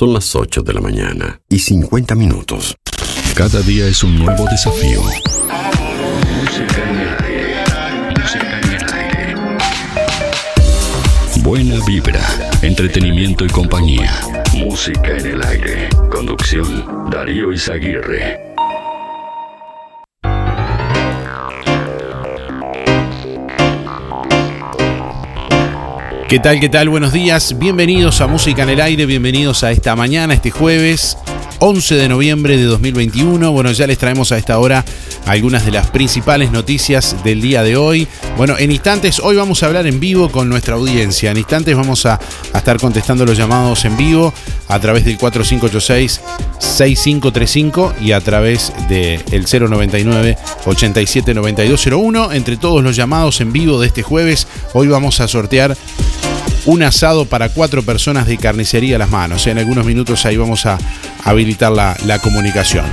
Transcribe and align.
Son 0.00 0.14
las 0.14 0.34
8 0.34 0.62
de 0.62 0.72
la 0.72 0.80
mañana 0.80 1.42
y 1.46 1.58
50 1.58 2.14
minutos. 2.14 2.74
Cada 3.34 3.60
día 3.60 3.86
es 3.86 4.02
un 4.02 4.18
nuevo 4.18 4.46
desafío. 4.46 5.02
Música 6.38 6.88
en 6.88 7.00
el 7.00 7.08
aire. 7.22 7.56
Música 8.18 8.60
en 8.62 8.72
el 8.72 8.82
aire. 8.94 9.34
Buena 11.42 11.84
vibra, 11.84 12.26
entretenimiento 12.62 13.44
y 13.44 13.48
compañía. 13.48 14.10
Música 14.54 15.18
en 15.18 15.26
el 15.26 15.42
aire. 15.42 15.90
Conducción, 16.10 17.10
Darío 17.10 17.52
Izaguirre. 17.52 18.49
¿Qué 26.30 26.38
tal? 26.38 26.60
¿Qué 26.60 26.68
tal? 26.68 26.88
Buenos 26.88 27.12
días. 27.12 27.58
Bienvenidos 27.58 28.20
a 28.20 28.28
Música 28.28 28.62
en 28.62 28.68
el 28.68 28.80
Aire. 28.80 29.04
Bienvenidos 29.04 29.64
a 29.64 29.72
esta 29.72 29.96
mañana, 29.96 30.32
este 30.32 30.52
jueves 30.52 31.18
11 31.58 31.96
de 31.96 32.08
noviembre 32.08 32.56
de 32.56 32.62
2021. 32.66 33.50
Bueno, 33.50 33.72
ya 33.72 33.88
les 33.88 33.98
traemos 33.98 34.30
a 34.30 34.38
esta 34.38 34.60
hora 34.60 34.84
algunas 35.26 35.64
de 35.64 35.72
las 35.72 35.88
principales 35.88 36.52
noticias 36.52 37.16
del 37.24 37.40
día 37.40 37.64
de 37.64 37.76
hoy. 37.76 38.06
Bueno, 38.36 38.56
en 38.58 38.70
instantes, 38.70 39.18
hoy 39.18 39.34
vamos 39.34 39.60
a 39.62 39.66
hablar 39.66 39.88
en 39.88 39.98
vivo 39.98 40.30
con 40.30 40.48
nuestra 40.48 40.76
audiencia. 40.76 41.32
En 41.32 41.36
instantes 41.36 41.76
vamos 41.76 42.06
a, 42.06 42.20
estar 42.54 42.78
contestando 42.78 43.26
los 43.26 43.36
llamados 43.36 43.84
en 43.84 43.96
vivo 43.96 44.32
a 44.68 44.78
través 44.78 45.04
del 45.04 45.18
4586-6535 45.18 47.94
y 48.00 48.12
a 48.12 48.20
través 48.20 48.72
del 48.88 49.46
099-879201. 49.46 52.34
Entre 52.34 52.56
todos 52.56 52.84
los 52.84 52.94
llamados 52.94 53.40
en 53.40 53.52
vivo 53.52 53.80
de 53.80 53.88
este 53.88 54.02
jueves, 54.02 54.46
hoy 54.74 54.86
vamos 54.86 55.20
a 55.20 55.26
sortear 55.28 55.76
un 56.66 56.82
asado 56.82 57.24
para 57.24 57.48
cuatro 57.48 57.82
personas 57.82 58.26
de 58.26 58.36
carnicería 58.36 58.96
a 58.96 58.98
las 58.98 59.10
manos. 59.10 59.46
En 59.46 59.58
algunos 59.58 59.86
minutos 59.86 60.24
ahí 60.26 60.36
vamos 60.36 60.66
a 60.66 60.78
habilitar 61.24 61.72
la, 61.72 61.96
la 62.06 62.18
comunicación. 62.18 62.84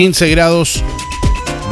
...15 0.00 0.30
grados, 0.30 0.82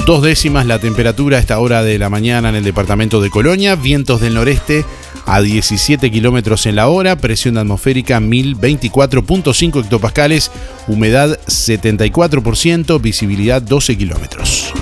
dos 0.05 0.23
décimas 0.23 0.67
la 0.67 0.79
temperatura 0.79 1.39
a 1.39 1.41
esta 1.41 1.59
hora 1.61 1.83
de 1.83 1.98
la 1.98 2.11
mañana 2.11 2.51
en 2.51 2.57
el 2.57 2.65
departamento 2.65 3.23
de 3.23 3.31
Colonia... 3.31 3.75
...vientos 3.75 4.20
del 4.20 4.35
noreste 4.35 4.85
a 5.25 5.41
17 5.41 6.11
kilómetros 6.11 6.67
en 6.67 6.77
la 6.77 6.89
hora... 6.89 7.17
...presión 7.17 7.57
atmosférica 7.57 8.20
1024.5 8.20 9.83
hectopascales... 9.83 10.51
...humedad 10.89 11.39
74%, 11.47 13.01
visibilidad 13.01 13.62
12 13.62 13.97
kilómetros. 13.97 14.75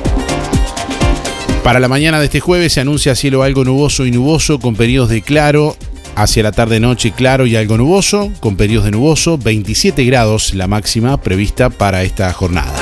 Para 1.67 1.81
la 1.81 1.89
mañana 1.89 2.21
de 2.21 2.27
este 2.27 2.39
jueves 2.39 2.75
se 2.75 2.81
anuncia 2.81 3.17
cielo 3.17 3.43
algo 3.43 3.65
nuboso 3.65 4.07
y 4.07 4.13
nuboso 4.13 4.61
con 4.61 4.77
periodos 4.77 5.09
de 5.09 5.21
claro. 5.21 5.77
Hacia 6.15 6.45
la 6.45 6.53
tarde-noche 6.53 7.11
claro 7.11 7.45
y 7.45 7.57
algo 7.57 7.77
nuboso, 7.77 8.31
con 8.39 8.57
periodos 8.57 8.85
de 8.85 8.93
nuboso, 8.93 9.37
27 9.37 10.05
grados 10.05 10.55
la 10.55 10.69
máxima 10.69 11.21
prevista 11.21 11.69
para 11.69 12.05
esta 12.05 12.33
jornada. 12.33 12.73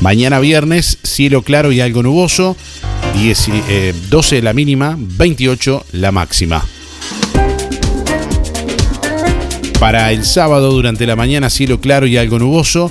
Mañana 0.00 0.40
viernes, 0.40 0.96
cielo 1.02 1.42
claro 1.42 1.72
y 1.72 1.82
algo 1.82 2.02
nuboso, 2.02 2.56
10, 3.18 3.48
eh, 3.68 3.94
12 4.08 4.40
la 4.40 4.54
mínima, 4.54 4.96
28 4.98 5.84
la 5.92 6.10
máxima. 6.10 6.64
Para 9.78 10.10
el 10.10 10.24
sábado 10.24 10.72
durante 10.72 11.06
la 11.06 11.16
mañana 11.16 11.50
cielo 11.50 11.82
claro 11.82 12.06
y 12.06 12.16
algo 12.16 12.38
nuboso, 12.38 12.90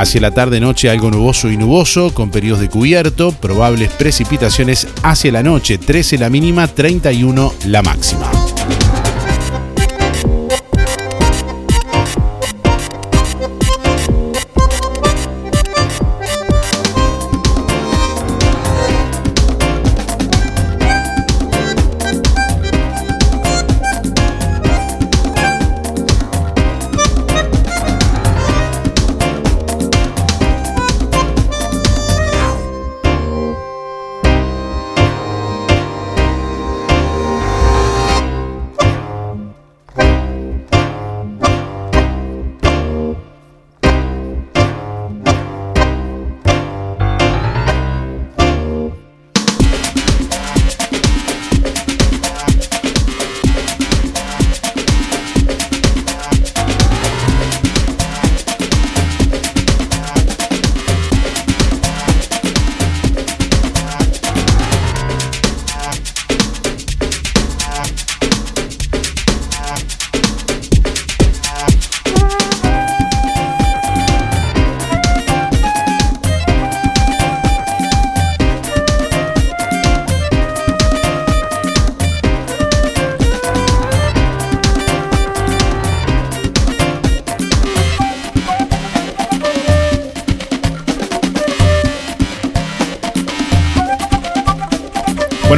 Hacia 0.00 0.22
la 0.22 0.30
tarde-noche 0.30 0.88
algo 0.88 1.10
nuboso 1.10 1.50
y 1.50 1.58
nuboso, 1.58 2.14
con 2.14 2.30
periodos 2.30 2.62
de 2.62 2.70
cubierto, 2.70 3.32
probables 3.32 3.90
precipitaciones 3.90 4.88
hacia 5.02 5.30
la 5.30 5.42
noche, 5.42 5.76
13 5.76 6.16
la 6.16 6.30
mínima, 6.30 6.66
31 6.68 7.52
la 7.66 7.82
máxima. 7.82 8.39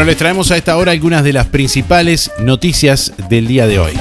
Bueno, 0.03 0.11
les 0.11 0.19
traemos 0.19 0.51
a 0.51 0.57
esta 0.57 0.77
hora 0.77 0.91
algunas 0.91 1.23
de 1.23 1.33
las 1.33 1.47
principales 1.47 2.33
noticias 2.41 3.13
del 3.29 3.47
día 3.47 3.69
de 3.69 3.79
hoy. 3.79 3.93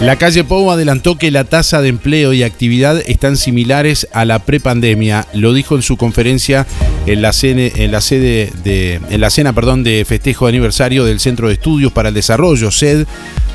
La 0.00 0.14
calle 0.14 0.44
Pou 0.44 0.70
adelantó 0.70 1.18
que 1.18 1.32
la 1.32 1.42
tasa 1.42 1.82
de 1.82 1.88
empleo 1.88 2.32
y 2.32 2.44
actividad 2.44 3.02
están 3.06 3.36
similares 3.36 4.06
a 4.12 4.24
la 4.24 4.38
prepandemia. 4.38 5.26
Lo 5.34 5.52
dijo 5.54 5.74
en 5.74 5.82
su 5.82 5.96
conferencia 5.96 6.64
en 7.06 7.22
la, 7.22 7.32
sede 7.32 8.52
de, 8.62 9.00
la 9.18 9.30
cena 9.30 9.52
perdón, 9.52 9.82
de 9.82 10.04
festejo 10.04 10.46
de 10.46 10.50
aniversario 10.50 11.04
del 11.04 11.18
Centro 11.18 11.48
de 11.48 11.54
Estudios 11.54 11.90
para 11.90 12.10
el 12.10 12.14
Desarrollo, 12.14 12.70
SED. 12.70 13.08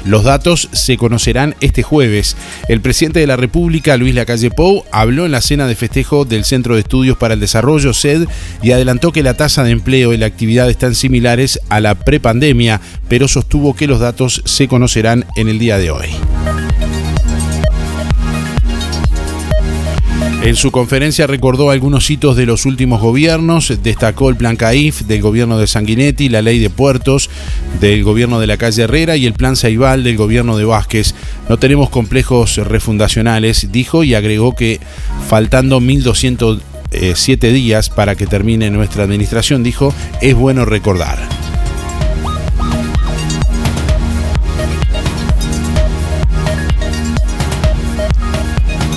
Los 0.06 0.24
datos 0.24 0.70
se 0.74 0.98
conocerán 0.98 1.56
este 1.62 1.82
jueves. 1.82 2.36
El 2.68 2.82
presidente 2.82 3.20
de 3.20 3.28
la 3.28 3.38
República, 3.38 3.98
Luis 3.98 4.14
Lacalle 4.14 4.52
Pou, 4.52 4.84
habló 4.92 5.26
en 5.26 5.32
la 5.32 5.42
cena 5.42 5.68
de 5.68 5.76
festejo 5.76 6.26
del 6.26 6.44
Centro 6.44 6.76
de 6.76 6.82
Estudios 6.82 7.18
para 7.18 7.34
el 7.34 7.40
Desarrollo, 7.40 7.94
SED, 7.94 8.28
y 8.62 8.72
adelantó 8.72 9.12
que 9.12 9.24
la 9.24 9.36
tasa 9.36 9.64
de 9.64 9.72
empleo 9.72 10.14
y 10.14 10.18
la 10.18 10.26
actividad 10.26 10.70
están 10.70 10.96
similares 10.96 11.60
a 11.70 11.80
la 11.80 11.96
prepandemia, 11.96 12.82
pero 13.08 13.28
sostuvo 13.28 13.76
que 13.76 13.88
los 13.88 14.00
datos 14.00 14.42
se 14.46 14.68
conocerán 14.68 15.26
en 15.36 15.48
el 15.48 15.60
día 15.60 15.78
de 15.78 15.92
hoy. 15.92 16.10
En 20.44 20.58
su 20.58 20.72
conferencia 20.72 21.26
recordó 21.26 21.70
algunos 21.70 22.10
hitos 22.12 22.36
de 22.36 22.46
los 22.46 22.66
últimos 22.66 23.00
gobiernos, 23.00 23.72
destacó 23.82 24.30
el 24.30 24.36
plan 24.36 24.58
CAIF 24.58 25.04
del 25.04 25.22
gobierno 25.22 25.58
de 25.58 25.68
Sanguinetti, 25.68 26.28
la 26.28 26.42
ley 26.42 26.60
de 26.60 26.70
puertos 26.70 27.30
del 27.80 28.04
gobierno 28.04 28.42
de 28.42 28.48
la 28.48 28.58
calle 28.58 28.84
Herrera 28.84 29.16
y 29.16 29.26
el 29.26 29.36
plan 29.36 29.56
Ceibal 29.56 30.04
del 30.04 30.18
gobierno 30.18 30.58
de 30.58 30.66
Vázquez. 30.66 31.16
No 31.48 31.58
tenemos 31.58 31.90
complejos 31.90 32.58
refundacionales, 32.58 33.72
dijo 33.72 34.04
y 34.04 34.16
agregó 34.16 34.54
que 34.54 34.82
faltando 35.30 35.80
1.207 35.80 37.52
días 37.54 37.90
para 37.90 38.16
que 38.16 38.28
termine 38.28 38.70
nuestra 38.70 39.06
administración, 39.06 39.64
dijo, 39.64 39.94
es 40.22 40.36
bueno 40.36 40.66
recordar. 40.66 41.20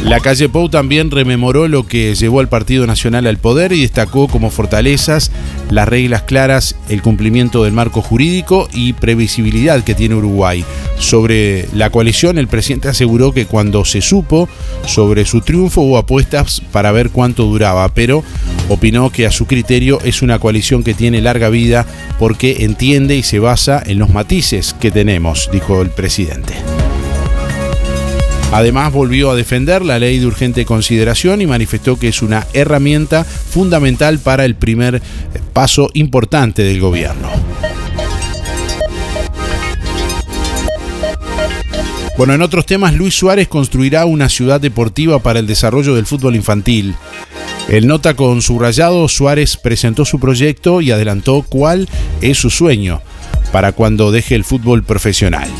La 0.06 0.20
calle 0.20 0.48
Pou 0.48 0.68
también 0.68 1.10
rememoró 1.10 1.66
lo 1.66 1.84
que 1.84 2.14
llevó 2.14 2.38
al 2.38 2.48
Partido 2.48 2.86
Nacional 2.86 3.26
al 3.26 3.38
poder 3.38 3.72
y 3.72 3.80
destacó 3.80 4.28
como 4.28 4.50
fortalezas 4.50 5.32
las 5.68 5.88
reglas 5.88 6.22
claras, 6.22 6.76
el 6.88 7.02
cumplimiento 7.02 7.64
del 7.64 7.72
marco 7.72 8.02
jurídico 8.02 8.68
y 8.72 8.92
previsibilidad 8.92 9.82
que 9.82 9.96
tiene 9.96 10.14
Uruguay. 10.14 10.64
Sobre 11.00 11.68
la 11.74 11.90
coalición, 11.90 12.38
el 12.38 12.46
presidente 12.46 12.86
aseguró 12.86 13.32
que 13.32 13.46
cuando 13.46 13.84
se 13.84 14.00
supo 14.00 14.48
sobre 14.86 15.24
su 15.24 15.40
triunfo 15.40 15.80
hubo 15.80 15.98
apuestas 15.98 16.62
para 16.70 16.92
ver 16.92 17.10
cuánto 17.10 17.42
duraba, 17.42 17.88
pero 17.88 18.22
opinó 18.68 19.10
que 19.10 19.26
a 19.26 19.32
su 19.32 19.46
criterio 19.46 19.98
es 20.04 20.22
una 20.22 20.38
coalición 20.38 20.84
que 20.84 20.94
tiene 20.94 21.20
larga 21.20 21.48
vida 21.48 21.84
porque 22.20 22.58
entiende 22.60 23.16
y 23.16 23.24
se 23.24 23.40
basa 23.40 23.82
en 23.84 23.98
los 23.98 24.10
matices 24.10 24.72
que 24.78 24.92
tenemos, 24.92 25.50
dijo 25.52 25.82
el 25.82 25.90
presidente. 25.90 26.54
Además 28.56 28.90
volvió 28.90 29.30
a 29.30 29.36
defender 29.36 29.84
la 29.84 29.98
ley 29.98 30.18
de 30.18 30.24
urgente 30.24 30.64
consideración 30.64 31.42
y 31.42 31.46
manifestó 31.46 31.98
que 31.98 32.08
es 32.08 32.22
una 32.22 32.46
herramienta 32.54 33.22
fundamental 33.22 34.18
para 34.18 34.46
el 34.46 34.54
primer 34.54 35.02
paso 35.52 35.90
importante 35.92 36.62
del 36.62 36.80
gobierno. 36.80 37.28
Bueno, 42.16 42.32
en 42.32 42.40
otros 42.40 42.64
temas, 42.64 42.94
Luis 42.94 43.12
Suárez 43.14 43.46
construirá 43.46 44.06
una 44.06 44.30
ciudad 44.30 44.58
deportiva 44.58 45.18
para 45.18 45.38
el 45.38 45.46
desarrollo 45.46 45.94
del 45.94 46.06
fútbol 46.06 46.34
infantil. 46.34 46.94
El 47.68 47.86
nota 47.86 48.14
con 48.14 48.40
subrayado, 48.40 49.06
Suárez 49.08 49.58
presentó 49.58 50.06
su 50.06 50.18
proyecto 50.18 50.80
y 50.80 50.92
adelantó 50.92 51.42
cuál 51.42 51.90
es 52.22 52.38
su 52.38 52.48
sueño 52.48 53.02
para 53.52 53.72
cuando 53.72 54.12
deje 54.12 54.34
el 54.34 54.44
fútbol 54.44 54.82
profesional. 54.82 55.50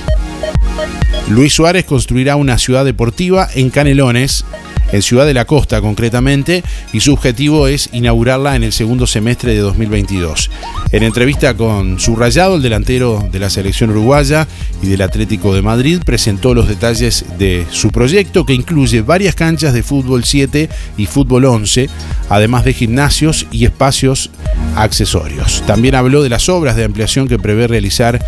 Luis 1.28 1.54
Suárez 1.54 1.84
construirá 1.84 2.36
una 2.36 2.56
ciudad 2.56 2.84
deportiva 2.84 3.48
en 3.52 3.70
Canelones, 3.70 4.44
en 4.92 5.02
Ciudad 5.02 5.26
de 5.26 5.34
la 5.34 5.44
Costa 5.44 5.80
concretamente, 5.80 6.62
y 6.92 7.00
su 7.00 7.12
objetivo 7.12 7.66
es 7.66 7.88
inaugurarla 7.92 8.54
en 8.54 8.62
el 8.62 8.72
segundo 8.72 9.08
semestre 9.08 9.52
de 9.52 9.58
2022. 9.58 10.50
En 10.92 11.02
entrevista 11.02 11.54
con 11.54 11.98
Subrayado, 11.98 12.54
el 12.54 12.62
delantero 12.62 13.28
de 13.32 13.40
la 13.40 13.50
selección 13.50 13.90
uruguaya 13.90 14.46
y 14.80 14.86
del 14.86 15.02
Atlético 15.02 15.52
de 15.52 15.62
Madrid 15.62 16.00
presentó 16.06 16.54
los 16.54 16.68
detalles 16.68 17.24
de 17.36 17.66
su 17.72 17.90
proyecto 17.90 18.46
que 18.46 18.54
incluye 18.54 19.02
varias 19.02 19.34
canchas 19.34 19.74
de 19.74 19.82
fútbol 19.82 20.22
7 20.24 20.68
y 20.96 21.06
fútbol 21.06 21.46
11, 21.46 21.90
además 22.28 22.64
de 22.64 22.72
gimnasios 22.72 23.48
y 23.50 23.64
espacios 23.64 24.30
accesorios. 24.76 25.64
También 25.66 25.96
habló 25.96 26.22
de 26.22 26.28
las 26.28 26.48
obras 26.48 26.76
de 26.76 26.84
ampliación 26.84 27.26
que 27.26 27.38
prevé 27.38 27.66
realizar 27.66 28.24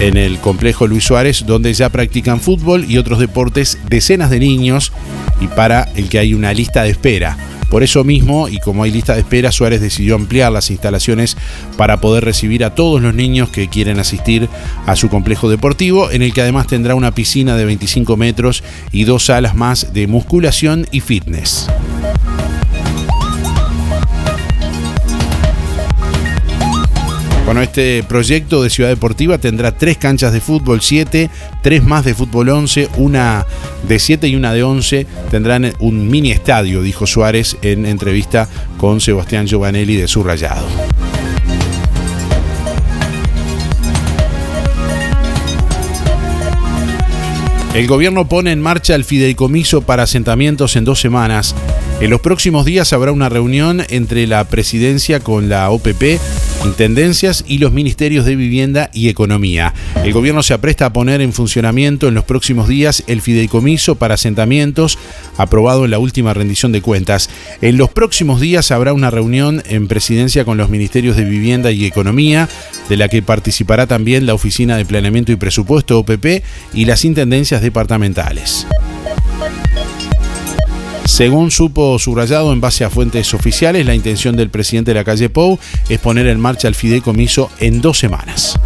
en 0.00 0.16
el 0.16 0.38
complejo 0.38 0.86
Luis 0.86 1.04
Suárez, 1.04 1.44
donde 1.46 1.72
ya 1.72 1.88
practican 1.88 2.40
fútbol 2.40 2.84
y 2.88 2.98
otros 2.98 3.18
deportes 3.18 3.78
decenas 3.88 4.30
de 4.30 4.40
niños 4.40 4.92
y 5.40 5.46
para 5.48 5.88
el 5.94 6.08
que 6.08 6.18
hay 6.18 6.34
una 6.34 6.52
lista 6.52 6.82
de 6.82 6.90
espera. 6.90 7.36
Por 7.70 7.82
eso 7.82 8.04
mismo, 8.04 8.48
y 8.48 8.58
como 8.58 8.84
hay 8.84 8.92
lista 8.92 9.14
de 9.14 9.20
espera, 9.20 9.50
Suárez 9.50 9.80
decidió 9.80 10.14
ampliar 10.14 10.52
las 10.52 10.70
instalaciones 10.70 11.36
para 11.76 12.00
poder 12.00 12.24
recibir 12.24 12.64
a 12.64 12.74
todos 12.74 13.02
los 13.02 13.14
niños 13.14 13.48
que 13.48 13.68
quieren 13.68 13.98
asistir 13.98 14.48
a 14.86 14.94
su 14.94 15.08
complejo 15.08 15.48
deportivo, 15.48 16.10
en 16.10 16.22
el 16.22 16.32
que 16.32 16.42
además 16.42 16.68
tendrá 16.68 16.94
una 16.94 17.14
piscina 17.14 17.56
de 17.56 17.64
25 17.64 18.16
metros 18.16 18.62
y 18.92 19.04
dos 19.04 19.24
salas 19.24 19.56
más 19.56 19.92
de 19.92 20.06
musculación 20.06 20.86
y 20.92 21.00
fitness. 21.00 21.68
Bueno, 27.44 27.60
este 27.60 28.02
proyecto 28.04 28.62
de 28.62 28.70
Ciudad 28.70 28.88
Deportiva 28.88 29.36
tendrá 29.36 29.76
tres 29.76 29.98
canchas 29.98 30.32
de 30.32 30.40
fútbol 30.40 30.80
7, 30.80 31.28
tres 31.62 31.84
más 31.84 32.02
de 32.02 32.14
fútbol 32.14 32.48
11, 32.48 32.88
una 32.96 33.44
de 33.86 33.98
7 33.98 34.28
y 34.28 34.34
una 34.34 34.54
de 34.54 34.62
11. 34.62 35.06
Tendrán 35.30 35.70
un 35.78 36.08
mini 36.08 36.30
estadio, 36.30 36.80
dijo 36.80 37.06
Suárez 37.06 37.58
en 37.60 37.84
entrevista 37.84 38.48
con 38.78 38.98
Sebastián 38.98 39.46
Giovanelli 39.46 39.96
de 39.96 40.08
Subrayado. 40.08 40.66
El 47.74 47.86
gobierno 47.88 48.26
pone 48.26 48.52
en 48.52 48.62
marcha 48.62 48.94
el 48.94 49.04
fideicomiso 49.04 49.82
para 49.82 50.04
asentamientos 50.04 50.76
en 50.76 50.84
dos 50.84 51.00
semanas. 51.00 51.56
En 52.04 52.10
los 52.10 52.20
próximos 52.20 52.66
días 52.66 52.92
habrá 52.92 53.12
una 53.12 53.30
reunión 53.30 53.82
entre 53.88 54.26
la 54.26 54.44
presidencia 54.44 55.20
con 55.20 55.48
la 55.48 55.70
OPP 55.70 56.20
intendencias 56.66 57.46
y 57.48 57.56
los 57.56 57.72
ministerios 57.72 58.26
de 58.26 58.36
Vivienda 58.36 58.90
y 58.92 59.08
Economía. 59.08 59.72
El 60.04 60.12
gobierno 60.12 60.42
se 60.42 60.52
apresta 60.52 60.84
a 60.84 60.92
poner 60.92 61.22
en 61.22 61.32
funcionamiento 61.32 62.06
en 62.06 62.12
los 62.12 62.24
próximos 62.24 62.68
días 62.68 63.04
el 63.06 63.22
fideicomiso 63.22 63.94
para 63.94 64.16
asentamientos 64.16 64.98
aprobado 65.38 65.86
en 65.86 65.92
la 65.92 65.98
última 65.98 66.34
rendición 66.34 66.72
de 66.72 66.82
cuentas. 66.82 67.30
En 67.62 67.78
los 67.78 67.88
próximos 67.88 68.38
días 68.38 68.70
habrá 68.70 68.92
una 68.92 69.10
reunión 69.10 69.62
en 69.66 69.88
presidencia 69.88 70.44
con 70.44 70.58
los 70.58 70.68
ministerios 70.68 71.16
de 71.16 71.24
Vivienda 71.24 71.72
y 71.72 71.86
Economía, 71.86 72.50
de 72.90 72.98
la 72.98 73.08
que 73.08 73.22
participará 73.22 73.86
también 73.86 74.26
la 74.26 74.34
Oficina 74.34 74.76
de 74.76 74.84
Planeamiento 74.84 75.32
y 75.32 75.36
Presupuesto 75.36 76.00
OPP 76.00 76.44
y 76.74 76.84
las 76.84 77.06
intendencias 77.06 77.62
departamentales. 77.62 78.66
Según 81.04 81.50
supo 81.50 81.98
subrayado 81.98 82.52
en 82.52 82.60
base 82.60 82.84
a 82.84 82.90
fuentes 82.90 83.34
oficiales, 83.34 83.84
la 83.86 83.94
intención 83.94 84.36
del 84.36 84.50
presidente 84.50 84.90
de 84.90 84.94
la 84.94 85.04
calle 85.04 85.28
Pou 85.28 85.58
es 85.88 86.00
poner 86.00 86.26
en 86.26 86.40
marcha 86.40 86.66
el 86.66 86.74
fideicomiso 86.74 87.50
en 87.60 87.80
dos 87.80 87.98
semanas. 87.98 88.58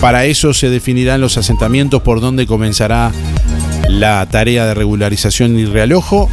Para 0.00 0.26
eso 0.26 0.52
se 0.52 0.68
definirán 0.68 1.22
los 1.22 1.38
asentamientos 1.38 2.02
por 2.02 2.20
donde 2.20 2.46
comenzará 2.46 3.10
la 3.88 4.26
tarea 4.30 4.66
de 4.66 4.74
regularización 4.74 5.58
y 5.58 5.64
realojo 5.64 6.28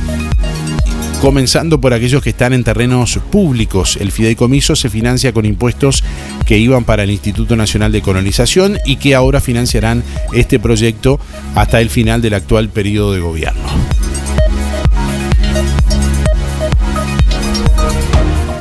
comenzando 1.22 1.80
por 1.80 1.94
aquellos 1.94 2.24
que 2.24 2.32
están 2.32 2.52
en 2.52 2.64
terrenos 2.64 3.20
públicos. 3.32 3.96
El 4.02 4.12
fideicomiso 4.12 4.76
se 4.76 4.90
financia 4.90 5.32
con 5.32 5.46
impuestos 5.46 6.04
que 6.48 6.58
iban 6.58 6.84
para 6.84 7.04
el 7.04 7.12
Instituto 7.12 7.56
Nacional 7.56 7.92
de 7.92 8.02
Colonización 8.02 8.80
y 8.86 8.96
que 8.96 9.14
ahora 9.14 9.40
financiarán 9.40 10.04
este 10.34 10.60
proyecto 10.60 11.20
hasta 11.54 11.80
el 11.80 11.92
final 11.92 12.24
del 12.24 12.34
actual 12.34 12.70
periodo 12.70 13.14
de 13.14 13.20
gobierno. 13.20 13.62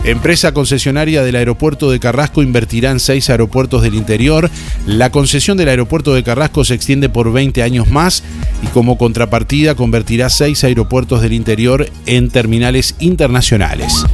Empresa 0.05 0.53
concesionaria 0.53 1.23
del 1.23 1.37
aeropuerto 1.37 1.91
de 1.91 2.01
Carrasco 2.01 2.43
invertirá 2.43 2.91
en 2.91 3.01
seis 3.01 3.29
aeropuertos 3.29 3.83
del 3.83 3.95
interior. 3.95 4.51
La 4.87 5.11
concesión 5.11 5.59
del 5.59 5.69
aeropuerto 5.69 6.15
de 6.15 6.23
Carrasco 6.23 6.65
se 6.65 6.75
extiende 6.75 7.11
por 7.11 7.31
20 7.31 7.63
años 7.63 7.89
más 7.91 8.23
y 8.63 8.67
como 8.69 8.97
contrapartida 8.97 9.75
convertirá 9.75 10.31
seis 10.31 10.65
aeropuertos 10.65 11.21
del 11.21 11.35
interior 11.35 11.87
en 12.07 12.31
terminales 12.31 12.95
internacionales. 12.99 14.07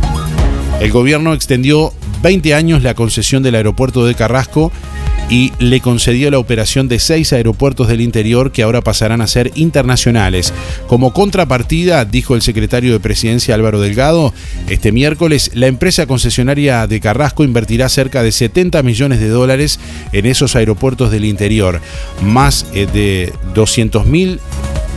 El 0.81 0.91
gobierno 0.91 1.33
extendió 1.33 1.93
20 2.23 2.55
años 2.55 2.83
la 2.83 2.95
concesión 2.95 3.45
del 3.45 3.55
aeropuerto 3.55 4.05
de 4.05 4.17
Carrasco 4.17 4.73
y 5.29 5.53
le 5.59 5.81
concedió 5.81 6.31
la 6.31 6.39
operación 6.39 6.89
de 6.89 6.99
seis 6.99 7.33
aeropuertos 7.33 7.89
del 7.89 8.01
interior 8.01 8.53
que 8.53 8.63
ahora 8.63 8.81
pasarán 8.81 9.21
a 9.21 9.27
ser 9.27 9.51
internacionales. 9.55 10.53
Como 10.87 11.13
contrapartida, 11.13 12.05
dijo 12.05 12.35
el 12.35 12.43
secretario 12.43 12.93
de 12.93 13.01
Presidencia 13.01 13.55
Álvaro 13.55 13.81
Delgado, 13.81 14.33
este 14.69 14.93
miércoles 14.93 15.51
la 15.55 15.67
empresa 15.67 16.07
concesionaria 16.07 16.87
de 16.87 17.01
Carrasco 17.01 17.45
invertirá 17.45 17.89
cerca 17.89 18.23
de 18.23 18.33
70 18.33 18.83
millones 18.83 19.21
de 19.21 19.29
dólares 19.29 19.81
en 20.13 20.27
esos 20.27 20.57
aeropuertos 20.57 21.11
del 21.11 21.25
interior, 21.25 21.81
más 22.23 22.67
eh, 22.75 22.87
de 22.87 23.33
200 23.55 24.07
mil 24.07 24.41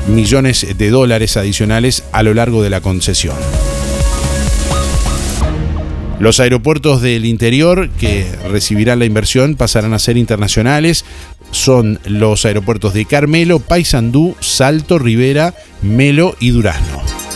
millones 0.08 0.66
de 0.78 0.90
dólares 0.90 1.38
adicionales 1.38 2.04
a 2.12 2.24
lo 2.24 2.34
largo 2.34 2.64
de 2.64 2.70
la 2.70 2.82
concesión. 2.82 3.36
Los 6.20 6.42
aeropuertos 6.42 7.02
del 7.02 7.26
interior 7.26 7.90
que 7.92 8.26
recibirán 8.52 9.00
la 9.00 9.06
inversión 9.06 9.56
pasarán 9.56 9.94
a 9.94 10.00
ser 10.00 10.18
internacionales. 10.18 11.06
Son 11.52 12.00
los 12.06 12.46
aeropuertos 12.46 12.94
de 12.94 13.06
Carmelo, 13.06 13.60
Paysandú, 13.60 14.36
Salto, 14.42 15.00
Rivera, 15.00 15.56
Melo 15.82 16.36
y 16.42 16.50
Durazno. 16.50 17.29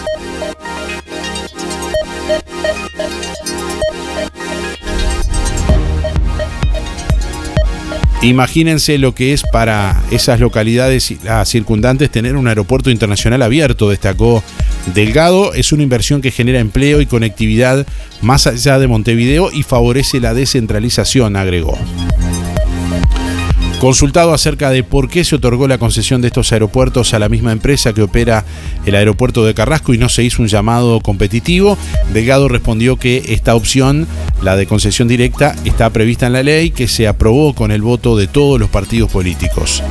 Imagínense 8.23 8.97
lo 8.97 9.13
que 9.13 9.33
es 9.33 9.43
para 9.43 10.01
esas 10.09 10.39
localidades 10.39 11.11
y 11.11 11.19
circundantes 11.43 12.09
tener 12.09 12.37
un 12.37 12.47
aeropuerto 12.47 12.89
internacional 12.89 13.41
abierto, 13.41 13.89
destacó 13.89 14.41
Delgado. 14.93 15.53
Es 15.53 15.73
una 15.73 15.83
inversión 15.83 16.21
que 16.21 16.31
genera 16.31 16.59
empleo 16.59 17.01
y 17.01 17.05
conectividad 17.05 17.85
más 18.21 18.47
allá 18.47 18.79
de 18.79 18.87
Montevideo 18.87 19.51
y 19.51 19.63
favorece 19.63 20.21
la 20.21 20.33
descentralización, 20.33 21.35
agregó. 21.35 21.77
Consultado 23.83 24.33
acerca 24.33 24.69
de 24.69 24.81
por 24.81 25.09
qué 25.09 25.25
se 25.25 25.35
otorgó 25.35 25.67
la 25.67 25.77
concesión 25.77 26.21
de 26.21 26.27
estos 26.27 26.53
aeropuertos 26.53 27.13
a 27.13 27.19
la 27.19 27.27
misma 27.27 27.51
empresa 27.51 27.91
que 27.91 28.01
opera 28.01 28.45
el 28.85 28.95
aeropuerto 28.95 29.43
de 29.43 29.53
Carrasco 29.53 29.93
y 29.93 29.97
no 29.97 30.07
se 30.07 30.23
hizo 30.23 30.41
un 30.41 30.47
llamado 30.47 31.01
competitivo, 31.01 31.77
Delgado 32.13 32.47
respondió 32.47 32.95
que 32.95 33.21
esta 33.27 33.55
opción, 33.55 34.07
la 34.41 34.55
de 34.55 34.67
concesión 34.67 35.09
directa, 35.09 35.57
está 35.65 35.89
prevista 35.89 36.27
en 36.27 36.31
la 36.31 36.43
ley 36.43 36.71
que 36.71 36.87
se 36.87 37.09
aprobó 37.09 37.53
con 37.53 37.71
el 37.71 37.81
voto 37.81 38.15
de 38.15 38.27
todos 38.27 38.57
los 38.57 38.69
partidos 38.69 39.11
políticos. 39.11 39.83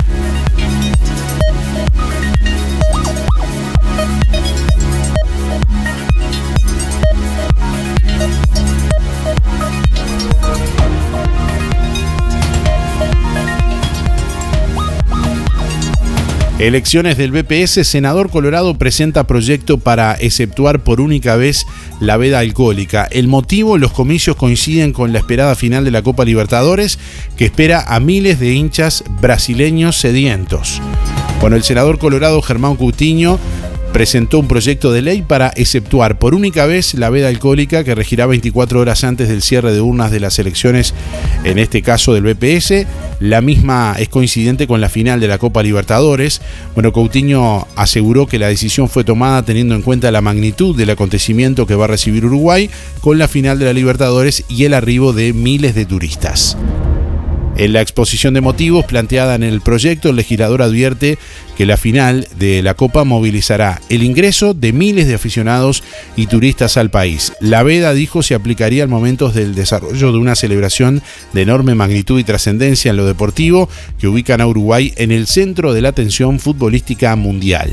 Elecciones 16.63 17.19
del 17.19 17.33
BPS, 17.33 17.85
senador 17.85 18.31
Colorado 18.31 18.79
presenta 18.79 19.27
proyecto 19.27 19.79
para 19.79 20.15
exceptuar 20.15 20.85
por 20.85 21.01
única 21.01 21.35
vez 21.35 21.67
la 21.99 22.17
veda 22.17 22.39
alcohólica. 22.39 23.09
El 23.11 23.27
motivo, 23.27 23.79
los 23.79 23.91
comicios 23.91 24.37
coinciden 24.37 24.93
con 24.93 25.13
la 25.13 25.19
esperada 25.19 25.57
final 25.57 25.85
de 25.85 25.91
la 25.91 26.03
Copa 26.03 26.25
Libertadores, 26.25 27.01
que 27.37 27.47
espera 27.47 27.83
a 27.89 27.99
miles 27.99 28.39
de 28.39 28.53
hinchas 28.55 29.03
brasileños 29.21 29.97
sedientos. 29.97 30.81
Bueno, 31.41 31.57
el 31.57 31.65
senador 31.65 31.99
Colorado 31.99 32.41
Germán 32.43 32.77
Coutinho 32.77 33.41
presentó 33.93 34.39
un 34.39 34.49
proyecto 34.49 34.91
de 34.91 35.03
ley 35.03 35.23
para 35.23 35.53
exceptuar 35.55 36.19
por 36.19 36.35
única 36.35 36.67
vez 36.67 36.95
la 36.95 37.11
veda 37.11 37.29
alcohólica 37.29 37.85
que 37.85 37.95
regirá 37.95 38.27
24 38.27 38.81
horas 38.81 39.05
antes 39.05 39.29
del 39.29 39.43
cierre 39.43 39.73
de 39.73 39.81
urnas 39.81 40.11
de 40.11 40.21
las 40.21 40.39
elecciones, 40.39 40.95
en 41.45 41.59
este 41.59 41.83
caso 41.83 42.15
del 42.15 42.25
BPS. 42.25 42.87
La 43.21 43.41
misma 43.41 43.95
es 43.99 44.09
coincidente 44.09 44.67
con 44.67 44.81
la 44.81 44.89
final 44.89 45.21
de 45.21 45.29
la 45.29 45.39
Copa 45.39 45.63
Libertadores. 45.63 46.41
Bueno, 46.75 46.93
Coutinho 46.93 47.69
aseguró 47.77 48.27
que 48.27 48.39
la 48.39 48.49
decisión 48.49 48.89
fue 48.89 49.05
tomada 49.05 49.43
teniendo 49.43 49.75
en 49.75 49.83
cuenta 49.83 50.11
la 50.11 50.23
magnitud 50.23 50.77
del 50.77 50.91
acontecimiento 50.91 51.67
que 51.67 51.75
va 51.75 51.85
a 51.85 51.89
recibir 51.89 52.25
Uruguay 52.25 52.71
con 53.01 53.19
la 53.19 53.29
final 53.29 53.59
de 53.59 53.67
la 53.67 53.73
Libertadores 53.73 54.45
y 54.49 54.65
el 54.65 54.75
arribo 54.75 55.13
de 55.13 55.33
miles 55.33 55.75
de 55.75 55.85
turistas. 55.85 56.57
En 57.57 57.75
la 57.75 57.83
exposición 57.83 58.33
de 58.33 58.41
motivos 58.41 58.87
planteada 58.87 59.35
en 59.35 59.43
el 59.43 59.61
proyecto, 59.61 60.09
el 60.09 60.17
legislador 60.17 60.63
advierte 60.63 61.19
que 61.57 61.67
la 61.67 61.77
final 61.77 62.27
de 62.39 62.63
la 62.63 62.75
Copa 62.75 63.05
movilizará 63.05 63.81
el 63.91 64.03
ingreso 64.03 64.55
de 64.55 64.73
miles 64.73 65.07
de 65.07 65.15
aficionados 65.15 65.83
y 66.17 66.27
turistas 66.27 66.77
al 66.79 66.91
país. 66.91 67.33
La 67.41 67.63
veda, 67.63 67.93
dijo, 67.93 68.23
se 68.23 68.35
aplicaría 68.35 68.83
al 68.83 68.89
momento 68.89 69.29
del 69.29 69.55
desarrollo 69.55 70.13
de 70.13 70.19
una 70.19 70.35
celebración 70.35 71.03
de 71.35 71.43
enorme 71.43 71.75
magnitud 71.75 72.19
y 72.19 72.25
trascendencia 72.25 72.91
en 72.91 72.97
lo 72.97 73.07
deportivo 73.07 73.69
que 73.99 74.09
ubican 74.09 74.41
a 74.41 74.47
Uruguay 74.47 74.95
en 74.97 75.13
el 75.13 75.27
centro 75.27 75.75
de 75.75 75.83
la 75.83 75.91
atención 75.91 76.41
futbolística 76.41 77.15
mundial. 77.17 77.71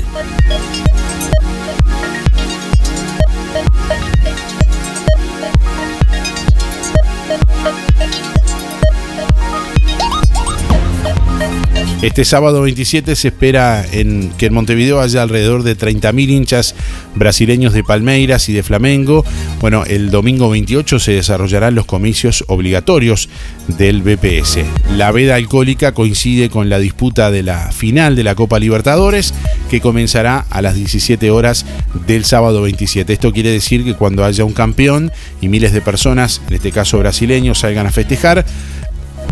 Este 12.02 12.24
sábado 12.24 12.62
27 12.62 13.14
se 13.14 13.28
espera 13.28 13.84
que 13.90 14.46
en 14.46 14.54
Montevideo 14.54 15.02
haya 15.02 15.20
alrededor 15.20 15.64
de 15.64 15.76
30.000 15.76 16.30
hinchas 16.30 16.74
brasileños 17.14 17.74
de 17.74 17.84
Palmeiras 17.84 18.48
y 18.48 18.54
de 18.54 18.62
Flamengo. 18.62 19.22
Bueno, 19.60 19.84
el 19.84 20.10
domingo 20.10 20.48
28 20.48 20.98
se 20.98 21.12
desarrollarán 21.12 21.74
los 21.74 21.84
comicios 21.84 22.42
obligatorios 22.48 23.28
del 23.68 24.00
BPS. 24.00 24.60
La 24.96 25.12
veda 25.12 25.34
alcohólica 25.34 25.92
coincide 25.92 26.48
con 26.48 26.70
la 26.70 26.78
disputa 26.78 27.30
de 27.30 27.42
la 27.42 27.70
final 27.70 28.16
de 28.16 28.24
la 28.24 28.34
Copa 28.34 28.58
Libertadores 28.58 29.34
que 29.68 29.82
comenzará 29.82 30.46
a 30.48 30.62
las 30.62 30.76
17 30.76 31.30
horas 31.30 31.66
del 32.06 32.24
sábado 32.24 32.62
27. 32.62 33.12
Esto 33.12 33.30
quiere 33.30 33.50
decir 33.50 33.84
que 33.84 33.92
cuando 33.92 34.24
haya 34.24 34.46
un 34.46 34.54
campeón 34.54 35.12
y 35.42 35.48
miles 35.48 35.74
de 35.74 35.82
personas, 35.82 36.40
en 36.48 36.54
este 36.54 36.72
caso 36.72 36.98
brasileños, 36.98 37.58
salgan 37.58 37.86
a 37.86 37.92
festejar, 37.92 38.46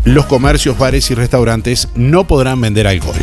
los 0.04 0.26
comercios, 0.26 0.78
bares 0.78 1.10
y 1.10 1.14
restaurantes 1.14 1.88
no 1.94 2.26
podrán 2.26 2.60
vender 2.60 2.86
alcohol. 2.86 3.16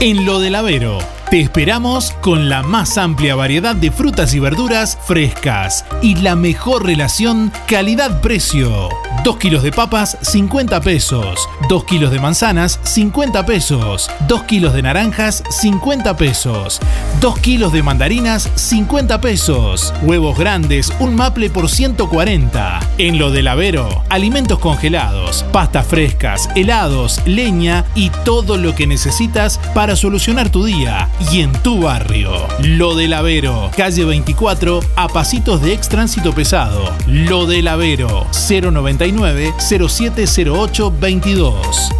En 0.00 0.26
lo 0.26 0.40
del 0.40 0.56
Avero, 0.56 0.98
te 1.32 1.40
esperamos 1.40 2.10
con 2.20 2.50
la 2.50 2.62
más 2.62 2.98
amplia 2.98 3.34
variedad 3.34 3.74
de 3.74 3.90
frutas 3.90 4.34
y 4.34 4.38
verduras 4.38 4.98
frescas 5.06 5.86
y 6.02 6.16
la 6.16 6.36
mejor 6.36 6.84
relación 6.84 7.50
calidad-precio. 7.66 8.90
2 9.24 9.36
kilos 9.38 9.62
de 9.62 9.70
papas, 9.70 10.18
50 10.20 10.80
pesos. 10.82 11.48
2 11.70 11.84
kilos 11.84 12.10
de 12.10 12.18
manzanas, 12.18 12.80
50 12.82 13.46
pesos. 13.46 14.10
2 14.28 14.42
kilos 14.42 14.74
de 14.74 14.82
naranjas, 14.82 15.42
50 15.48 16.16
pesos. 16.18 16.80
2 17.20 17.38
kilos 17.38 17.72
de 17.72 17.82
mandarinas, 17.82 18.50
50 18.56 19.20
pesos. 19.22 19.94
Huevos 20.02 20.36
grandes, 20.36 20.92
un 20.98 21.14
maple 21.14 21.48
por 21.48 21.70
140. 21.70 22.80
En 22.98 23.18
lo 23.18 23.30
del 23.30 23.48
Avero, 23.48 24.02
alimentos 24.10 24.58
congelados, 24.58 25.44
pastas 25.52 25.86
frescas, 25.86 26.50
helados, 26.56 27.22
leña 27.24 27.86
y 27.94 28.10
todo 28.24 28.58
lo 28.58 28.74
que 28.74 28.86
necesitas 28.86 29.58
para 29.72 29.94
solucionar 29.96 30.50
tu 30.50 30.64
día 30.64 31.08
y 31.30 31.40
en 31.40 31.52
tu 31.62 31.82
barrio. 31.82 32.32
Lo 32.60 32.94
del 32.94 33.12
Avero, 33.12 33.70
calle 33.76 34.04
24, 34.04 34.80
a 34.96 35.08
pasitos 35.08 35.62
de 35.62 35.74
ex 35.74 35.88
tránsito 35.88 36.32
pesado. 36.32 36.92
Lo 37.06 37.46
del 37.46 37.68
Avero, 37.68 38.26
099 38.48 39.54
0708 39.58 40.94
22. 40.98 41.92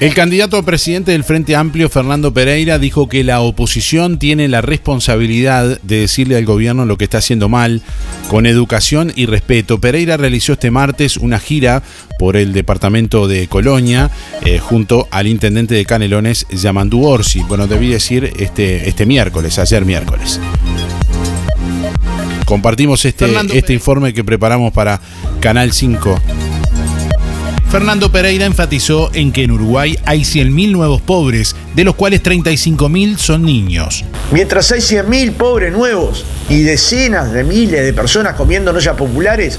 El 0.00 0.14
candidato 0.14 0.56
a 0.56 0.62
presidente 0.62 1.10
del 1.10 1.24
Frente 1.24 1.56
Amplio, 1.56 1.88
Fernando 1.88 2.32
Pereira, 2.32 2.78
dijo 2.78 3.08
que 3.08 3.24
la 3.24 3.40
oposición 3.40 4.20
tiene 4.20 4.46
la 4.46 4.60
responsabilidad 4.60 5.80
de 5.82 5.98
decirle 5.98 6.36
al 6.36 6.44
gobierno 6.44 6.84
lo 6.84 6.96
que 6.96 7.02
está 7.02 7.18
haciendo 7.18 7.48
mal, 7.48 7.82
con 8.30 8.46
educación 8.46 9.12
y 9.16 9.26
respeto. 9.26 9.80
Pereira 9.80 10.16
realizó 10.16 10.52
este 10.52 10.70
martes 10.70 11.16
una 11.16 11.40
gira 11.40 11.82
por 12.16 12.36
el 12.36 12.52
departamento 12.52 13.26
de 13.26 13.48
Colonia 13.48 14.08
eh, 14.44 14.60
junto 14.60 15.08
al 15.10 15.26
intendente 15.26 15.74
de 15.74 15.84
Canelones, 15.84 16.46
Yamandu 16.48 17.04
Orsi. 17.04 17.40
Bueno, 17.40 17.66
debí 17.66 17.88
decir 17.88 18.32
este, 18.38 18.88
este 18.88 19.04
miércoles, 19.04 19.58
ayer 19.58 19.84
miércoles. 19.84 20.38
Compartimos 22.44 23.04
este, 23.04 23.26
este 23.52 23.72
informe 23.74 24.14
que 24.14 24.22
preparamos 24.22 24.72
para 24.72 25.00
Canal 25.40 25.72
5 25.72 26.47
Fernando 27.70 28.10
Pereira 28.10 28.46
enfatizó 28.46 29.10
en 29.12 29.30
que 29.30 29.42
en 29.42 29.50
Uruguay 29.50 29.98
hay 30.06 30.22
100.000 30.22 30.72
nuevos 30.72 31.02
pobres, 31.02 31.54
de 31.74 31.84
los 31.84 31.96
cuales 31.96 32.22
35.000 32.22 33.18
son 33.18 33.44
niños. 33.44 34.06
Mientras 34.32 34.72
hay 34.72 34.80
100.000 34.80 35.32
pobres 35.34 35.70
nuevos 35.70 36.24
y 36.48 36.62
decenas 36.62 37.30
de 37.30 37.44
miles 37.44 37.84
de 37.84 37.92
personas 37.92 38.36
comiendo 38.36 38.70
ollas 38.70 38.96
populares, 38.96 39.58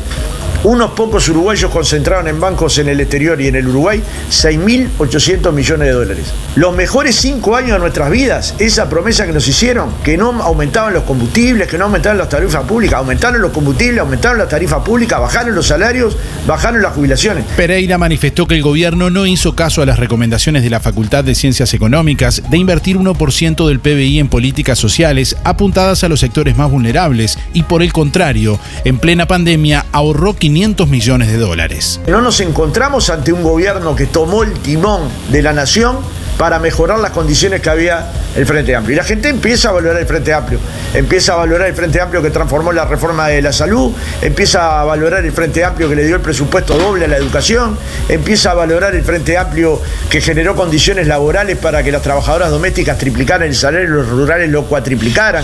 unos 0.64 0.92
pocos 0.92 1.30
uruguayos 1.30 1.72
concentraron 1.72 2.28
en 2.28 2.40
bancos 2.40 2.78
en 2.80 2.90
el 2.90 3.00
exterior 3.00 3.40
y 3.40 3.48
en 3.48 3.56
el 3.56 3.68
Uruguay 3.68 4.02
6.800 4.30 5.54
millones 5.54 5.88
de 5.88 5.94
dólares. 5.94 6.34
Los 6.56 6.76
mejores 6.76 7.16
cinco 7.16 7.56
años 7.56 7.74
de 7.74 7.80
nuestras 7.80 8.12
vidas, 8.12 8.56
esa 8.60 8.90
promesa 8.90 9.26
que 9.26 9.32
nos 9.32 9.48
hicieron, 9.48 9.90
que 10.04 10.18
no 10.18 10.32
aumentaban 10.42 10.94
los 10.94 11.04
combustibles, 11.04 11.68
que 11.68 11.78
no 11.78 11.86
aumentaban 11.86 12.18
las 12.18 12.30
tarifas 12.30 12.66
públicas, 12.66 13.00
aumentaron 13.00 13.42
los 13.42 13.52
combustibles, 13.52 14.00
aumentaron 14.00 14.38
las 14.38 14.50
tarifas 14.50 14.84
públicas, 14.84 15.20
bajaron 15.20 15.56
los 15.56 15.68
salarios, 15.68 16.18
bajaron 16.46 16.82
las 16.82 16.94
jubilaciones. 16.94 17.46
Pereira 17.56 17.98
manifestó 17.98 18.46
que 18.46 18.56
el 18.56 18.62
gobierno 18.62 19.10
no 19.10 19.26
hizo 19.26 19.56
caso 19.56 19.82
a 19.82 19.86
las 19.86 20.00
recomendaciones 20.00 20.64
de 20.64 20.70
la 20.70 20.80
Facultad 20.80 21.24
de 21.24 21.36
Ciencias 21.36 21.74
Económicas 21.74 22.44
de 22.50 22.58
invertir 22.58 22.98
1% 22.98 23.68
del 23.68 23.80
PBI 23.80 24.20
en 24.20 24.28
políticas 24.28 24.78
sociales 24.78 25.38
apuntadas 25.44 26.04
a 26.04 26.10
los 26.10 26.20
sectores 26.20 26.58
más 26.58 26.70
vulnerables 26.70 27.38
y 27.54 27.64
por 27.64 27.82
el 27.82 27.94
contrario, 27.94 28.60
en 28.84 28.98
plena 28.98 29.26
pandemia 29.26 29.86
ahorró 29.92 30.34
500 30.50 30.88
millones 30.88 31.28
de 31.28 31.38
dólares. 31.38 32.02
No 32.08 32.22
nos 32.22 32.40
encontramos 32.40 33.12
ante 33.12 33.32
un 33.32 33.44
gobierno 33.44 33.96
que 33.96 34.08
tomó 34.08 34.42
el 34.42 34.54
timón 34.54 35.02
de 35.32 35.44
la 35.44 35.54
nación 35.54 35.98
para 36.40 36.58
mejorar 36.58 37.00
las 37.00 37.12
condiciones 37.12 37.60
que 37.60 37.70
había 37.70 38.06
el 38.34 38.46
Frente 38.46 38.74
Amplio. 38.74 38.94
Y 38.94 38.98
la 38.98 39.04
gente 39.04 39.28
empieza 39.28 39.68
a 39.68 39.72
valorar 39.74 40.00
el 40.00 40.08
Frente 40.08 40.34
Amplio, 40.34 40.58
empieza 40.94 41.34
a 41.34 41.36
valorar 41.36 41.68
el 41.68 41.74
Frente 41.74 42.00
Amplio 42.00 42.22
que 42.22 42.30
transformó 42.30 42.72
la 42.72 42.86
reforma 42.86 43.28
de 43.28 43.42
la 43.42 43.52
salud, 43.52 43.92
empieza 44.22 44.80
a 44.80 44.86
valorar 44.86 45.26
el 45.26 45.34
Frente 45.34 45.66
Amplio 45.66 45.90
que 45.90 45.98
le 45.98 46.06
dio 46.06 46.16
el 46.16 46.22
presupuesto 46.22 46.78
doble 46.78 47.04
a 47.04 47.08
la 47.10 47.18
educación, 47.18 47.78
empieza 48.08 48.52
a 48.52 48.54
valorar 48.54 48.96
el 48.96 49.04
Frente 49.04 49.38
Amplio 49.38 49.82
que 50.10 50.22
generó 50.22 50.56
condiciones 50.56 51.08
laborales 51.08 51.58
para 51.58 51.84
que 51.84 51.92
las 51.92 52.04
trabajadoras 52.04 52.50
domésticas 52.52 52.98
triplicaran 52.98 53.46
el 53.46 53.54
salario 53.54 53.90
y 53.90 53.92
los 53.92 54.08
rurales 54.08 54.50
lo 54.50 54.64
cuatriplicaran, 54.64 55.44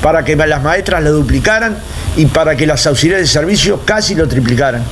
para 0.00 0.24
que 0.24 0.36
las 0.36 0.62
maestras 0.62 1.02
lo 1.02 1.10
duplicaran 1.10 1.76
y 2.14 2.26
para 2.26 2.54
que 2.54 2.68
las 2.68 2.86
auxiliares 2.86 3.26
de 3.26 3.32
servicio 3.32 3.80
casi 3.84 4.14
lo 4.14 4.28
triplicaran. 4.28 4.84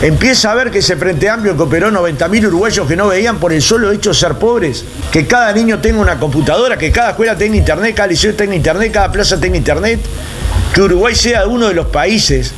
Empieza 0.00 0.52
a 0.52 0.54
ver 0.54 0.70
que 0.70 0.78
ese 0.78 0.96
Frente 0.96 1.28
Amplio 1.28 1.56
que 1.56 1.62
operó 1.62 1.90
90.000 1.90 2.46
uruguayos 2.46 2.86
que 2.86 2.94
no 2.94 3.08
veían 3.08 3.38
por 3.38 3.52
el 3.52 3.60
solo 3.60 3.90
hecho 3.90 4.10
de 4.10 4.14
ser 4.14 4.34
pobres, 4.34 4.84
que 5.10 5.26
cada 5.26 5.52
niño 5.52 5.80
tenga 5.80 6.00
una 6.00 6.20
computadora, 6.20 6.78
que 6.78 6.92
cada 6.92 7.10
escuela 7.10 7.36
tenga 7.36 7.56
internet, 7.56 7.96
cada 7.96 8.06
liceo 8.06 8.32
tenga 8.34 8.54
internet, 8.54 8.92
cada 8.92 9.10
plaza 9.10 9.40
tenga 9.40 9.56
internet, 9.56 9.98
que 10.72 10.82
Uruguay 10.82 11.16
sea 11.16 11.48
uno 11.48 11.66
de 11.66 11.74
los 11.74 11.86
países 11.86 12.52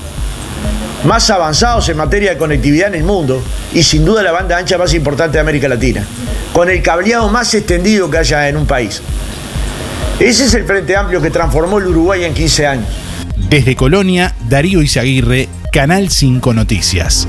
más 1.05 1.31
avanzados 1.31 1.89
en 1.89 1.97
materia 1.97 2.33
de 2.33 2.37
conectividad 2.37 2.89
en 2.89 2.97
el 2.97 3.05
mundo 3.05 3.43
y 3.73 3.83
sin 3.85 4.05
duda 4.05 4.23
la 4.23 4.33
banda 4.33 4.59
ancha 4.59 4.77
más 4.77 4.93
importante 4.93 5.39
de 5.39 5.41
América 5.41 5.67
Latina, 5.67 6.05
con 6.53 6.69
el 6.69 6.83
cableado 6.83 7.31
más 7.31 7.55
extendido 7.55 8.11
que 8.11 8.19
haya 8.19 8.51
en 8.51 8.59
un 8.59 8.67
país. 8.67 9.01
Ese 10.19 10.45
es 10.45 10.53
el 10.53 10.65
Frente 10.65 10.95
Amplio 10.95 11.23
que 11.23 11.31
transformó 11.31 11.79
el 11.79 11.87
Uruguay 11.87 12.25
en 12.25 12.35
15 12.35 12.67
años. 12.67 12.87
Desde 13.49 13.75
Colonia, 13.75 14.35
Darío 14.47 14.83
Izaguirre, 14.83 15.49
Canal 15.71 16.11
5 16.11 16.53
Noticias. 16.53 17.29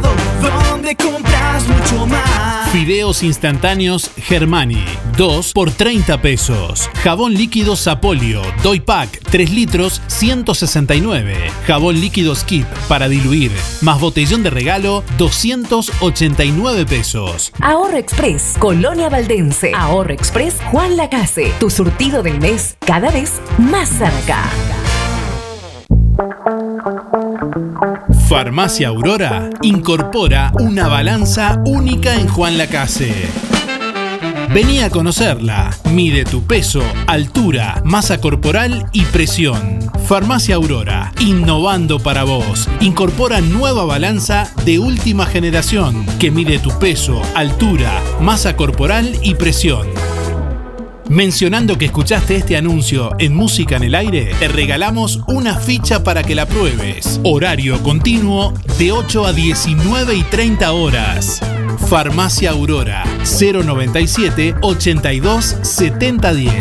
donde 0.00 0.96
compras 0.96 1.66
mucho 1.68 2.06
más. 2.06 2.70
Fideos 2.70 3.24
instantáneos 3.24 4.10
Germani, 4.16 4.84
2 5.16 5.52
por 5.52 5.72
30 5.72 6.22
pesos. 6.22 6.88
Jabón 7.02 7.34
líquido 7.34 7.74
Sapolio, 7.74 8.42
Doy 8.62 8.78
Pack, 8.78 9.20
3 9.28 9.50
litros, 9.50 10.00
169. 10.06 11.50
Jabón 11.66 12.00
líquido 12.00 12.34
Skip 12.36 12.66
para 12.88 13.08
diluir, 13.08 13.50
más 13.82 14.00
botellón 14.00 14.44
de 14.44 14.50
regalo, 14.50 15.02
289 15.18 16.86
pesos. 16.86 17.52
Ahorro 17.60 17.96
Express, 17.96 18.54
Colonia 18.58 19.08
Valdense. 19.08 19.72
Ahorro 19.74 20.12
Express, 20.12 20.58
Juan 20.70 20.96
Lacase. 20.96 21.52
Tu 21.58 21.70
surtido 21.70 22.22
del 22.22 22.38
mes, 22.40 22.76
cada 22.86 23.10
vez 23.10 23.40
más 23.58 23.88
cerca. 23.88 24.44
Farmacia 28.30 28.86
Aurora 28.86 29.50
incorpora 29.60 30.52
una 30.60 30.86
balanza 30.86 31.60
única 31.66 32.14
en 32.14 32.28
Juan 32.28 32.58
Lacase. 32.58 33.12
Vení 34.54 34.78
a 34.78 34.88
conocerla. 34.88 35.76
Mide 35.92 36.24
tu 36.24 36.44
peso, 36.44 36.80
altura, 37.08 37.82
masa 37.84 38.20
corporal 38.20 38.86
y 38.92 39.04
presión. 39.06 39.80
Farmacia 40.06 40.54
Aurora, 40.54 41.12
innovando 41.18 41.98
para 41.98 42.22
vos. 42.22 42.68
Incorpora 42.78 43.40
nueva 43.40 43.84
balanza 43.84 44.54
de 44.64 44.78
última 44.78 45.26
generación 45.26 46.06
que 46.20 46.30
mide 46.30 46.60
tu 46.60 46.70
peso, 46.78 47.20
altura, 47.34 48.00
masa 48.20 48.54
corporal 48.54 49.18
y 49.24 49.34
presión. 49.34 49.88
Mencionando 51.10 51.76
que 51.76 51.86
escuchaste 51.86 52.36
este 52.36 52.56
anuncio 52.56 53.10
en 53.18 53.34
Música 53.34 53.74
en 53.74 53.82
el 53.82 53.96
Aire, 53.96 54.32
te 54.38 54.46
regalamos 54.46 55.18
una 55.26 55.56
ficha 55.56 56.04
para 56.04 56.22
que 56.22 56.36
la 56.36 56.46
pruebes. 56.46 57.20
Horario 57.24 57.82
continuo 57.82 58.54
de 58.78 58.92
8 58.92 59.26
a 59.26 59.32
19 59.32 60.14
y 60.14 60.22
30 60.22 60.70
horas. 60.70 61.40
Farmacia 61.88 62.52
Aurora 62.52 63.02
097 63.24 64.54
82 64.62 65.56
7010. 65.62 66.54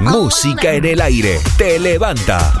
Música 0.00 0.72
en 0.74 0.86
el 0.86 1.00
aire 1.00 1.38
te 1.56 1.78
levanta. 1.78 2.60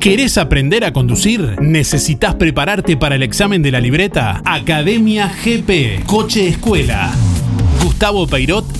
¿Querés 0.00 0.38
aprender 0.38 0.84
a 0.86 0.94
conducir? 0.94 1.60
¿Necesitas 1.60 2.34
prepararte 2.36 2.96
para 2.96 3.16
el 3.16 3.22
examen 3.22 3.60
de 3.60 3.70
la 3.70 3.80
libreta? 3.80 4.40
Academia 4.46 5.30
GP, 5.44 6.06
Coche 6.06 6.48
Escuela. 6.48 7.12
Gustavo 7.82 8.26
Peirot 8.26 8.79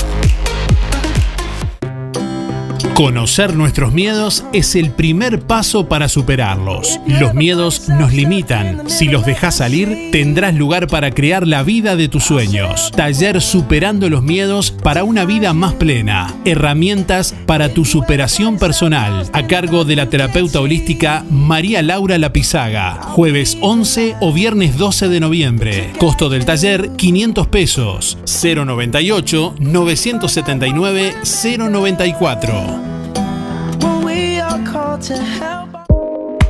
Conocer 2.95 3.55
nuestros 3.55 3.93
miedos 3.93 4.43
es 4.51 4.75
el 4.75 4.91
primer 4.91 5.39
paso 5.39 5.87
para 5.87 6.09
superarlos. 6.09 6.99
Los 7.07 7.33
miedos 7.33 7.87
nos 7.87 8.13
limitan. 8.13 8.89
Si 8.89 9.07
los 9.07 9.25
dejas 9.25 9.55
salir, 9.55 10.09
tendrás 10.11 10.53
lugar 10.53 10.87
para 10.87 11.11
crear 11.11 11.47
la 11.47 11.63
vida 11.63 11.95
de 11.95 12.09
tus 12.09 12.25
sueños. 12.25 12.91
Taller 12.95 13.41
Superando 13.41 14.09
los 14.09 14.21
Miedos 14.21 14.71
para 14.71 15.03
una 15.05 15.25
vida 15.25 15.53
más 15.53 15.73
plena. 15.73 16.35
Herramientas 16.45 17.33
para 17.45 17.69
tu 17.73 17.85
superación 17.85 18.57
personal. 18.57 19.29
A 19.31 19.47
cargo 19.47 19.85
de 19.85 19.95
la 19.95 20.09
terapeuta 20.09 20.59
holística 20.59 21.25
María 21.31 21.81
Laura 21.81 22.17
Lapizaga. 22.17 23.01
Jueves 23.01 23.57
11 23.61 24.17
o 24.19 24.33
viernes 24.33 24.77
12 24.77 25.07
de 25.07 25.19
noviembre. 25.21 25.91
Costo 25.97 26.29
del 26.29 26.45
taller 26.45 26.91
500 26.97 27.47
pesos. 27.47 28.17
098 28.25 29.55
979 29.59 31.13
094. 31.57 32.90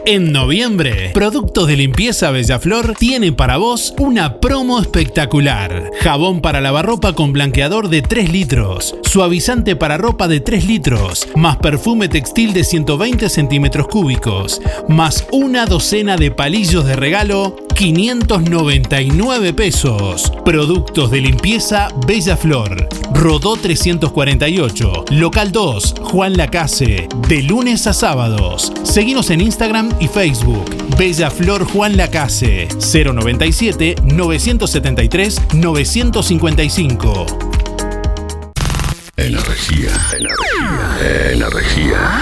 En 0.06 0.34
noviembre, 0.34 1.12
Productos 1.14 1.68
de 1.68 1.78
Limpieza 1.78 2.32
Bellaflor 2.32 2.96
tiene 2.96 3.32
para 3.32 3.56
vos 3.56 3.94
una 3.98 4.42
promo 4.42 4.80
espectacular. 4.80 5.90
Jabón 6.02 6.42
para 6.42 6.60
lavarropa 6.60 7.14
con 7.14 7.32
blanqueador 7.32 7.88
de 7.88 8.02
3 8.02 8.30
litros, 8.30 8.96
suavizante 9.04 9.78
para 9.78 9.98
ropa 9.98 10.28
de 10.28 10.42
3 10.42 10.66
litros, 10.66 11.30
más 11.36 11.58
perfume 11.58 12.10
textil 12.10 12.52
de 12.54 12.66
120 12.66 13.30
centímetros 13.30 13.88
cúbicos, 13.88 14.62
más 14.90 15.26
una 15.32 15.66
docena 15.66 16.18
de 16.18 16.32
palillos 16.32 16.86
de 16.86 16.96
regalo 16.98 17.56
599 17.82 19.54
pesos. 19.54 20.32
Productos 20.46 21.10
de 21.10 21.20
limpieza 21.20 21.88
Bella 22.06 22.38
Flor. 22.38 22.88
Rodó 23.12 23.58
348. 23.58 25.06
Local 25.10 25.52
2. 25.52 25.96
Juan 26.04 26.38
Lacase. 26.38 27.10
De 27.28 27.42
lunes 27.42 27.88
a 27.88 27.94
sábados. 27.94 28.72
Seguimos 28.84 29.32
en 29.32 29.42
Instagram 29.42 29.90
y 30.00 30.08
Facebook. 30.08 30.64
Bella 30.96 31.32
Flor 31.32 31.66
Juan 31.66 31.98
Lacase. 31.98 32.68
097 32.68 33.96
973 34.04 35.42
955. 35.56 37.26
Energía, 39.18 39.90
energía, 40.20 41.32
energía. 41.34 42.22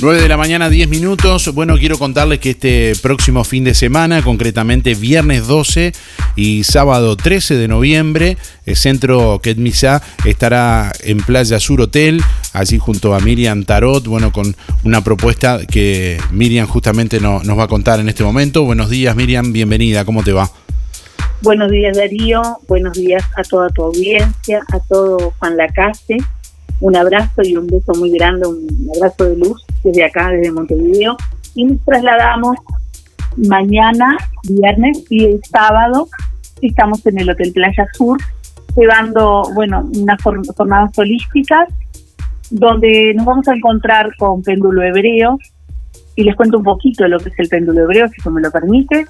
9 0.00 0.22
de 0.22 0.28
la 0.28 0.38
mañana, 0.38 0.70
10 0.70 0.88
minutos. 0.88 1.52
Bueno, 1.54 1.76
quiero 1.76 1.98
contarles 1.98 2.38
que 2.38 2.50
este 2.50 2.92
próximo 3.02 3.44
fin 3.44 3.64
de 3.64 3.74
semana, 3.74 4.22
concretamente 4.22 4.94
viernes 4.94 5.46
12 5.46 5.92
y 6.36 6.64
sábado 6.64 7.16
13 7.16 7.56
de 7.56 7.68
noviembre, 7.68 8.38
el 8.64 8.76
centro 8.76 9.40
Ketmisa 9.42 10.02
estará 10.24 10.90
en 11.04 11.18
Playa 11.18 11.60
Sur 11.60 11.82
Hotel, 11.82 12.22
allí 12.54 12.78
junto 12.78 13.14
a 13.14 13.20
Miriam 13.20 13.64
Tarot, 13.64 14.06
bueno, 14.06 14.32
con 14.32 14.56
una 14.84 15.04
propuesta 15.04 15.60
que 15.66 16.18
Miriam 16.30 16.66
justamente 16.66 17.20
no- 17.20 17.42
nos 17.42 17.58
va 17.58 17.64
a 17.64 17.68
contar 17.68 18.00
en 18.00 18.08
este 18.08 18.24
momento. 18.24 18.64
Buenos 18.64 18.88
días, 18.88 19.14
Miriam, 19.14 19.52
bienvenida, 19.52 20.06
¿cómo 20.06 20.22
te 20.24 20.32
va? 20.32 20.50
Buenos 21.42 21.70
días 21.70 21.94
Darío, 21.96 22.42
buenos 22.68 22.94
días 22.96 23.22
a 23.36 23.42
toda 23.42 23.68
tu 23.68 23.82
audiencia, 23.84 24.60
a 24.72 24.78
todo 24.80 25.34
Juan 25.38 25.58
Lacase. 25.58 26.16
Un 26.80 26.96
abrazo 26.96 27.42
y 27.42 27.56
un 27.56 27.66
beso 27.66 27.92
muy 27.94 28.10
grande, 28.10 28.46
un 28.46 28.66
abrazo 28.96 29.24
de 29.24 29.36
luz 29.36 29.62
desde 29.82 30.04
acá, 30.04 30.28
desde 30.30 30.52
Montevideo. 30.52 31.16
Y 31.54 31.64
nos 31.64 31.84
trasladamos 31.84 32.56
mañana, 33.36 34.16
viernes 34.48 35.04
y 35.10 35.24
el 35.24 35.40
sábado. 35.44 36.08
Estamos 36.62 37.04
en 37.06 37.20
el 37.20 37.30
Hotel 37.30 37.52
Playa 37.52 37.86
Sur, 37.92 38.18
llevando, 38.76 39.44
bueno, 39.54 39.88
unas 39.94 40.22
jornadas 40.22 40.96
holísticas 40.96 41.68
donde 42.50 43.14
nos 43.14 43.24
vamos 43.26 43.48
a 43.48 43.54
encontrar 43.54 44.14
con 44.16 44.42
péndulo 44.42 44.82
hebreo. 44.82 45.38
Y 46.16 46.24
les 46.24 46.36
cuento 46.36 46.58
un 46.58 46.64
poquito 46.64 47.04
de 47.04 47.10
lo 47.10 47.18
que 47.18 47.30
es 47.30 47.38
el 47.38 47.48
péndulo 47.48 47.82
hebreo, 47.82 48.08
si 48.08 48.20
tú 48.20 48.30
me 48.30 48.40
lo 48.40 48.50
permites. 48.50 49.08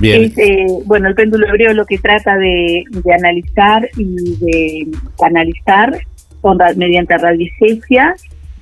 Bien. 0.00 0.24
Es, 0.24 0.38
eh, 0.38 0.66
bueno, 0.86 1.08
el 1.08 1.14
péndulo 1.14 1.46
hebreo 1.46 1.72
lo 1.72 1.86
que 1.86 1.98
trata 1.98 2.36
de, 2.36 2.82
de 2.90 3.14
analizar 3.14 3.88
y 3.96 4.36
de 4.36 4.88
canalizar 5.18 5.96
con, 6.40 6.58
mediante 6.76 7.16
radiestesia 7.16 8.14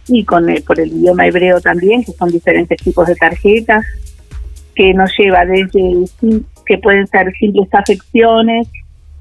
y 0.09 0.25
con 0.25 0.49
el- 0.49 0.63
por 0.63 0.81
el 0.81 0.89
idioma 0.89 1.27
hebreo 1.27 1.61
también, 1.61 2.05
que 2.05 2.13
son 2.13 2.31
diferentes 2.31 2.79
tipos 2.83 3.07
de 3.07 3.15
tarjetas, 3.17 3.85
que 4.75 4.95
nos 4.95 5.11
lleva 5.17 5.45
desde 5.45 6.05
que 6.67 6.79
pueden 6.79 7.07
ser 7.09 7.33
simples 7.39 7.69
afecciones 7.73 8.69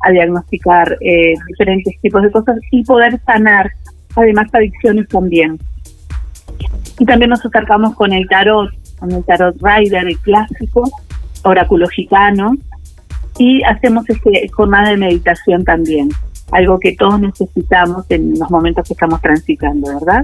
a 0.03 0.11
diagnosticar 0.11 0.97
eh, 1.01 1.33
diferentes 1.47 1.99
tipos 2.01 2.23
de 2.23 2.31
cosas 2.31 2.57
y 2.71 2.83
poder 2.83 3.19
sanar 3.25 3.71
además 4.15 4.47
adicciones 4.53 5.07
también. 5.07 5.59
Y 6.99 7.05
también 7.05 7.29
nos 7.29 7.45
acercamos 7.45 7.95
con 7.95 8.13
el 8.13 8.27
tarot, 8.27 8.71
con 8.99 9.11
el 9.11 9.23
tarot 9.23 9.55
rider, 9.61 10.07
el 10.07 10.17
clásico, 10.19 10.89
oráculo 11.43 11.87
gitano, 11.87 12.55
y 13.37 13.63
hacemos 13.63 14.07
este 14.09 14.47
jornada 14.49 14.89
de 14.89 14.97
meditación 14.97 15.63
también, 15.63 16.09
algo 16.51 16.79
que 16.79 16.95
todos 16.95 17.19
necesitamos 17.19 18.05
en 18.09 18.37
los 18.37 18.49
momentos 18.51 18.87
que 18.87 18.93
estamos 18.93 19.21
transitando, 19.21 19.99
¿verdad? 19.99 20.23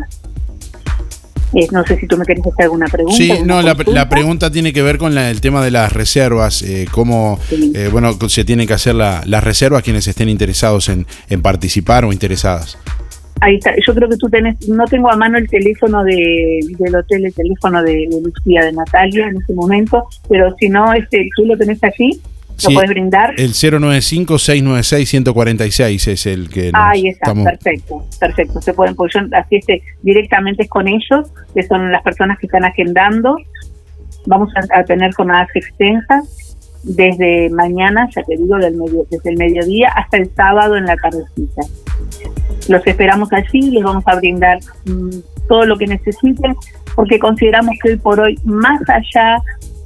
Eh, 1.54 1.68
no 1.72 1.86
sé 1.86 1.98
si 1.98 2.08
tú 2.08 2.18
me 2.18 2.26
quieres 2.26 2.46
hacer 2.46 2.66
alguna 2.66 2.88
pregunta. 2.88 3.16
Sí, 3.18 3.32
alguna 3.32 3.56
no, 3.56 3.62
la, 3.62 3.76
la 3.88 4.10
pregunta 4.10 4.52
tiene 4.52 4.74
que 4.74 4.82
ver 4.82 4.98
con 4.98 5.16
la- 5.16 5.30
el 5.32 5.40
tema 5.42 5.64
de 5.64 5.72
las 5.72 5.94
reservas, 5.94 6.62
eh, 6.62 6.88
cómo, 6.92 7.40
eh, 7.74 7.90
bueno, 7.92 8.14
se 8.28 8.44
tienen 8.44 8.68
que 8.68 8.74
hacer 8.74 8.96
la- 8.96 9.24
las 9.26 9.44
reservas 9.44 9.82
quienes 9.84 10.08
estén 10.08 10.28
interesados 10.30 10.90
en, 10.90 11.06
en 11.30 11.42
participar 11.42 12.04
o 12.06 12.12
interesadas. 12.12 12.78
Ahí 13.40 13.56
está. 13.56 13.72
Yo 13.86 13.94
creo 13.94 14.10
que 14.10 14.18
tú 14.18 14.28
tenés, 14.30 14.68
no 14.68 14.84
tengo 14.86 15.12
a 15.12 15.16
mano 15.16 15.38
el 15.38 15.48
teléfono 15.48 16.04
de, 16.04 16.60
del 16.80 16.96
hotel, 16.96 17.26
el 17.28 17.34
teléfono 17.34 17.84
de, 17.84 17.94
de 18.10 18.22
Lucía, 18.24 18.66
de 18.66 18.74
Natalia 18.74 19.28
en 19.28 19.38
este 19.38 19.54
momento, 19.54 20.06
pero 20.28 20.56
si 20.60 20.70
no, 20.70 20.92
este, 20.94 21.30
tú 21.36 21.46
lo 21.46 21.56
tenés 21.56 21.82
aquí, 21.84 22.20
lo 22.64 22.70
Sí, 22.70 22.74
puedes 22.74 22.90
brindar. 22.90 23.34
El 23.38 23.54
095-696-146 23.54 26.08
es 26.12 26.26
el 26.26 26.50
que 26.50 26.72
Ahí 26.74 27.08
está, 27.10 27.32
estamos- 27.32 27.46
perfecto, 27.46 28.06
perfecto. 28.20 28.62
Se 28.62 28.74
pueden, 28.74 28.96
pues 28.96 29.14
yo 29.14 29.20
así 29.34 29.58
este, 29.58 29.82
directamente 30.02 30.64
es 30.64 30.70
con 30.70 30.88
ellos, 30.88 31.32
que 31.54 31.64
son 31.64 31.92
las 31.92 32.02
personas 32.04 32.38
que 32.40 32.48
están 32.48 32.66
agendando. 32.66 33.38
Vamos 34.26 34.50
a, 34.56 34.80
a 34.80 34.84
tener 34.84 35.14
jornadas 35.14 35.50
extensas 35.56 36.26
desde 36.84 37.50
mañana, 37.50 38.08
ya 38.16 38.22
te 38.24 38.38
digo, 38.38 38.58
del 38.58 38.76
medio, 38.76 39.06
desde 39.10 39.32
el 39.32 39.38
mediodía 39.38 39.90
hasta 39.90 40.18
el 40.18 40.30
sábado 40.36 40.76
en 40.78 40.86
la 40.86 40.96
tardecita. 40.98 41.62
Los 42.70 42.86
esperamos 42.86 43.32
allí, 43.34 43.72
les 43.72 43.84
vamos 43.84 44.04
a 44.08 44.16
brindar 44.16 44.60
mm, 44.86 45.10
todo 45.48 45.66
lo 45.66 45.78
que 45.78 45.88
necesiten, 45.88 46.56
porque 46.96 47.20
consideramos 47.20 47.76
que 47.82 47.92
hoy 47.92 47.98
por 47.98 48.20
hoy, 48.20 48.38
más 48.44 48.80
allá 48.90 49.38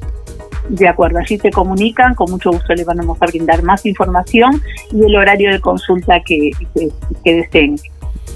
De 0.68 0.88
acuerdo, 0.88 1.18
allí 1.18 1.38
se 1.38 1.50
comunican, 1.50 2.14
con 2.14 2.30
mucho 2.30 2.50
gusto 2.50 2.74
les 2.74 2.86
vamos 2.86 3.18
a 3.20 3.26
brindar 3.26 3.62
más 3.62 3.84
información 3.84 4.62
y 4.92 5.04
el 5.04 5.16
horario 5.16 5.50
de 5.50 5.60
consulta 5.60 6.20
que, 6.20 6.50
que, 6.74 6.88
que 7.24 7.34
deseen. 7.34 7.76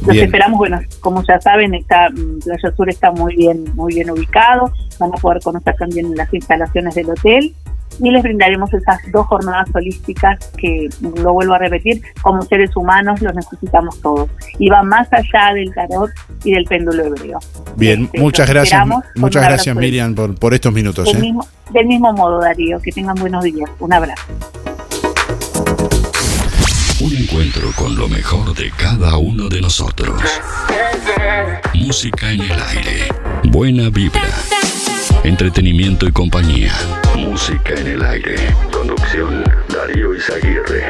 Los 0.00 0.12
Bien. 0.12 0.26
esperamos, 0.26 0.58
bueno, 0.58 0.80
como 1.00 1.22
ya 1.22 1.40
saben, 1.40 1.74
está 1.74 2.10
mm, 2.10 2.40
Playa 2.40 2.76
Sur 2.76 2.90
está 2.90 3.10
muy 3.12 3.36
bien, 3.36 3.64
muy 3.74 3.94
bien 3.94 4.10
ubicado, 4.10 4.72
van 4.98 5.10
a 5.14 5.16
poder 5.16 5.40
conocer 5.42 5.74
también 5.76 6.14
las 6.14 6.32
instalaciones 6.34 6.94
del 6.94 7.10
hotel 7.10 7.54
y 8.00 8.10
les 8.10 8.22
brindaremos 8.22 8.72
esas 8.72 9.00
dos 9.12 9.26
jornadas 9.26 9.68
holísticas 9.74 10.38
que, 10.56 10.88
lo 11.00 11.32
vuelvo 11.32 11.54
a 11.54 11.58
repetir, 11.58 12.02
como 12.22 12.42
seres 12.42 12.74
humanos 12.76 13.20
los 13.22 13.34
necesitamos 13.34 14.00
todos. 14.00 14.28
Y 14.58 14.68
va 14.68 14.82
más 14.82 15.08
allá 15.12 15.54
del 15.54 15.72
tarot 15.74 16.10
y 16.44 16.52
del 16.52 16.64
péndulo 16.64 17.04
hebreo. 17.04 17.38
Bien, 17.76 18.04
Este, 18.04 18.20
muchas 18.20 18.48
gracias, 18.48 18.86
muchas 19.14 19.44
gracias 19.44 19.76
Miriam 19.76 20.14
por, 20.14 20.34
por 20.38 20.54
estos 20.54 20.72
minutos. 20.72 21.06
Del 21.06 21.16
¿eh? 21.16 21.20
mismo, 21.20 21.46
del 21.70 21.86
mismo 21.86 22.12
modo, 22.12 22.40
Darío, 22.40 22.80
que 22.80 22.92
tengan 22.92 23.16
buenos 23.16 23.44
días. 23.44 23.70
Un 23.78 23.92
abrazo. 23.92 24.22
Un 26.98 27.14
encuentro 27.14 27.70
con 27.76 27.94
lo 27.94 28.08
mejor 28.08 28.54
de 28.54 28.70
cada 28.70 29.18
uno 29.18 29.48
de 29.48 29.60
nosotros. 29.60 30.18
Música 31.74 32.32
en 32.32 32.40
el 32.40 32.52
aire. 32.52 33.08
Buena 33.44 33.90
vibra. 33.90 34.22
Entretenimiento 35.26 36.06
y 36.06 36.12
compañía. 36.12 36.72
Música 37.16 37.74
en 37.74 37.88
el 37.88 38.04
aire. 38.04 38.36
Conducción 38.70 39.42
Darío 39.68 40.14
Izaguirre. 40.14 40.88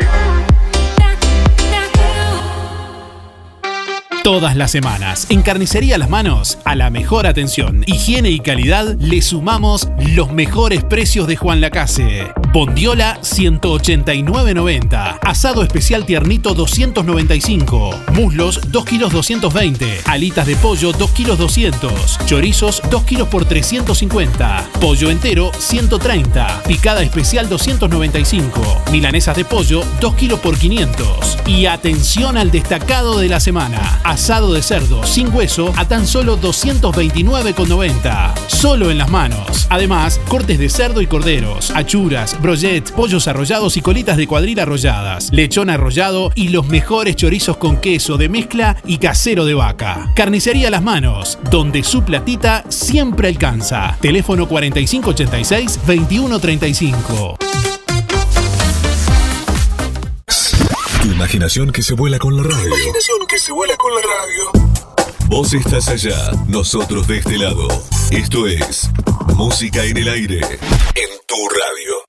Todas 4.26 4.56
las 4.56 4.72
semanas, 4.72 5.28
en 5.30 5.40
Carnicería 5.42 5.98
Las 5.98 6.10
Manos, 6.10 6.58
a 6.64 6.74
la 6.74 6.90
mejor 6.90 7.28
atención, 7.28 7.84
higiene 7.86 8.28
y 8.30 8.40
calidad, 8.40 8.96
le 8.98 9.22
sumamos 9.22 9.88
los 10.00 10.32
mejores 10.32 10.82
precios 10.82 11.28
de 11.28 11.36
Juan 11.36 11.60
Lacase. 11.60 12.32
Bondiola 12.52 13.20
189.90. 13.20 15.18
Asado 15.22 15.62
especial 15.62 16.06
tiernito 16.06 16.54
295. 16.54 17.90
Muslos 18.14 18.60
2 18.72 18.84
kilos 18.84 19.12
220. 19.12 20.00
Alitas 20.06 20.46
de 20.46 20.56
pollo 20.56 20.92
2 20.92 21.10
kilos 21.10 21.38
200. 21.38 22.18
Chorizos 22.26 22.82
2 22.90 23.04
kilos 23.04 23.28
por 23.28 23.44
350. 23.44 24.70
Pollo 24.80 25.10
entero 25.10 25.52
130. 25.56 26.62
Picada 26.66 27.02
especial 27.02 27.48
295. 27.48 28.84
Milanesas 28.90 29.36
de 29.36 29.44
pollo 29.44 29.84
2 30.00 30.14
kilos 30.14 30.40
por 30.40 30.58
500. 30.58 31.38
Y 31.46 31.66
atención 31.66 32.38
al 32.38 32.50
destacado 32.50 33.18
de 33.18 33.28
la 33.28 33.38
semana. 33.38 34.00
Asado 34.16 34.54
de 34.54 34.62
cerdo 34.62 35.04
sin 35.04 35.28
hueso 35.28 35.74
a 35.76 35.86
tan 35.86 36.06
solo 36.06 36.40
229,90. 36.40 38.32
Solo 38.46 38.90
en 38.90 38.96
las 38.96 39.10
manos. 39.10 39.66
Además, 39.68 40.18
cortes 40.26 40.58
de 40.58 40.70
cerdo 40.70 41.02
y 41.02 41.06
corderos, 41.06 41.70
achuras, 41.72 42.34
brochet, 42.40 42.92
pollos 42.92 43.28
arrollados 43.28 43.76
y 43.76 43.82
colitas 43.82 44.16
de 44.16 44.26
cuadril 44.26 44.58
arrolladas, 44.58 45.30
lechón 45.32 45.68
arrollado 45.68 46.32
y 46.34 46.48
los 46.48 46.66
mejores 46.66 47.14
chorizos 47.14 47.58
con 47.58 47.76
queso 47.76 48.16
de 48.16 48.30
mezcla 48.30 48.78
y 48.86 48.96
casero 48.96 49.44
de 49.44 49.52
vaca. 49.52 50.10
Carnicería 50.16 50.70
Las 50.70 50.82
Manos, 50.82 51.38
donde 51.50 51.82
su 51.82 52.02
platita 52.02 52.64
siempre 52.70 53.28
alcanza. 53.28 53.98
Teléfono 54.00 54.48
4586-2135. 54.48 57.36
Tu 57.36 57.75
imaginación 61.16 61.72
que 61.72 61.82
se 61.82 61.94
vuela 61.94 62.18
con 62.18 62.36
la 62.36 62.42
radio. 62.42 62.66
Imaginación 62.66 63.26
que 63.26 63.38
se 63.38 63.50
vuela 63.50 63.74
con 63.78 63.90
la 63.94 64.02
radio. 64.02 64.50
Vos 65.28 65.54
estás 65.54 65.88
allá, 65.88 66.30
nosotros 66.46 67.08
de 67.08 67.16
este 67.18 67.38
lado. 67.38 67.66
Esto 68.10 68.46
es 68.46 68.90
Música 69.34 69.82
en 69.84 69.96
el 69.96 70.08
aire, 70.08 70.40
en 70.40 71.10
tu 71.26 71.36
radio. 71.48 72.05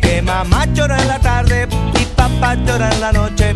Que 0.00 0.22
mamá 0.22 0.66
llora 0.74 1.00
en 1.00 1.08
la 1.08 1.18
tarde 1.18 1.68
y 2.00 2.04
papá 2.16 2.54
llora 2.54 2.90
en 2.92 3.00
la 3.00 3.12
noche. 3.12 3.54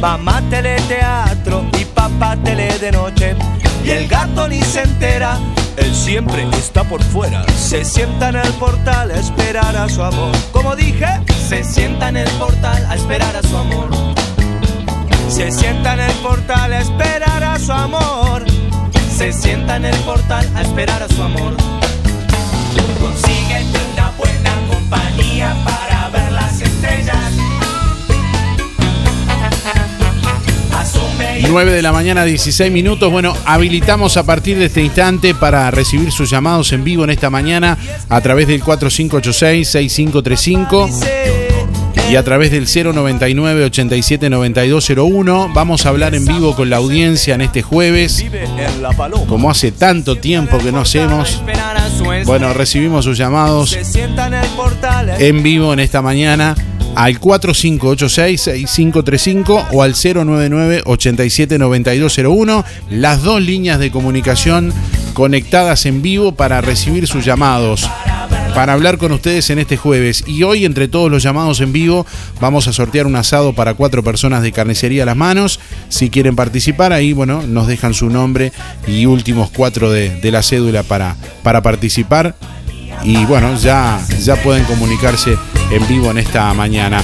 Mamá 0.00 0.42
teleteatro 0.50 1.64
y 1.78 1.84
papá 1.84 2.36
tele 2.42 2.78
de 2.78 2.92
noche. 2.92 3.36
Y 3.84 3.90
el 3.90 4.08
gato 4.08 4.48
ni 4.48 4.60
se 4.62 4.82
entera, 4.82 5.38
él 5.76 5.94
siempre 5.94 6.46
está 6.56 6.84
por 6.84 7.02
fuera. 7.02 7.44
Se 7.56 7.84
sienta 7.84 8.28
en 8.28 8.36
el 8.36 8.52
portal 8.54 9.10
a 9.10 9.14
esperar 9.14 9.76
a 9.76 9.88
su 9.88 10.02
amor. 10.02 10.32
Como 10.52 10.76
dije, 10.76 11.06
se 11.48 11.64
sienta 11.64 12.08
en 12.08 12.16
el 12.16 12.30
portal 12.32 12.86
a 12.88 12.94
esperar 12.94 13.36
a 13.36 13.42
su 13.42 13.56
amor. 13.56 13.90
Se 15.28 15.50
sienta 15.50 15.94
en 15.94 16.00
el 16.00 16.12
portal 16.16 16.72
a 16.72 16.80
esperar 16.80 17.44
a 17.44 17.58
su 17.58 17.72
amor. 17.72 18.44
Se 19.16 19.32
sienta 19.32 19.76
en 19.76 19.84
el 19.84 19.96
portal 20.00 20.48
a 20.56 20.62
esperar 20.62 21.02
a 21.02 21.08
su 21.08 21.22
amor. 21.22 21.56
Consíguete 23.00 23.78
una 23.92 24.10
buena 24.18 24.50
compañía 24.68 25.54
para 25.64 25.81
ver 26.12 26.32
las 26.32 26.60
estrellas. 26.60 27.16
Asume 30.72 31.40
y 31.40 31.44
9 31.44 31.72
de 31.72 31.82
la 31.82 31.92
mañana, 31.92 32.24
16 32.24 32.70
minutos. 32.70 33.10
Bueno, 33.10 33.34
habilitamos 33.44 34.16
a 34.16 34.24
partir 34.24 34.58
de 34.58 34.66
este 34.66 34.82
instante 34.82 35.34
para 35.34 35.68
recibir 35.70 36.12
sus 36.12 36.30
llamados 36.30 36.72
en 36.72 36.84
vivo 36.84 37.04
en 37.04 37.10
esta 37.10 37.30
mañana 37.30 37.78
a 38.08 38.20
través 38.20 38.46
del 38.46 38.62
4586-6535 38.62 40.90
y 42.10 42.16
a 42.16 42.24
través 42.24 42.50
del 42.50 42.66
099-879201. 42.66 45.52
Vamos 45.54 45.86
a 45.86 45.88
hablar 45.88 46.14
en 46.14 46.26
vivo 46.26 46.54
con 46.54 46.68
la 46.68 46.76
audiencia 46.76 47.34
en 47.34 47.40
este 47.40 47.62
jueves. 47.62 48.22
Como 49.28 49.50
hace 49.50 49.72
tanto 49.72 50.16
tiempo 50.16 50.58
que 50.58 50.72
no 50.72 50.80
hacemos, 50.80 51.42
bueno, 52.24 52.52
recibimos 52.52 53.04
sus 53.04 53.18
llamados 53.18 53.76
en 55.18 55.42
vivo 55.42 55.72
en 55.72 55.80
esta 55.80 56.00
mañana 56.02 56.54
al 56.94 57.18
4586-6535 57.20 59.68
o 59.72 59.82
al 59.82 59.94
099-879201. 59.94 62.64
Las 62.90 63.22
dos 63.22 63.40
líneas 63.40 63.78
de 63.78 63.90
comunicación 63.90 64.74
conectadas 65.14 65.86
en 65.86 66.02
vivo 66.02 66.32
para 66.32 66.60
recibir 66.60 67.06
sus 67.06 67.24
llamados. 67.24 67.88
Para 68.54 68.74
hablar 68.74 68.98
con 68.98 69.12
ustedes 69.12 69.48
en 69.50 69.58
este 69.58 69.76
jueves. 69.76 70.24
Y 70.26 70.42
hoy, 70.42 70.64
entre 70.64 70.88
todos 70.88 71.10
los 71.10 71.22
llamados 71.22 71.60
en 71.60 71.72
vivo, 71.72 72.06
vamos 72.40 72.68
a 72.68 72.72
sortear 72.72 73.06
un 73.06 73.16
asado 73.16 73.54
para 73.54 73.74
cuatro 73.74 74.02
personas 74.02 74.42
de 74.42 74.52
carnicería 74.52 75.04
a 75.04 75.06
las 75.06 75.16
manos. 75.16 75.58
Si 75.88 76.10
quieren 76.10 76.36
participar, 76.36 76.92
ahí, 76.92 77.12
bueno, 77.12 77.42
nos 77.46 77.66
dejan 77.66 77.94
su 77.94 78.10
nombre 78.10 78.52
y 78.86 79.06
últimos 79.06 79.50
cuatro 79.50 79.90
de, 79.90 80.10
de 80.20 80.30
la 80.30 80.42
cédula 80.42 80.82
para, 80.82 81.16
para 81.42 81.62
participar 81.62 82.36
y 83.04 83.24
bueno, 83.24 83.56
ya, 83.56 84.00
ya 84.20 84.36
pueden 84.36 84.64
comunicarse 84.64 85.36
en 85.70 85.86
vivo 85.88 86.10
en 86.10 86.18
esta 86.18 86.52
mañana. 86.54 87.02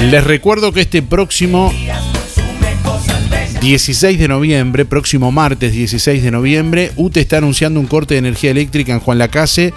Les 0.00 0.24
recuerdo 0.24 0.72
que 0.72 0.80
este 0.80 1.02
próximo 1.02 1.72
16 3.64 4.18
de 4.18 4.28
noviembre, 4.28 4.84
próximo 4.84 5.32
martes 5.32 5.72
16 5.72 6.22
de 6.22 6.30
noviembre, 6.30 6.92
UTE 6.96 7.22
está 7.22 7.38
anunciando 7.38 7.80
un 7.80 7.86
corte 7.86 8.12
de 8.12 8.18
energía 8.18 8.50
eléctrica 8.50 8.92
en 8.92 9.00
Juan 9.00 9.16
Lacase. 9.16 9.72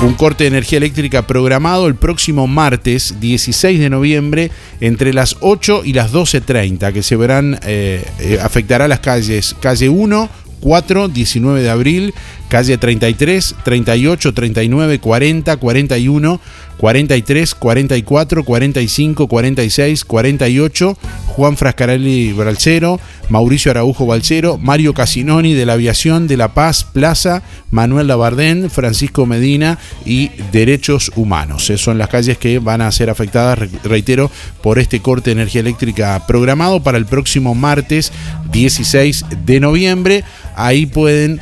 Un 0.00 0.14
corte 0.14 0.44
de 0.44 0.48
energía 0.48 0.76
eléctrica 0.76 1.26
programado 1.26 1.88
el 1.88 1.96
próximo 1.96 2.46
martes 2.46 3.16
16 3.18 3.80
de 3.80 3.90
noviembre 3.90 4.52
entre 4.80 5.12
las 5.12 5.38
8 5.40 5.82
y 5.84 5.92
las 5.92 6.12
12.30 6.12 6.92
que 6.92 7.02
se 7.02 7.16
verán, 7.16 7.58
eh, 7.64 8.04
eh, 8.20 8.38
afectará 8.40 8.86
las 8.86 9.00
calles 9.00 9.56
calle 9.60 9.88
1, 9.88 10.30
4, 10.60 11.08
19 11.08 11.62
de 11.62 11.70
abril, 11.70 12.14
calle 12.48 12.78
33, 12.78 13.54
38, 13.64 14.32
39, 14.34 14.98
40, 15.00 15.56
41, 15.56 16.40
43, 16.78 17.54
44, 17.54 18.44
45, 18.44 19.28
46, 19.28 20.04
48, 20.04 20.98
Juan 21.28 21.56
Frascarelli 21.56 22.32
Balcero, 22.32 23.00
Mauricio 23.30 23.70
Araujo 23.70 24.04
Balcero, 24.06 24.58
Mario 24.58 24.92
Casinoni 24.92 25.54
de 25.54 25.64
la 25.66 25.72
Aviación 25.72 26.28
de 26.28 26.36
La 26.36 26.48
Paz 26.54 26.84
Plaza, 26.84 27.42
Manuel 27.70 28.06
Labardén, 28.08 28.68
Francisco 28.70 29.24
Medina 29.26 29.78
y 30.04 30.30
Derechos 30.52 31.10
Humanos. 31.16 31.64
Esas 31.70 31.80
son 31.80 31.98
las 31.98 32.08
calles 32.10 32.36
que 32.38 32.58
van 32.58 32.82
a 32.82 32.92
ser 32.92 33.08
afectadas, 33.10 33.58
re- 33.58 33.70
reitero, 33.82 34.30
por 34.62 34.78
este 34.78 35.00
corte 35.00 35.30
de 35.30 35.40
energía 35.40 35.62
eléctrica 35.62 36.22
programado 36.28 36.82
para 36.82 36.98
el 36.98 37.06
próximo 37.06 37.54
martes 37.54 38.12
16 38.52 39.24
de 39.46 39.60
noviembre. 39.60 40.24
Ahí 40.56 40.84
pueden 40.86 41.40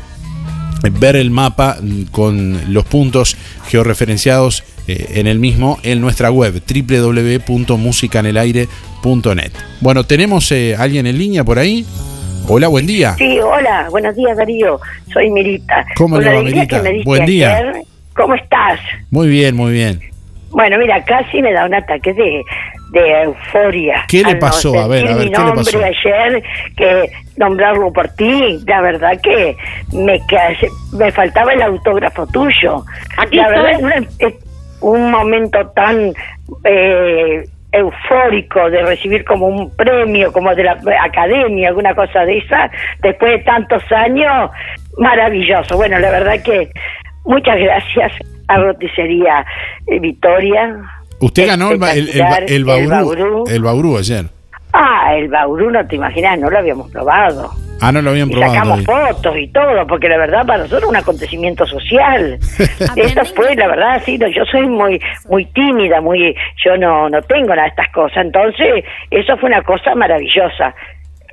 ver 0.92 1.16
el 1.16 1.30
mapa 1.30 1.78
mm, 1.80 2.02
con 2.10 2.72
los 2.72 2.84
puntos 2.84 3.36
georreferenciados 3.66 4.64
eh, 4.86 5.12
en 5.14 5.26
el 5.26 5.38
mismo 5.38 5.78
en 5.82 6.00
nuestra 6.00 6.30
web 6.30 6.62
www.musicanelaire.net. 6.66 9.52
Bueno, 9.80 10.04
tenemos 10.04 10.52
eh, 10.52 10.76
alguien 10.78 11.06
en 11.06 11.18
línea 11.18 11.44
por 11.44 11.58
ahí. 11.58 11.84
Hola, 12.46 12.68
buen 12.68 12.86
día. 12.86 13.14
Sí, 13.16 13.40
hola, 13.40 13.88
buenos 13.90 14.14
días 14.14 14.36
Darío, 14.36 14.78
soy 15.12 15.30
Mirita. 15.30 15.86
¿Cómo 15.96 16.20
le 16.20 16.34
va, 16.34 16.42
Mirita? 16.42 16.82
Buen 17.04 17.24
día. 17.24 17.56
ayer, 17.56 17.82
¿Cómo 18.14 18.34
estás? 18.34 18.78
Muy 19.10 19.28
bien, 19.28 19.56
muy 19.56 19.72
bien. 19.72 20.00
Bueno, 20.50 20.78
mira, 20.78 21.02
casi 21.04 21.42
me 21.42 21.52
da 21.52 21.66
un 21.66 21.74
ataque 21.74 22.14
de, 22.14 22.44
de 22.90 23.22
euforia. 23.22 24.04
¿Qué 24.08 24.22
le 24.22 24.36
pasó? 24.36 24.78
A 24.78 24.86
ver, 24.86 25.06
a 25.06 25.16
ver, 25.16 25.26
mi 25.26 25.30
¿qué 25.32 25.38
le 25.38 25.44
nombre 25.44 25.64
pasó? 25.64 25.84
ayer, 25.84 26.42
que 26.76 27.10
nombrarlo 27.36 27.92
por 27.92 28.08
ti, 28.10 28.60
la 28.66 28.80
verdad 28.80 29.20
que 29.22 29.56
me, 29.92 30.20
me 30.92 31.12
faltaba 31.12 31.52
el 31.52 31.62
autógrafo 31.62 32.26
tuyo. 32.28 32.84
Aquí 33.18 33.36
la 33.36 33.48
verdad, 33.48 33.70
estoy. 34.00 34.28
es 34.28 34.34
un 34.80 35.10
momento 35.10 35.66
tan 35.74 36.12
eh, 36.64 37.44
eufórico 37.72 38.70
de 38.70 38.82
recibir 38.82 39.24
como 39.24 39.46
un 39.46 39.70
premio, 39.76 40.32
como 40.32 40.54
de 40.54 40.64
la 40.64 40.78
academia, 41.02 41.68
alguna 41.68 41.94
cosa 41.94 42.24
de 42.24 42.38
esa, 42.38 42.70
después 43.02 43.32
de 43.32 43.38
tantos 43.40 43.82
años, 43.90 44.50
maravilloso. 44.98 45.76
Bueno, 45.76 45.98
la 45.98 46.10
verdad 46.10 46.42
que 46.44 46.70
muchas 47.24 47.58
gracias 47.58 48.12
a 48.48 48.58
Roticería 48.58 49.44
Victoria. 50.00 50.76
Usted 51.24 51.46
ganó 51.46 51.70
el, 51.70 51.78
ba- 51.78 51.92
el, 51.92 52.08
el, 52.08 52.20
ba- 52.22 52.38
el 52.38 52.52
El 52.52 52.64
Bauru, 52.64 52.88
Bauru. 52.90 53.44
el 53.48 53.62
Bauru 53.62 53.98
ayer. 53.98 54.26
Ah, 54.72 55.14
el 55.16 55.28
Bauru, 55.28 55.70
no 55.70 55.86
te 55.86 55.96
imaginas, 55.96 56.38
no 56.38 56.50
lo 56.50 56.58
habíamos 56.58 56.90
probado. 56.90 57.50
Ah, 57.80 57.92
no 57.92 58.00
lo 58.02 58.10
habían 58.10 58.28
Y 58.28 58.32
probado. 58.32 58.54
sacamos 58.54 58.84
todavía. 58.84 59.14
fotos 59.14 59.36
y 59.38 59.48
todo, 59.48 59.86
porque 59.86 60.08
la 60.08 60.16
verdad 60.16 60.46
para 60.46 60.58
nosotros 60.60 60.82
es 60.84 60.88
un 60.88 60.96
acontecimiento 60.96 61.66
social. 61.66 62.38
Esto 62.96 63.24
fue, 63.36 63.54
la 63.56 63.68
verdad, 63.68 64.02
sí, 64.04 64.16
no, 64.18 64.26
yo 64.28 64.44
soy 64.46 64.66
muy 64.66 65.00
muy 65.28 65.44
tímida, 65.46 66.00
muy 66.00 66.34
yo 66.64 66.76
no 66.76 67.08
no 67.08 67.20
tengo 67.22 67.48
nada 67.50 67.62
de 67.62 67.68
estas 67.68 67.90
cosas, 67.92 68.18
entonces 68.24 68.84
eso 69.10 69.36
fue 69.38 69.48
una 69.48 69.62
cosa 69.62 69.94
maravillosa. 69.94 70.74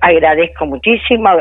Agradezco 0.02 0.66
muchísimo 0.66 1.30
a, 1.30 1.36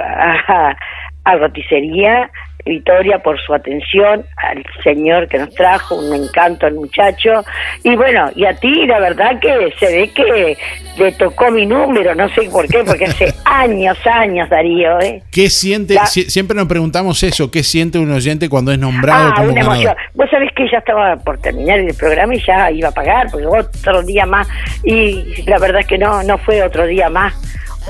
a, 0.48 0.76
a 1.24 1.36
Roticería 1.36 2.30
Victoria 2.64 3.18
por 3.20 3.40
su 3.40 3.54
atención, 3.54 4.24
al 4.36 4.64
señor 4.82 5.28
que 5.28 5.38
nos 5.38 5.54
trajo, 5.54 5.96
un 5.96 6.14
encanto 6.24 6.66
el 6.66 6.74
muchacho. 6.74 7.44
Y 7.84 7.96
bueno, 7.96 8.30
y 8.34 8.44
a 8.44 8.54
ti 8.54 8.86
la 8.86 9.00
verdad 9.00 9.38
que 9.40 9.72
se 9.78 9.86
ve 9.86 10.10
que 10.14 10.56
le 10.98 11.12
tocó 11.12 11.50
mi 11.50 11.66
número, 11.66 12.14
no 12.14 12.28
sé 12.30 12.42
por 12.50 12.66
qué, 12.68 12.82
porque 12.84 13.06
hace 13.06 13.32
años, 13.44 13.96
años 14.06 14.48
Darío. 14.48 15.00
¿eh? 15.00 15.22
¿Qué 15.30 15.48
siente? 15.50 15.94
La- 15.94 16.06
siempre 16.06 16.56
nos 16.56 16.66
preguntamos 16.68 17.22
eso, 17.22 17.50
¿qué 17.50 17.62
siente 17.62 17.98
un 17.98 18.10
oyente 18.12 18.48
cuando 18.48 18.72
es 18.72 18.78
nombrado 18.78 19.30
Ah, 19.30 19.34
como 19.36 19.50
una 19.52 19.60
emoción. 19.60 19.94
Vos 20.14 20.28
sabés 20.30 20.50
que 20.54 20.68
ya 20.70 20.78
estaba 20.78 21.16
por 21.16 21.38
terminar 21.38 21.78
el 21.78 21.94
programa 21.94 22.34
y 22.34 22.42
ya 22.44 22.70
iba 22.70 22.88
a 22.88 22.92
pagar, 22.92 23.28
porque 23.30 23.46
otro 23.46 24.02
día 24.02 24.26
más. 24.26 24.48
Y 24.84 25.42
la 25.46 25.58
verdad 25.58 25.80
es 25.80 25.86
que 25.86 25.98
no, 25.98 26.22
no 26.22 26.38
fue 26.38 26.62
otro 26.62 26.86
día 26.86 27.08
más. 27.08 27.34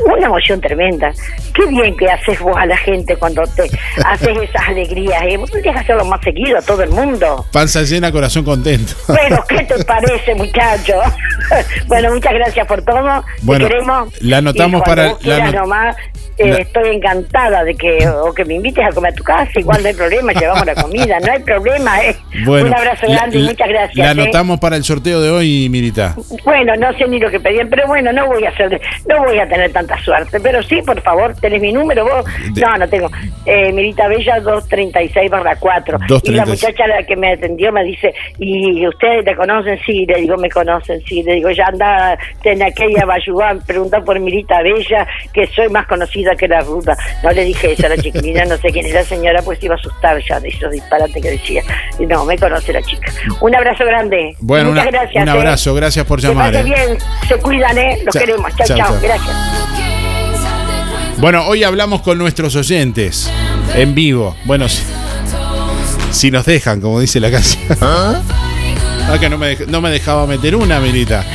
Una 0.05 0.27
emoción 0.27 0.61
tremenda. 0.61 1.13
Qué 1.55 1.67
bien 1.67 1.97
que 1.97 2.07
haces 2.11 2.39
vos 2.41 2.57
a 2.57 2.65
la 2.67 2.77
gente 2.77 3.17
cuando 3.17 3.43
te 3.43 3.65
haces 4.05 4.39
esas 4.43 4.69
alegrías. 4.69 5.23
¿eh? 5.25 5.37
Vos 5.37 5.51
tendrías 5.51 5.75
que 5.77 5.81
hacerlo 5.83 6.05
más 6.07 6.21
seguido 6.23 6.59
a 6.59 6.63
todo 6.63 6.83
el 6.83 6.91
mundo. 6.91 7.45
Panza 7.53 7.83
llena, 7.83 8.11
corazón 8.13 8.45
contento. 8.45 8.95
Bueno, 9.09 9.45
¿qué 9.49 9.65
te 9.65 9.85
parece, 9.85 10.35
muchacho? 10.35 10.95
bueno, 11.87 12.15
muchas 12.15 12.33
gracias 12.35 12.67
por 12.67 12.83
todo. 12.83 13.25
Bueno, 13.43 13.67
te 13.67 13.73
queremos. 13.73 14.23
la 14.23 14.39
anotamos 14.39 14.83
para- 14.83 15.15
la 15.23 15.51
nomás, 15.53 15.97
eh, 16.39 16.47
la- 16.49 16.57
estoy 16.59 16.95
encantada 16.97 17.65
de 17.65 17.75
que 17.75 18.09
o 18.09 18.33
que 18.33 18.45
me 18.45 18.55
invites 18.55 18.85
a 18.87 18.91
comer 18.93 19.13
a 19.13 19.15
tu 19.17 19.25
casa. 19.25 19.51
Igual 19.57 19.83
no 19.83 19.89
hay 19.89 19.95
problema, 19.95 20.33
llevamos 20.33 20.65
la 20.67 20.75
comida, 20.77 21.19
no 21.21 21.33
hay 21.33 21.41
problema. 21.41 22.01
¿eh? 22.03 22.17
Bueno, 22.45 22.69
Un 22.69 22.75
abrazo 22.75 23.07
la- 23.07 23.17
grande 23.17 23.39
y 23.39 23.43
muchas 23.43 23.69
gracias. 23.69 23.97
La 23.97 24.07
¿eh? 24.07 24.11
anotamos 24.23 24.61
para 24.61 24.77
el 24.77 24.85
sorteo 24.85 25.21
de 25.21 25.31
hoy, 25.31 25.69
Mirita. 25.69 26.15
Bueno, 26.45 26.75
no 26.77 26.93
sé 26.97 27.07
ni 27.09 27.19
lo 27.19 27.31
que 27.31 27.41
pedían, 27.41 27.69
pero 27.69 27.87
bueno, 27.87 28.13
no 28.13 28.27
voy 28.29 28.45
a 28.45 28.51
hacer, 28.51 28.81
no 29.09 29.25
voy 29.25 29.39
a 29.39 29.49
tener 29.49 29.71
tanta 29.87 30.03
suerte. 30.03 30.41
Pero 30.41 30.63
sí, 30.63 30.81
por 30.83 31.01
favor, 31.03 31.35
tenés 31.41 31.61
mi 31.61 31.73
número 31.73 32.05
vos. 32.05 32.25
De- 32.55 32.61
No, 32.61 32.77
no 32.77 32.89
tengo. 32.89 33.09
Eh, 33.47 33.73
Mirita 33.73 34.09
Bella 34.09 34.41
236 34.41 35.31
barra 35.31 35.57
4. 35.57 35.99
Y 35.99 36.31
la 36.33 36.45
236. 36.45 36.49
muchacha 36.49 36.87
la 36.87 37.03
que 37.07 37.17
me 37.17 37.33
atendió 37.33 37.73
me 37.73 37.85
dice, 37.85 38.15
¿y 38.39 38.87
ustedes 38.87 39.25
te 39.25 39.35
conocen? 39.37 39.79
Sí, 39.85 40.05
le 40.07 40.21
digo, 40.21 40.37
me 40.37 40.49
conocen, 40.51 41.01
sí. 41.07 41.23
Le 41.23 41.35
digo, 41.35 41.51
ya 41.51 41.65
anda 41.67 42.19
en 42.45 42.63
aquella 42.63 43.05
Bayuán, 43.05 43.61
pregunta 43.67 44.01
por 44.03 44.19
Mirita 44.21 44.63
Bella, 44.63 45.07
que 45.33 45.47
soy 45.49 45.69
más 45.69 45.87
conocida 45.87 46.35
que 46.37 46.49
la 46.49 46.61
ruta. 46.61 46.97
No 47.23 47.31
le 47.31 47.45
dije 47.45 47.73
eso 47.73 47.87
a 47.87 47.91
la 47.91 47.97
chiquilina, 47.97 48.45
no 48.45 48.57
sé 48.57 48.69
quién 48.71 48.87
es 48.87 48.93
la 48.95 49.03
señora, 49.05 49.41
pues 49.43 49.63
iba 49.63 49.75
a 49.75 49.79
asustar 49.79 50.21
ya 50.29 50.39
de 50.41 50.49
esos 50.49 50.71
disparates 50.71 51.23
que 51.23 51.31
decía. 51.31 51.63
No, 52.01 52.25
me 52.25 52.37
conoce 52.39 52.73
la 52.73 52.83
chica. 52.83 53.11
Un 53.41 53.55
abrazo 53.55 53.85
grande. 53.85 54.35
Bueno, 54.41 54.71
Muchas 54.71 54.87
una- 54.89 54.99
gracias. 55.01 55.23
un 55.23 55.29
¿eh? 55.29 55.33
abrazo, 55.33 55.75
gracias 55.75 56.05
por 56.07 56.21
llamar. 56.21 56.55
¿eh? 56.55 56.63
bien, 56.63 56.99
se 57.29 57.37
cuidan, 57.39 57.77
¿eh? 57.79 57.99
Los 58.05 58.15
Chao, 58.15 58.25
queremos. 58.25 58.57
Chao, 58.57 58.67
chao. 58.67 58.77
chao. 58.79 58.97
Gracias. 59.03 59.70
Bueno, 61.19 61.45
hoy 61.47 61.65
hablamos 61.65 62.01
con 62.03 62.17
nuestros 62.19 62.57
oyentes 62.57 63.31
en 63.75 63.95
vivo. 63.95 64.35
Bueno, 64.47 64.69
si, 64.69 64.83
si 66.13 66.31
nos 66.31 66.47
dejan, 66.47 66.81
como 66.81 66.99
dice 67.01 67.21
la 67.21 67.31
canción. 67.31 67.63
Ah, 67.83 68.21
que 69.21 69.29
no 69.29 69.37
me, 69.39 69.59
dej- 69.59 69.67
no 69.67 69.81
me 69.81 69.91
dejaba 69.91 70.27
meter 70.27 70.57
una, 70.57 70.81
Mirita. 70.81 71.25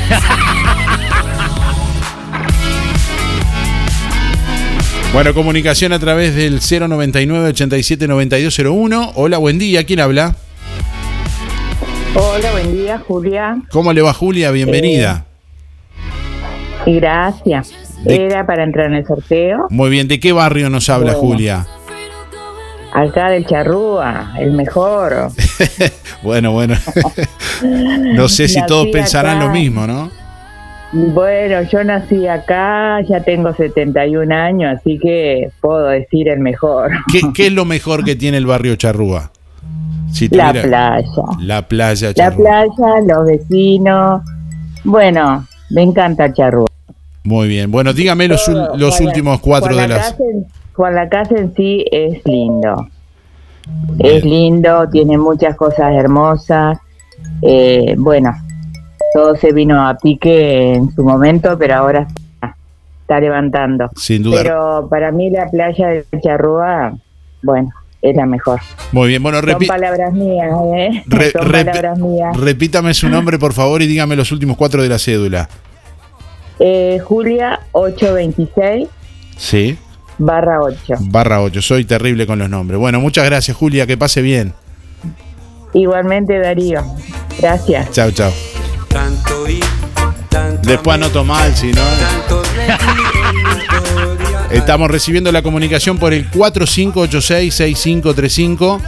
Bueno, 5.13 5.33
comunicación 5.33 5.93
a 5.93 5.99
través 5.99 6.35
del 6.35 6.59
099 6.59 7.47
87 7.49 8.05
9201. 8.07 9.13
Hola, 9.15 9.37
buen 9.37 9.57
día. 9.57 9.85
¿Quién 9.85 10.01
habla? 10.01 10.35
Hola, 12.15 12.51
buen 12.51 12.75
día, 12.75 13.01
Julia. 13.07 13.57
¿Cómo 13.71 13.93
le 13.93 14.01
va, 14.01 14.13
Julia? 14.13 14.51
Bienvenida. 14.51 15.25
Y 16.85 16.95
gracias. 16.95 17.71
De- 18.03 18.25
Era 18.25 18.45
para 18.45 18.63
entrar 18.63 18.87
en 18.87 18.95
el 18.95 19.05
sorteo. 19.05 19.67
Muy 19.69 19.89
bien. 19.89 20.07
¿De 20.07 20.19
qué 20.19 20.31
barrio 20.31 20.69
nos 20.69 20.89
habla, 20.89 21.13
Bueno. 21.13 21.27
Julia? 21.27 21.67
Acá 22.93 23.29
del 23.29 23.45
Charrúa, 23.45 24.33
el 24.39 24.51
mejor. 24.53 25.29
Bueno, 26.23 26.53
bueno. 26.53 26.73
no 27.61 28.27
sé 28.29 28.47
si 28.47 28.55
Nací 28.55 28.67
todos 28.67 28.87
pensarán 28.87 29.37
acá. 29.37 29.45
lo 29.45 29.51
mismo, 29.51 29.85
¿no? 29.85 30.09
Bueno, 30.91 31.61
yo 31.69 31.83
nací 31.83 32.25
acá, 32.27 32.99
ya 33.01 33.19
tengo 33.21 33.53
71 33.53 34.33
años, 34.33 34.79
así 34.79 34.97
que 34.97 35.49
puedo 35.61 35.85
decir 35.87 36.29
el 36.29 36.39
mejor. 36.39 36.89
¿Qué, 37.11 37.21
qué 37.35 37.47
es 37.47 37.51
lo 37.53 37.65
mejor 37.75 38.03
que 38.05 38.15
tiene 38.15 38.37
el 38.37 38.47
barrio 38.47 38.75
Charrúa? 38.75 39.29
Si 40.11 40.29
La 40.29 40.51
playa. 40.51 41.01
La 41.41 41.61
playa 41.67 42.07
La 42.07 42.13
Charrúa. 42.13 42.37
playa, 42.37 43.01
los 43.07 43.25
vecinos. 43.27 44.21
Bueno, 44.83 45.45
me 45.69 45.83
encanta 45.83 46.33
Charrúa. 46.33 46.65
Muy 47.25 47.47
bien. 47.49 47.69
Bueno, 47.71 47.91
dígame 47.91 48.27
los, 48.29 48.47
los 48.47 48.95
Juan- 48.95 49.07
últimos 49.07 49.39
cuatro 49.41 49.73
Juan 49.73 49.89
de 49.89 49.95
las. 49.95 50.05
Lacase 50.11 50.23
en- 50.23 50.45
Juan 50.73 50.95
Lacase 50.95 51.37
en 51.37 51.55
sí 51.55 51.85
es 51.91 52.21
lindo. 52.25 52.87
Es 53.99 54.23
lindo, 54.23 54.87
tiene 54.91 55.17
muchas 55.17 55.55
cosas 55.55 55.93
hermosas. 55.93 56.77
Eh, 57.41 57.95
bueno, 57.97 58.31
todo 59.13 59.35
se 59.35 59.51
vino 59.53 59.87
a 59.87 59.97
pique 59.97 60.73
en 60.75 60.93
su 60.93 61.03
momento, 61.03 61.57
pero 61.57 61.75
ahora 61.75 62.05
está, 62.33 62.55
está 63.01 63.19
levantando. 63.19 63.89
Sin 63.95 64.21
duda. 64.23 64.41
Pero 64.43 64.87
para 64.89 65.11
mí 65.11 65.29
la 65.31 65.49
playa 65.49 65.87
de 65.89 66.05
Charrúa, 66.21 66.93
bueno, 67.41 67.69
es 68.01 68.15
la 68.15 68.25
mejor. 68.27 68.59
Muy 68.91 69.07
bien. 69.07 69.23
Bueno, 69.23 69.39
Son 69.41 69.65
palabras 69.65 70.13
mías, 70.13 70.51
¿eh? 70.75 71.03
re- 71.07 71.31
Son 71.31 71.41
repi- 71.47 71.65
palabras 71.65 71.97
mías. 71.97 72.37
repítame 72.37 72.93
su 72.93 73.09
nombre, 73.09 73.39
por 73.39 73.53
favor, 73.53 73.81
y 73.81 73.87
dígame 73.87 74.15
los 74.15 74.31
últimos 74.31 74.57
cuatro 74.57 74.83
de 74.83 74.89
la 74.89 74.99
cédula. 74.99 75.49
Eh, 76.59 76.99
Julia 77.03 77.59
826 77.73 78.87
Sí. 79.37 79.77
barra 80.17 80.61
8. 80.61 80.95
Barra 81.01 81.41
8. 81.41 81.61
Soy 81.61 81.83
terrible 81.85 82.25
con 82.25 82.39
los 82.39 82.49
nombres. 82.49 82.79
Bueno, 82.79 82.99
muchas 83.01 83.25
gracias, 83.25 83.55
Julia. 83.57 83.85
Que 83.85 83.97
pase 83.97 84.21
bien. 84.21 84.53
Igualmente 85.73 86.39
Darío. 86.39 86.81
Gracias. 87.39 87.91
Chao, 87.91 88.11
chao. 88.11 88.31
Después 90.63 90.95
anoto 90.95 91.23
mal, 91.25 91.53
si 91.55 91.71
no. 91.73 91.81
Estamos 94.51 94.89
recibiendo 94.89 95.31
la 95.31 95.41
comunicación 95.41 95.97
por 95.97 96.13
el 96.13 96.29
4586-6535 96.31 98.79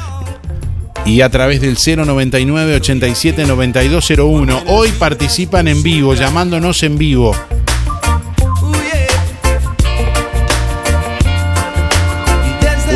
y 1.08 1.22
a 1.22 1.30
través 1.30 1.62
del 1.62 1.78
099 1.78 2.76
87 2.76 3.46
9201. 3.46 4.64
Hoy 4.68 4.92
participan 5.00 5.68
en 5.68 5.82
vivo, 5.82 6.14
llamándonos 6.14 6.84
en 6.84 6.98
vivo. 6.98 7.34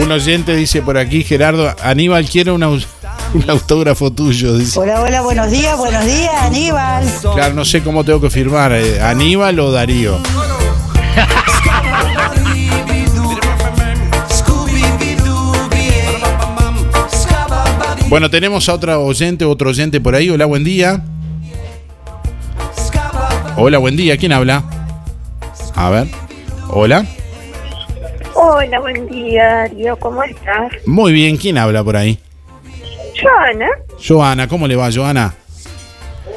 Un 0.02 0.12
oyente 0.12 0.56
dice 0.56 0.82
por 0.82 0.98
aquí, 0.98 1.24
Gerardo, 1.24 1.74
Aníbal 1.84 2.26
quiere 2.26 2.52
un, 2.52 2.62
au- 2.64 2.84
un 3.34 3.50
autógrafo 3.50 4.12
tuyo. 4.12 4.58
Dice. 4.58 4.80
Hola, 4.80 5.02
hola, 5.02 5.22
buenos 5.22 5.52
días, 5.52 5.78
buenos 5.78 6.04
días, 6.06 6.34
Aníbal. 6.42 7.06
Claro, 7.36 7.54
no 7.54 7.64
sé 7.66 7.82
cómo 7.84 8.04
tengo 8.04 8.20
que 8.20 8.30
firmar, 8.30 8.72
eh, 8.74 9.00
Aníbal 9.00 9.60
o 9.60 9.72
Darío. 9.72 10.18
Bueno, 18.12 18.30
tenemos 18.30 18.68
a 18.68 18.74
otra 18.74 19.00
oyente, 19.00 19.46
otro 19.46 19.70
oyente 19.70 20.02
por 20.02 20.16
ahí. 20.16 20.30
Hola, 20.30 20.46
buen 20.46 20.66
día. 20.66 21.02
Hola, 23.56 23.78
buen 23.78 23.96
día. 23.96 24.18
¿Quién 24.18 24.34
habla? 24.34 24.64
A 25.76 25.90
ver. 25.90 26.08
Hola. 26.68 27.06
Hola, 28.34 28.80
buen 28.82 29.08
día, 29.08 29.44
Darío, 29.46 29.96
¿cómo 29.98 30.24
estás? 30.24 30.74
Muy 30.86 31.14
bien, 31.14 31.38
¿quién 31.38 31.58
habla 31.58 31.86
por 31.86 31.96
ahí? 31.96 32.20
Joana, 33.22 33.68
Joana, 34.06 34.48
¿cómo 34.50 34.68
le 34.68 34.76
va, 34.76 34.90
Joana? 34.92 35.34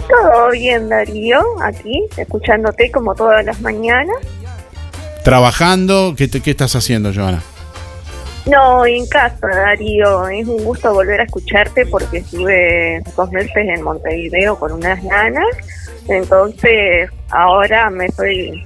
todo 0.08 0.50
bien, 0.52 0.88
Darío, 0.88 1.40
aquí, 1.60 2.04
escuchándote 2.16 2.90
como 2.92 3.16
todas 3.16 3.44
las 3.44 3.60
mañanas. 3.60 4.16
¿Trabajando? 5.24 6.14
¿Qué, 6.16 6.28
te- 6.28 6.40
qué 6.40 6.50
estás 6.52 6.76
haciendo, 6.76 7.12
Joana? 7.12 7.42
No, 8.46 8.84
en 8.84 9.06
casa, 9.06 9.46
Darío, 9.46 10.28
es 10.28 10.46
un 10.46 10.62
gusto 10.64 10.92
volver 10.92 11.20
a 11.20 11.24
escucharte 11.24 11.86
porque 11.86 12.18
estuve 12.18 13.02
dos 13.16 13.30
meses 13.32 13.56
en 13.56 13.82
Montevideo 13.82 14.58
con 14.58 14.72
unas 14.72 15.02
nanas, 15.02 15.46
entonces 16.08 17.08
ahora 17.30 17.88
me 17.88 18.06
estoy 18.06 18.62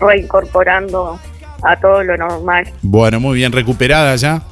reincorporando 0.00 1.18
a 1.62 1.76
todo 1.80 2.02
lo 2.04 2.16
normal. 2.16 2.64
Bueno, 2.82 3.18
muy 3.18 3.36
bien, 3.36 3.50
recuperada 3.50 4.14
ya. 4.16 4.42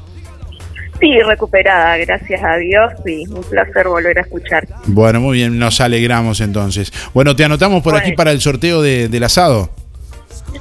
Sí, 1.00 1.20
recuperada, 1.22 1.96
gracias 1.98 2.42
a 2.42 2.56
Dios, 2.56 2.92
y 3.04 3.26
un 3.28 3.42
placer 3.44 3.88
volver 3.88 4.18
a 4.18 4.22
escucharte. 4.22 4.72
Bueno, 4.86 5.20
muy 5.20 5.38
bien, 5.38 5.58
nos 5.58 5.80
alegramos 5.80 6.40
entonces. 6.40 6.92
Bueno, 7.12 7.36
te 7.36 7.44
anotamos 7.44 7.82
por 7.82 7.96
aquí 7.96 8.12
para 8.12 8.30
el 8.30 8.40
sorteo 8.40 8.80
de- 8.80 9.08
del 9.08 9.24
asado, 9.24 9.70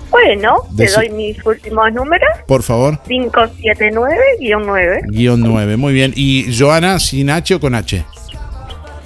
Bueno, 0.09 0.57
te 0.77 0.87
doy 0.87 1.09
mis 1.09 1.45
últimos 1.45 1.91
números. 1.93 2.29
por 2.47 2.61
favor. 2.63 2.99
579-9. 3.07 5.01
Guión 5.09 5.41
9, 5.41 5.77
muy 5.77 5.93
bien. 5.93 6.13
¿Y 6.15 6.55
Joana 6.57 6.99
sin 6.99 7.29
H 7.29 7.55
o 7.55 7.59
con 7.59 7.75
H? 7.75 8.05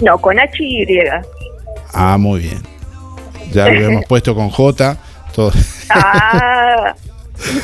No, 0.00 0.18
con 0.18 0.38
H 0.38 0.56
y 0.62 0.82
Y. 0.82 0.86
Ah, 1.92 2.16
muy 2.18 2.40
bien. 2.40 2.62
Ya 3.52 3.68
lo 3.68 3.80
hemos 3.90 4.04
puesto 4.08 4.34
con 4.34 4.50
J. 4.50 4.96
Todo. 5.34 5.52
Ah, 5.90 6.94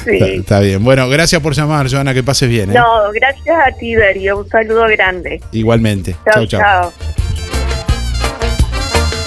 Sí. 0.05 0.13
Está, 0.13 0.27
está 0.27 0.61
bien. 0.61 0.85
Bueno, 0.85 1.09
gracias 1.09 1.43
por 1.43 1.53
llamar, 1.53 1.91
Joana, 1.91 2.15
que 2.15 2.23
pases 2.23 2.49
bien. 2.49 2.71
¿eh? 2.71 2.75
No, 2.75 3.11
gracias 3.13 3.57
a 3.67 3.73
ti, 3.77 3.97
Darío. 3.97 4.39
Un 4.39 4.49
saludo 4.49 4.87
grande. 4.87 5.41
Igualmente. 5.51 6.15
Chao, 6.33 6.47
chao. 6.47 6.93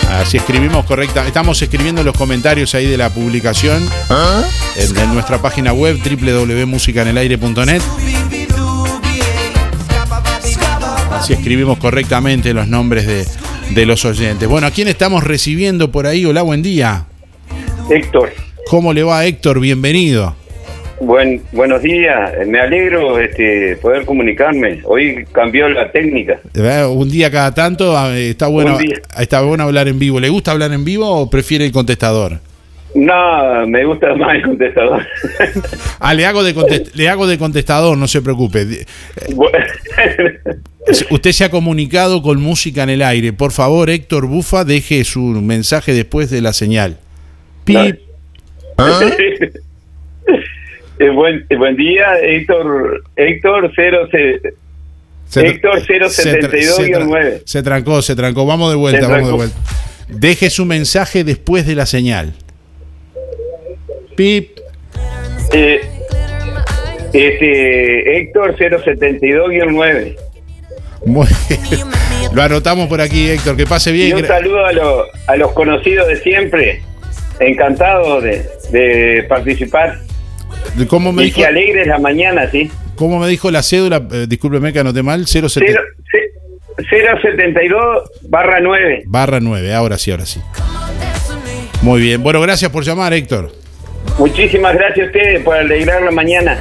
Así 0.10 0.38
escribimos 0.38 0.86
correcta. 0.86 1.26
Estamos 1.26 1.62
escribiendo 1.62 2.04
los 2.04 2.16
comentarios 2.16 2.74
ahí 2.76 2.86
de 2.86 2.98
la 2.98 3.10
publicación 3.10 3.88
en, 4.78 4.98
en 4.98 5.14
nuestra 5.14 5.42
página 5.42 5.74
web 5.74 5.98
www.musicanelaire.net. 6.04 7.82
Así 11.12 11.34
escribimos 11.34 11.78
correctamente 11.80 12.54
los 12.54 12.68
nombres 12.68 13.08
de, 13.08 13.26
de 13.72 13.86
los 13.86 14.06
oyentes. 14.06 14.48
Bueno, 14.48 14.68
¿a 14.68 14.72
quién 14.72 14.88
estamos 14.88 15.24
recibiendo 15.24 15.92
por 15.92 16.08
ahí? 16.08 16.26
Hola, 16.26 16.42
buen 16.42 16.62
día. 16.62 17.06
Héctor, 17.90 18.34
¿Cómo 18.70 18.94
le 18.94 19.04
va, 19.04 19.26
Héctor? 19.26 19.60
Bienvenido. 19.60 20.36
Buen, 21.02 21.42
buenos 21.52 21.82
días. 21.82 22.32
Me 22.48 22.60
alegro 22.60 23.20
este, 23.20 23.78
poder 23.78 24.06
comunicarme. 24.06 24.82
Hoy 24.84 25.26
cambió 25.32 25.70
la 25.70 25.92
técnica. 25.92 26.40
Eh, 26.54 26.86
Un 26.90 27.10
día 27.10 27.30
cada 27.32 27.54
tanto 27.54 27.96
eh, 28.14 28.30
está 28.32 28.48
bueno, 28.48 28.78
está 29.18 29.42
bueno 29.42 29.64
hablar 29.64 29.88
en 29.88 30.00
vivo. 30.00 30.20
¿Le 30.20 30.30
gusta 30.30 30.52
hablar 30.52 30.72
en 30.74 30.84
vivo 30.86 31.08
o 31.10 31.30
prefiere 31.30 31.66
el 31.66 31.72
contestador? 31.72 32.40
No, 32.96 33.68
me 33.68 33.86
gusta 33.86 34.16
más 34.16 34.36
el 34.36 34.42
contestador. 34.44 35.06
Ah, 36.00 36.14
le 36.14 36.26
hago 36.26 36.44
de, 36.44 36.56
contest- 36.56 36.94
le 36.94 37.10
hago 37.10 37.26
de 37.28 37.38
contestador, 37.40 37.98
no 37.98 38.08
se 38.08 38.22
preocupe. 38.22 38.86
Usted 41.10 41.32
se 41.32 41.44
ha 41.44 41.50
comunicado 41.50 42.22
con 42.22 42.40
música 42.42 42.84
en 42.84 42.90
el 42.92 43.02
aire. 43.02 43.34
Por 43.34 43.52
favor, 43.52 43.90
Héctor 43.90 44.28
Bufa, 44.28 44.64
deje 44.64 45.04
su 45.04 45.20
mensaje 45.20 45.94
después 45.94 46.30
de 46.30 46.42
la 46.42 46.54
señal. 46.54 46.98
Pip. 47.66 47.78
Eh, 47.78 48.00
buen, 48.78 49.12
eh, 51.00 51.10
buen 51.58 51.76
día, 51.76 52.18
Héctor. 52.22 53.04
Héctor 53.16 53.72
0, 53.76 54.08
Se 54.12 55.42
tra- 55.42 55.50
Héctor 55.50 55.82
se 55.82 55.94
tra- 55.94 56.10
se 56.10 56.40
tra- 56.40 56.50
072-9. 56.52 57.42
Se 57.46 57.64
trancó, 57.64 58.02
se 58.02 58.16
trancó. 58.16 58.46
Vamos 58.46 58.70
de 58.72 58.76
vuelta, 58.78 59.08
vamos 59.08 59.28
de 59.28 59.34
vuelta. 59.34 59.58
Deje 60.08 60.50
su 60.50 60.66
mensaje 60.66 61.24
después 61.24 61.66
de 61.68 61.76
la 61.76 61.86
señal. 61.86 62.34
Pip. 64.16 64.58
Eh, 65.54 65.82
este, 67.14 68.18
Héctor 68.20 68.56
072-9. 68.58 70.16
Muy 71.06 71.28
bien. 71.50 71.62
Lo 72.34 72.42
anotamos 72.42 72.88
por 72.88 73.00
aquí, 73.02 73.30
Héctor. 73.30 73.56
Que 73.56 73.66
pase 73.66 73.92
Y 73.92 73.94
bien. 73.94 74.16
un 74.18 74.26
saludo 74.26 74.66
a, 74.66 74.72
los 74.74 75.06
a 75.28 75.36
los 75.36 75.52
conocidos 75.54 76.08
de 76.08 76.18
siempre. 76.18 76.82
Encantado 77.40 78.20
de, 78.22 78.44
de 78.72 79.24
participar. 79.30 80.00
¿Cómo 80.88 81.12
me 81.12 81.24
y 81.24 81.26
dijo? 81.26 81.38
que 81.42 81.46
alegres 81.46 81.88
la 81.88 81.98
mañana, 82.00 82.50
¿sí? 82.52 82.70
¿Cómo 82.96 83.20
me 83.20 83.28
dijo 83.28 83.50
la 83.52 83.62
cédula? 83.64 84.08
Eh, 84.12 84.26
discúlpeme 84.28 84.72
que 84.74 84.80
anoté 84.80 85.04
mal. 85.04 85.26
07 85.28 85.50
Cero- 85.68 85.82
ce- 86.12 86.32
072 86.90 88.12
barra 88.30 88.60
9. 88.60 89.04
barra 89.08 89.40
9. 89.40 89.74
Ahora 89.74 89.98
sí, 89.98 90.12
ahora 90.12 90.26
sí. 90.26 90.42
Muy 91.82 92.02
bien. 92.02 92.22
Bueno, 92.24 92.42
gracias 92.42 92.72
por 92.72 92.84
llamar, 92.84 93.14
Héctor. 93.14 93.52
Muchísimas 94.18 94.74
gracias 94.76 95.06
a 95.06 95.10
ustedes 95.10 95.44
por 95.44 95.56
alegrar 95.56 96.02
la 96.02 96.12
mañana. 96.12 96.60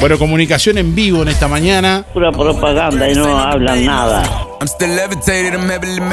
Bueno, 0.00 0.18
comunicación 0.18 0.76
en 0.78 0.94
vivo 0.94 1.22
en 1.22 1.28
esta 1.28 1.48
mañana 1.48 2.04
Pura 2.12 2.30
propaganda 2.30 3.08
y 3.08 3.14
no 3.14 3.38
hablan 3.38 3.84
nada. 3.86 4.22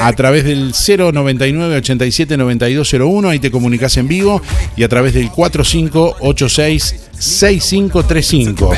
a 0.02 0.14
través 0.14 0.44
del 0.44 0.74
099 0.74 1.76
87 1.78 2.38
9201. 2.38 3.30
Ahí 3.30 3.40
te 3.40 3.52
comunicas 3.52 3.96
en 3.98 4.08
vivo. 4.08 4.42
Y 4.76 4.84
a 4.84 4.90
través 4.90 5.14
del 5.14 5.30
4586 5.32 7.10
6535. 7.18 8.72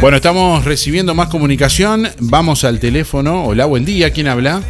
Bueno, 0.00 0.16
estamos 0.16 0.64
recibiendo 0.64 1.14
más 1.14 1.28
comunicación. 1.28 2.08
Vamos 2.20 2.64
al 2.64 2.80
teléfono. 2.80 3.44
Hola, 3.44 3.66
buen 3.66 3.84
día. 3.84 4.10
¿Quién 4.12 4.28
habla? 4.28 4.62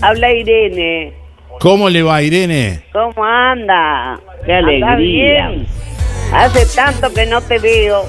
Habla 0.00 0.32
Irene. 0.32 1.12
¿Cómo 1.58 1.88
le 1.90 2.02
va, 2.04 2.22
Irene? 2.22 2.84
¿Cómo 2.92 3.24
anda? 3.24 4.20
Qué 4.46 4.52
¿Andás 4.54 4.82
alegría. 4.90 5.48
bien? 5.48 5.66
Hace 6.32 6.66
tanto 6.76 7.12
que 7.12 7.26
no 7.26 7.40
te 7.40 7.58
veo 7.58 8.04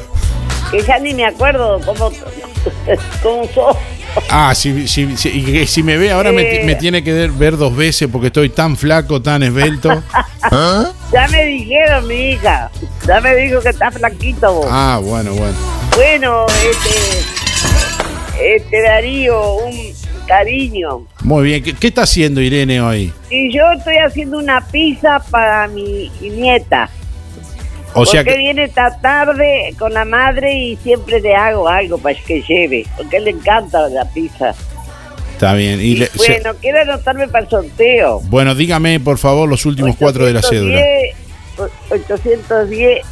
que 0.70 0.84
ya 0.84 1.00
ni 1.00 1.16
me 1.16 1.26
acuerdo 1.26 1.80
cómo, 1.84 2.12
cómo 3.24 3.46
sos. 3.56 3.76
Ah, 4.30 4.54
si, 4.54 4.88
si, 4.88 5.18
si, 5.18 5.30
y 5.30 5.44
que 5.44 5.66
si 5.68 5.82
me 5.82 5.98
ve 5.98 6.12
ahora 6.12 6.32
me, 6.32 6.42
Eh. 6.62 6.64
me 6.64 6.76
tiene 6.76 7.04
que 7.04 7.28
ver 7.30 7.58
dos 7.58 7.76
veces 7.76 8.08
porque 8.12 8.28
estoy 8.28 8.50
tan 8.50 8.78
flaco, 8.78 9.20
tan 9.22 9.42
esbelto. 9.42 10.04
Ya 11.12 11.28
me 11.30 11.46
dijeron, 11.46 12.08
mi 12.08 12.32
hija. 12.32 12.70
Ya 13.08 13.20
me 13.20 13.36
dijo 13.36 13.60
que 13.62 13.70
estás 13.70 13.96
flaquito 13.96 14.54
vos. 14.54 14.68
Ah, 14.70 15.00
bueno, 15.04 15.34
bueno. 15.34 15.56
Bueno, 15.96 16.46
este, 16.70 18.56
este 18.56 18.82
Darío, 18.84 19.56
un 19.56 19.74
cariño. 20.28 21.06
Muy 21.24 21.44
bien. 21.46 21.64
¿Qué, 21.64 21.74
qué 21.74 21.88
está 21.88 22.04
haciendo 22.04 22.42
Irene 22.42 22.80
hoy? 22.82 23.12
Y 23.32 23.52
yo 23.52 23.64
estoy 23.72 23.98
haciendo 23.98 24.38
una 24.38 24.62
pizza 24.68 25.20
para 25.32 25.68
mi 25.68 26.12
nieta. 26.22 26.90
O 27.96 28.06
sea 28.06 28.20
porque 28.22 28.34
que- 28.36 28.38
viene 28.44 28.64
esta 28.66 29.02
tarde 29.02 29.74
con 29.80 29.94
la 29.96 30.06
madre 30.06 30.54
y 30.54 30.76
siempre 30.78 31.20
le 31.20 31.34
hago 31.36 31.68
algo 31.68 31.98
para 31.98 32.16
que 32.20 32.44
lleve. 32.48 32.86
Porque 32.96 33.20
le 33.20 33.32
encanta 33.32 33.90
la 33.90 34.06
pizza. 34.06 34.54
Está 35.40 35.54
bien. 35.54 35.80
Y 35.80 35.96
le- 35.96 36.08
se- 36.08 36.18
Bueno, 36.18 36.52
quiero 36.60 36.82
anotarme 36.82 37.26
para 37.30 37.46
el 37.46 37.50
sorteo. 37.50 38.20
bueno, 38.26 38.56
dígame 38.56 39.00
por 39.00 39.18
favor 39.18 39.48
los 39.48 39.66
últimos 39.66 39.96
cuatro 39.98 40.26
de 40.26 40.34
la 40.34 40.42
cédula. 40.42 40.82
810, 41.90 43.06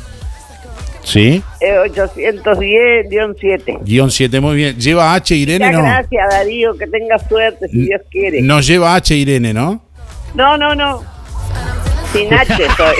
¿Sí? 1.05 1.41
eh, 1.61 1.77
810-7. 1.85 3.79
Guión 3.81 4.11
7, 4.11 4.41
muy 4.41 4.57
bien. 4.57 4.77
¿Lleva 4.77 5.13
H 5.13 5.33
Irene? 5.35 5.67
Muchas 5.67 5.81
No. 5.81 5.87
gracias, 5.87 6.29
Darío. 6.29 6.77
Que 6.77 6.87
tenga 6.87 7.17
suerte, 7.17 7.69
si 7.69 7.83
Dios 7.85 8.01
quiere. 8.11 8.41
No 8.41 8.59
lleva 8.59 8.95
H 8.95 9.15
Irene, 9.15 9.53
¿no? 9.53 9.81
No, 10.35 10.57
no, 10.57 10.75
no. 10.75 11.03
Sin 12.11 12.33
H 12.33 12.53
soy. 12.77 12.95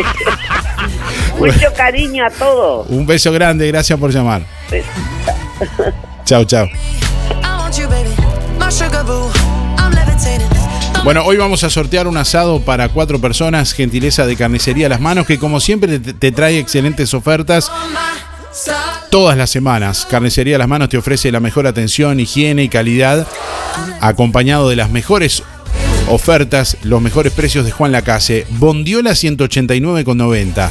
Mucho 1.38 1.74
cariño 1.76 2.26
a 2.26 2.30
todos. 2.30 2.88
Un 2.90 3.06
beso 3.06 3.30
grande, 3.34 3.68
gracias 3.68 4.00
por 4.00 4.10
llamar. 4.12 4.44
Chao, 6.24 6.46
chao. 6.46 6.68
Bueno, 11.06 11.24
hoy 11.24 11.38
vamos 11.38 11.64
a 11.64 11.70
sortear 11.70 12.06
un 12.06 12.18
asado 12.18 12.60
para 12.60 12.90
cuatro 12.90 13.22
personas, 13.22 13.72
gentileza 13.72 14.26
de 14.26 14.36
carnicería 14.36 14.88
a 14.88 14.90
las 14.90 15.00
manos, 15.00 15.26
que 15.26 15.40
como 15.40 15.62
siempre 15.62 16.00
te, 16.00 16.32
trae 16.34 16.60
excelentes 16.60 17.14
ofertas 17.14 17.72
todas 19.10 19.38
las 19.38 19.50
semanas. 19.50 20.06
Carnicería 20.10 20.58
a 20.58 20.60
las 20.60 20.68
manos 20.68 20.90
te 20.90 20.98
ofrece 20.98 21.32
la 21.32 21.40
mejor 21.40 21.66
atención, 21.66 22.20
higiene 22.20 22.64
y 22.64 22.70
calidad, 22.70 23.26
acompañado 24.02 24.68
de 24.68 24.76
las 24.76 24.90
mejores 24.90 25.44
ofertas, 26.10 26.76
los 26.84 27.02
mejores 27.02 27.32
precios 27.32 27.64
de 27.64 27.72
Juan 27.72 27.94
Lacase. 27.94 28.46
Bondiola 28.50 29.12
189,90. 29.12 30.70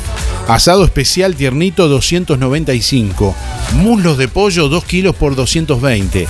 Asado 0.49 0.84
especial 0.84 1.34
tiernito 1.34 1.88
295. 1.88 3.34
Muslos 3.76 4.18
de 4.18 4.28
pollo 4.28 4.68
2 4.68 4.84
kilos 4.84 5.16
por 5.16 5.34
220. 5.34 6.26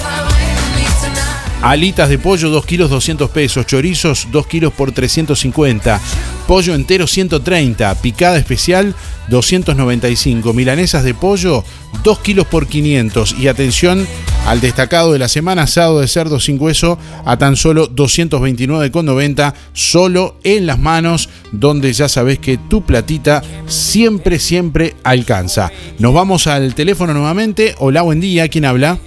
Alitas 1.67 2.09
de 2.09 2.17
pollo 2.17 2.49
2 2.49 2.65
kilos 2.65 2.91
200 2.91 3.29
pesos. 3.31 3.67
Chorizos 3.67 4.29
2 4.31 4.47
kilos 4.47 4.73
por 4.73 4.93
350. 4.93 6.01
Pollo 6.47 6.77
entero 6.77 7.09
130. 7.09 7.93
Picada 7.97 8.39
especial 8.39 8.95
295. 9.31 10.53
Milanesas 10.53 11.03
de 11.03 11.13
pollo 11.13 11.65
2 12.05 12.21
kilos 12.21 12.47
por 12.47 12.69
500. 12.69 13.35
Y 13.41 13.49
atención 13.49 14.07
al 14.47 14.61
destacado 14.61 15.13
de 15.13 15.19
la 15.19 15.27
semana 15.27 15.63
asado 15.63 15.99
de 15.99 16.07
cerdo 16.07 16.39
sin 16.39 16.63
hueso 16.63 17.01
a 17.25 17.37
tan 17.37 17.57
solo 17.57 17.91
229,90. 17.91 19.53
Solo 19.73 20.37
en 20.45 20.67
las 20.67 20.79
manos 20.79 21.29
donde 21.51 21.93
ya 21.93 22.09
sabes 22.09 22.39
que 22.39 22.59
tu 22.59 22.85
platita 22.85 23.43
siempre, 23.67 24.39
siempre 24.39 24.95
alcanza. 25.03 25.73
Nos 25.99 26.15
vamos 26.15 26.47
al 26.47 26.77
teléfono 26.77 27.13
nuevamente. 27.13 27.75
Hola, 27.79 28.03
buen 28.03 28.21
día. 28.21 28.47
¿Quién 28.47 28.67
habla? 28.67 29.01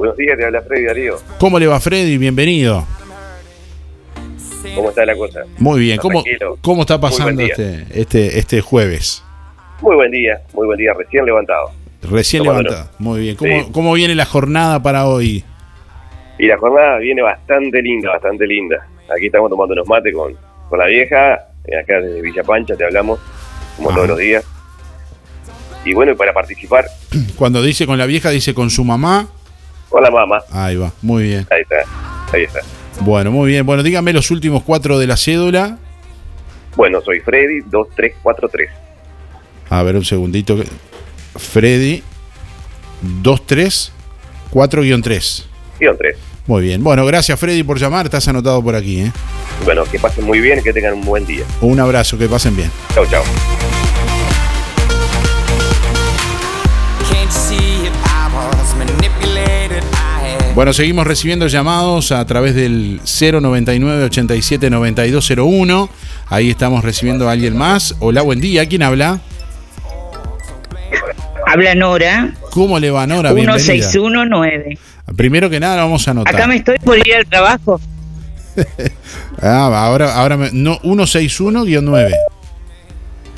Buenos 0.00 0.16
días, 0.16 0.38
te 0.38 0.46
habla 0.46 0.62
Freddy 0.62 0.84
Darío. 0.86 1.16
¿Cómo 1.38 1.58
le 1.58 1.66
va 1.66 1.78
Freddy? 1.78 2.16
Bienvenido. 2.16 2.86
¿Cómo 4.74 4.88
está 4.88 5.04
la 5.04 5.14
cosa? 5.14 5.40
Muy 5.58 5.80
bien. 5.80 5.98
¿Cómo, 5.98 6.22
tranquilo. 6.22 6.56
cómo 6.62 6.80
está 6.80 6.98
pasando 6.98 7.42
este, 7.42 7.84
este, 7.92 8.38
este 8.38 8.62
jueves? 8.62 9.22
Muy 9.82 9.96
buen 9.96 10.10
día, 10.10 10.40
muy 10.54 10.64
buen 10.66 10.78
día, 10.78 10.94
recién 10.96 11.26
levantado. 11.26 11.72
Recién 12.00 12.44
Tomándolo. 12.44 12.70
levantado. 12.70 12.96
Muy 12.98 13.20
bien. 13.20 13.36
¿Cómo, 13.36 13.60
Sí. 13.60 13.68
cómo 13.72 13.92
viene 13.92 14.14
la 14.14 14.24
jornada 14.24 14.82
para 14.82 15.06
hoy? 15.06 15.44
Y 16.38 16.46
la 16.46 16.56
jornada 16.56 16.96
viene 16.96 17.20
bastante 17.20 17.82
linda, 17.82 18.08
bastante 18.08 18.46
linda. 18.46 18.88
Aquí 19.14 19.26
estamos 19.26 19.50
tomando 19.50 19.74
unos 19.74 19.86
mates 19.86 20.14
con, 20.14 20.34
con 20.70 20.78
la 20.78 20.86
vieja, 20.86 21.34
eh, 21.66 21.76
acá 21.78 22.00
desde 22.00 22.22
Villa 22.22 22.42
Pancha 22.42 22.74
te 22.74 22.84
hablamos. 22.86 23.20
como 23.76 23.90
todos 23.92 24.08
los 24.08 24.18
días. 24.18 24.46
Y 25.84 25.92
bueno, 25.92 26.12
y 26.12 26.14
para 26.14 26.32
participar 26.32 26.86
Cuando 27.36 27.62
dice 27.62 27.86
con 27.86 27.98
la 27.98 28.06
vieja, 28.06 28.30
dice 28.30 28.54
con 28.54 28.70
su 28.70 28.82
mamá. 28.82 29.28
Con 29.90 30.02
la 30.02 30.10
mamá. 30.10 30.42
Ahí 30.50 30.76
va, 30.76 30.92
muy 31.02 31.24
bien. 31.24 31.46
Ahí 31.50 31.62
está, 31.62 31.76
ahí 32.32 32.44
está. 32.44 32.60
Bueno, 33.00 33.30
muy 33.30 33.50
bien. 33.50 33.66
Bueno, 33.66 33.82
dígame 33.82 34.12
los 34.12 34.30
últimos 34.30 34.62
cuatro 34.62 34.98
de 34.98 35.06
la 35.06 35.16
cédula. 35.16 35.78
Bueno, 36.76 37.00
soy 37.02 37.20
Freddy 37.20 37.60
2343. 37.66 38.70
A 39.68 39.82
ver, 39.82 39.96
un 39.96 40.04
segundito. 40.04 40.56
Freddy 41.36 42.02
234-3. 43.22 43.90
Guión 45.78 45.96
3. 45.98 46.16
Muy 46.46 46.62
bien. 46.62 46.82
Bueno, 46.82 47.06
gracias 47.06 47.38
Freddy 47.38 47.62
por 47.62 47.78
llamar. 47.78 48.06
Estás 48.06 48.26
anotado 48.28 48.62
por 48.62 48.74
aquí. 48.74 49.00
¿eh? 49.00 49.12
Bueno, 49.64 49.84
que 49.84 49.98
pasen 49.98 50.24
muy 50.24 50.40
bien 50.40 50.58
y 50.58 50.62
que 50.62 50.72
tengan 50.72 50.94
un 50.94 51.04
buen 51.04 51.24
día. 51.26 51.44
Un 51.60 51.78
abrazo, 51.80 52.18
que 52.18 52.26
pasen 52.26 52.56
bien. 52.56 52.70
Chau, 52.94 53.06
chau. 53.06 53.22
Bueno, 60.60 60.74
seguimos 60.74 61.06
recibiendo 61.06 61.46
llamados 61.46 62.12
a 62.12 62.22
través 62.26 62.54
del 62.54 63.00
099 63.02 64.04
87 64.04 64.68
9201. 64.68 65.88
Ahí 66.26 66.50
estamos 66.50 66.84
recibiendo 66.84 67.30
a 67.30 67.32
alguien 67.32 67.56
más. 67.56 67.94
Hola, 67.98 68.20
buen 68.20 68.42
día. 68.42 68.68
¿Quién 68.68 68.82
habla? 68.82 69.20
Habla 71.46 71.74
Nora. 71.74 72.34
¿Cómo 72.50 72.78
le 72.78 72.90
va, 72.90 73.06
Nora? 73.06 73.32
Bienvenida. 73.32 73.72
1619. 73.72 74.78
Primero 75.16 75.48
que 75.48 75.60
nada, 75.60 75.76
vamos 75.76 76.06
a 76.06 76.10
anotar. 76.10 76.34
Acá 76.34 76.46
me 76.46 76.56
estoy 76.56 76.78
por 76.80 76.98
ir 76.98 77.14
al 77.14 77.24
trabajo. 77.24 77.80
Ah, 79.40 79.86
ahora, 79.86 80.14
ahora 80.14 80.36
me, 80.36 80.50
no, 80.52 80.78
161-9. 80.80 82.14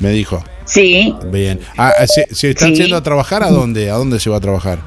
Me 0.01 0.11
dijo. 0.11 0.43
Sí. 0.65 1.15
Bien. 1.31 1.61
Ah, 1.77 1.93
¿se, 2.05 2.35
se 2.35 2.51
están 2.51 2.71
Sí. 2.75 2.83
yendo 2.83 2.97
a 2.97 3.03
trabajar 3.05 3.45
a 3.45 3.49
dónde? 3.49 3.93
¿A 3.93 3.95
dónde 3.95 4.19
se 4.19 4.29
va 4.29 4.39
a 4.39 4.41
trabajar? 4.41 4.81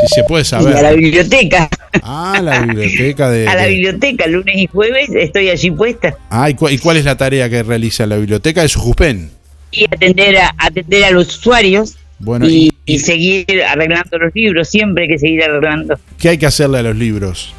Si 0.00 0.14
se 0.14 0.24
puede 0.24 0.42
Y 0.42 0.44
saber. 0.46 0.76
a 0.76 0.82
la 0.82 0.92
biblioteca. 0.92 1.68
Ah, 2.02 2.40
la 2.42 2.60
biblioteca 2.60 3.30
de. 3.30 3.46
A 3.48 3.54
la 3.54 3.62
de- 3.62 3.70
biblioteca, 3.70 4.26
lunes 4.26 4.56
y 4.56 4.66
jueves 4.66 5.08
estoy 5.14 5.48
allí 5.48 5.70
puesta. 5.70 6.16
Ah, 6.30 6.50
¿y, 6.50 6.54
cu- 6.54 6.68
y 6.68 6.78
cuál 6.78 6.96
es 6.98 7.04
la 7.04 7.16
tarea 7.16 7.48
que 7.48 7.62
realiza 7.62 8.06
la 8.06 8.16
biblioteca 8.16 8.62
de 8.62 8.68
Sujuspen? 8.68 9.30
Y 9.70 9.84
atender 9.84 10.36
a, 10.38 10.54
atender 10.58 11.04
a 11.04 11.10
los 11.10 11.28
usuarios 11.38 11.96
Bueno, 12.18 12.46
y, 12.46 12.72
y, 12.86 12.94
y 12.94 12.98
seguir 12.98 13.46
arreglando 13.68 14.18
los 14.18 14.34
libros, 14.34 14.68
siempre 14.68 15.04
hay 15.04 15.08
que 15.10 15.18
seguir 15.18 15.42
arreglando. 15.44 15.98
¿qué 16.18 16.30
hay 16.30 16.38
que 16.38 16.46
hacerle 16.46 16.78
a 16.78 16.82
los 16.82 16.96
libros? 16.96 17.52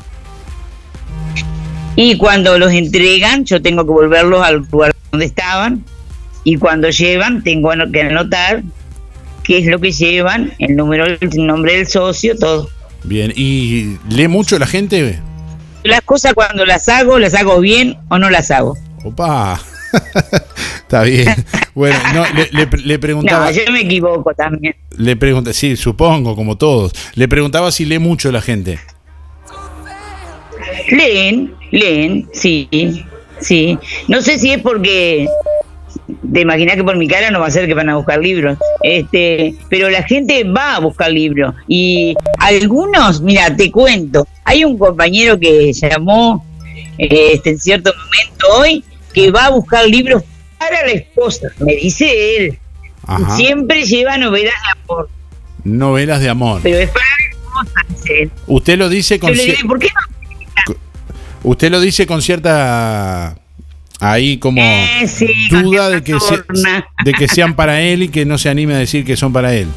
Y 1.96 2.18
cuando 2.18 2.60
los 2.60 2.72
entregan, 2.74 3.46
yo 3.46 3.62
tengo 3.62 3.84
que 3.84 3.92
volverlos 3.92 4.42
al 4.46 4.68
lugar 4.72 4.96
donde 5.12 5.26
estaban. 5.26 5.84
Y 6.44 6.58
cuando 6.58 6.90
llevan, 6.90 7.44
tengo 7.44 7.72
que 7.92 8.02
anotar 8.04 8.62
qué 9.48 9.60
es 9.60 9.66
lo 9.66 9.80
que 9.80 9.92
llevan, 9.92 10.54
el 10.60 10.76
número, 10.76 11.06
el 11.06 11.18
nombre 11.48 11.78
del 11.78 11.88
socio, 11.88 12.38
todo. 12.38 12.70
Bien, 13.04 13.32
¿y 13.36 13.98
lee 14.10 14.28
mucho 14.28 14.60
la 14.60 14.68
gente? 14.68 15.20
Las 15.84 16.02
cosas 16.02 16.34
cuando 16.34 16.66
las 16.66 16.90
hago, 16.90 17.18
las 17.18 17.34
hago 17.34 17.60
bien 17.62 17.98
o 18.10 18.20
no 18.20 18.30
las 18.30 18.52
hago. 18.52 18.78
Opa. 19.06 19.60
Está 20.82 21.04
bien. 21.04 21.34
Bueno, 21.74 21.98
no, 22.14 22.26
le, 22.34 22.50
le- 22.52 22.84
le 22.86 23.00
preguntaba. 23.00 23.46
No, 23.46 23.52
yo 23.52 23.72
me 23.72 23.82
equivoco 23.82 24.34
también. 24.34 24.76
Le 24.98 25.16
pregunté, 25.16 25.54
sí, 25.54 25.78
supongo, 25.78 26.36
como 26.36 26.58
todos. 26.58 26.92
Le 27.16 27.28
preguntaba 27.30 27.72
si 27.72 27.86
lee 27.86 28.00
mucho 28.00 28.32
la 28.32 28.42
gente. 28.42 28.80
Leen, 30.90 31.54
leen, 31.72 32.28
sí, 32.34 33.04
sí. 33.40 33.78
No 34.08 34.22
sé 34.22 34.40
si 34.40 34.52
es 34.52 34.62
porque 34.62 35.28
te 36.34 36.42
imaginas 36.42 36.76
que 36.76 36.84
por 36.84 36.96
mi 36.98 37.08
cara 37.08 37.32
no 37.32 37.40
va 37.40 37.48
a 37.48 37.52
ser 37.52 37.68
que 37.68 37.74
van 37.74 37.90
a 37.90 37.96
buscar 37.98 38.20
libros. 38.20 38.58
Este, 38.84 39.56
pero 39.70 39.90
la 39.90 40.04
gente 40.04 40.44
va 40.44 40.76
a 40.76 40.80
buscar 40.80 41.12
libros. 41.12 41.54
Y 41.68 42.16
algunos, 42.40 43.22
mira, 43.22 43.56
te 43.56 43.72
cuento, 43.72 44.28
hay 44.44 44.64
un 44.66 44.78
compañero 44.78 45.40
que 45.40 45.72
llamó 45.74 46.46
eh, 46.98 47.32
este, 47.34 47.52
en 47.52 47.60
cierto 47.60 47.92
momento 47.94 48.48
hoy 48.60 48.84
que 49.14 49.32
va 49.32 49.46
a 49.46 49.50
buscar 49.50 49.86
libros 49.88 50.24
para 50.60 50.86
la 50.86 50.92
esposa, 50.92 51.48
me 51.60 51.76
dice 51.76 52.38
él. 52.38 52.60
Ajá. 53.06 53.36
Siempre 53.36 53.84
lleva 53.86 54.18
novelas 54.18 54.54
de 54.54 54.82
amor, 54.84 55.10
Novelas 55.64 56.20
de 56.22 56.30
amor. 56.30 56.60
pero 56.64 56.78
es 56.80 56.90
para 56.90 57.06
la 57.06 57.66
esposa. 57.66 58.34
Usted 58.48 58.78
lo 58.78 58.90
dice 58.90 59.16
Yo 59.16 59.22
con 59.22 59.32
le 59.36 59.44
cier- 59.44 59.56
digo, 59.58 59.68
¿por 59.70 59.80
qué 59.80 59.88
no? 60.68 60.76
usted 61.44 61.72
lo 61.72 61.80
dice 61.80 62.06
con 62.08 62.22
cierta 62.22 63.38
ahí 64.00 64.38
como 64.38 64.62
Eh, 64.62 65.08
sí, 65.08 65.28
duda 65.50 65.90
de 65.90 66.04
que 66.04 66.20
se- 66.20 66.38
torna. 66.38 66.88
de 67.04 67.14
que 67.14 67.28
sean 67.28 67.56
para 67.56 67.82
él 67.82 68.04
y 68.04 68.10
que 68.10 68.26
no 68.26 68.38
se 68.38 68.50
anime 68.50 68.76
a 68.76 68.78
decir 68.80 69.04
que 69.06 69.18
son 69.18 69.34
para 69.34 69.54
él. 69.54 69.68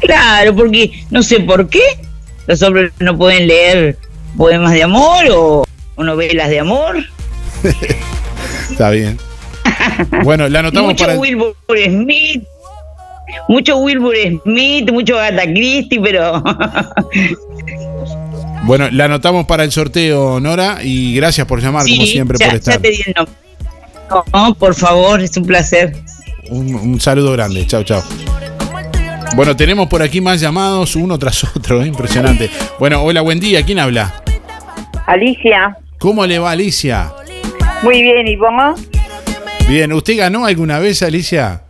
Claro, 0.00 0.54
porque 0.54 1.04
no 1.10 1.22
sé 1.22 1.40
por 1.40 1.68
qué 1.68 1.82
los 2.46 2.60
hombres 2.62 2.92
no 2.98 3.16
pueden 3.16 3.46
leer 3.48 3.96
poemas 4.36 4.72
de 4.72 4.82
amor 4.82 5.24
o, 5.30 5.66
o 5.94 6.04
novelas 6.04 6.48
de 6.50 6.60
amor. 6.60 6.96
Está 8.70 8.90
bien. 8.90 9.18
Bueno, 10.24 10.48
la 10.48 10.60
anotamos 10.60 10.92
mucho 10.92 11.04
para 11.04 11.18
Wilbur 11.18 11.54
Smith, 11.86 12.42
mucho 13.48 13.76
Wilbur 13.78 14.14
Smith, 14.42 14.90
mucho 14.90 15.18
Agatha 15.18 15.44
Christie, 15.52 16.00
pero 16.00 16.42
Bueno, 18.66 18.88
la 18.90 19.04
anotamos 19.04 19.46
para 19.46 19.62
el 19.64 19.72
sorteo, 19.72 20.40
Nora, 20.40 20.78
y 20.82 21.14
gracias 21.14 21.46
por 21.46 21.60
llamar, 21.60 21.84
como 21.86 22.06
siempre, 22.06 22.38
ya, 22.38 22.46
por 22.46 22.52
ya 22.54 22.58
estar. 22.58 22.78
te 22.80 22.90
di 22.90 23.02
el 23.06 23.14
nombre. 23.14 23.34
No, 24.32 24.54
por 24.54 24.74
favor, 24.74 25.20
es 25.20 25.36
un 25.36 25.44
placer. 25.44 25.94
Un, 26.48 26.74
un 26.74 27.00
saludo 27.00 27.32
grande, 27.32 27.66
chao, 27.66 27.82
chao. 27.82 28.02
Bueno, 29.36 29.54
tenemos 29.56 29.88
por 29.88 30.02
aquí 30.02 30.20
más 30.20 30.40
llamados, 30.40 30.96
uno 30.96 31.18
tras 31.18 31.44
otro, 31.56 31.82
¿eh? 31.82 31.86
impresionante. 31.88 32.48
Bueno, 32.78 33.02
hola, 33.02 33.20
buen 33.20 33.38
día, 33.40 33.62
¿quién 33.64 33.78
habla? 33.78 34.22
Alicia, 35.06 35.76
¿Cómo 35.98 36.24
le 36.26 36.38
va, 36.38 36.52
Alicia? 36.52 37.12
muy 37.82 38.00
bien, 38.02 38.26
¿y 38.26 38.36
vos? 38.36 38.80
Bien, 39.68 39.92
¿usted 39.92 40.16
ganó 40.16 40.46
alguna 40.46 40.78
vez, 40.78 41.02
Alicia? 41.02 41.63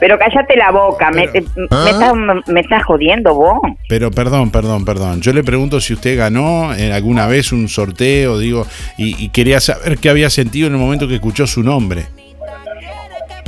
Pero 0.00 0.18
cállate 0.18 0.56
la 0.56 0.70
boca, 0.70 1.10
me, 1.10 1.28
te- 1.28 1.42
me, 1.42 1.90
estás, 1.90 2.12
me 2.48 2.60
estás 2.60 2.82
jodiendo 2.84 3.34
vos. 3.34 3.58
Pero 3.88 4.10
perdón, 4.10 4.50
perdón, 4.50 4.84
perdón. 4.86 5.20
Yo 5.20 5.32
le 5.34 5.44
pregunto 5.44 5.78
si 5.80 5.92
usted 5.92 6.16
ganó 6.18 6.74
en 6.74 6.92
alguna 6.92 7.26
vez 7.26 7.52
un 7.52 7.68
sorteo, 7.68 8.38
digo, 8.38 8.66
y, 8.96 9.22
y 9.22 9.28
quería 9.28 9.60
saber 9.60 9.98
qué 9.98 10.08
había 10.08 10.30
sentido 10.30 10.68
en 10.68 10.72
el 10.74 10.80
momento 10.80 11.06
que 11.06 11.16
escuchó 11.16 11.46
su 11.46 11.62
nombre. 11.62 12.06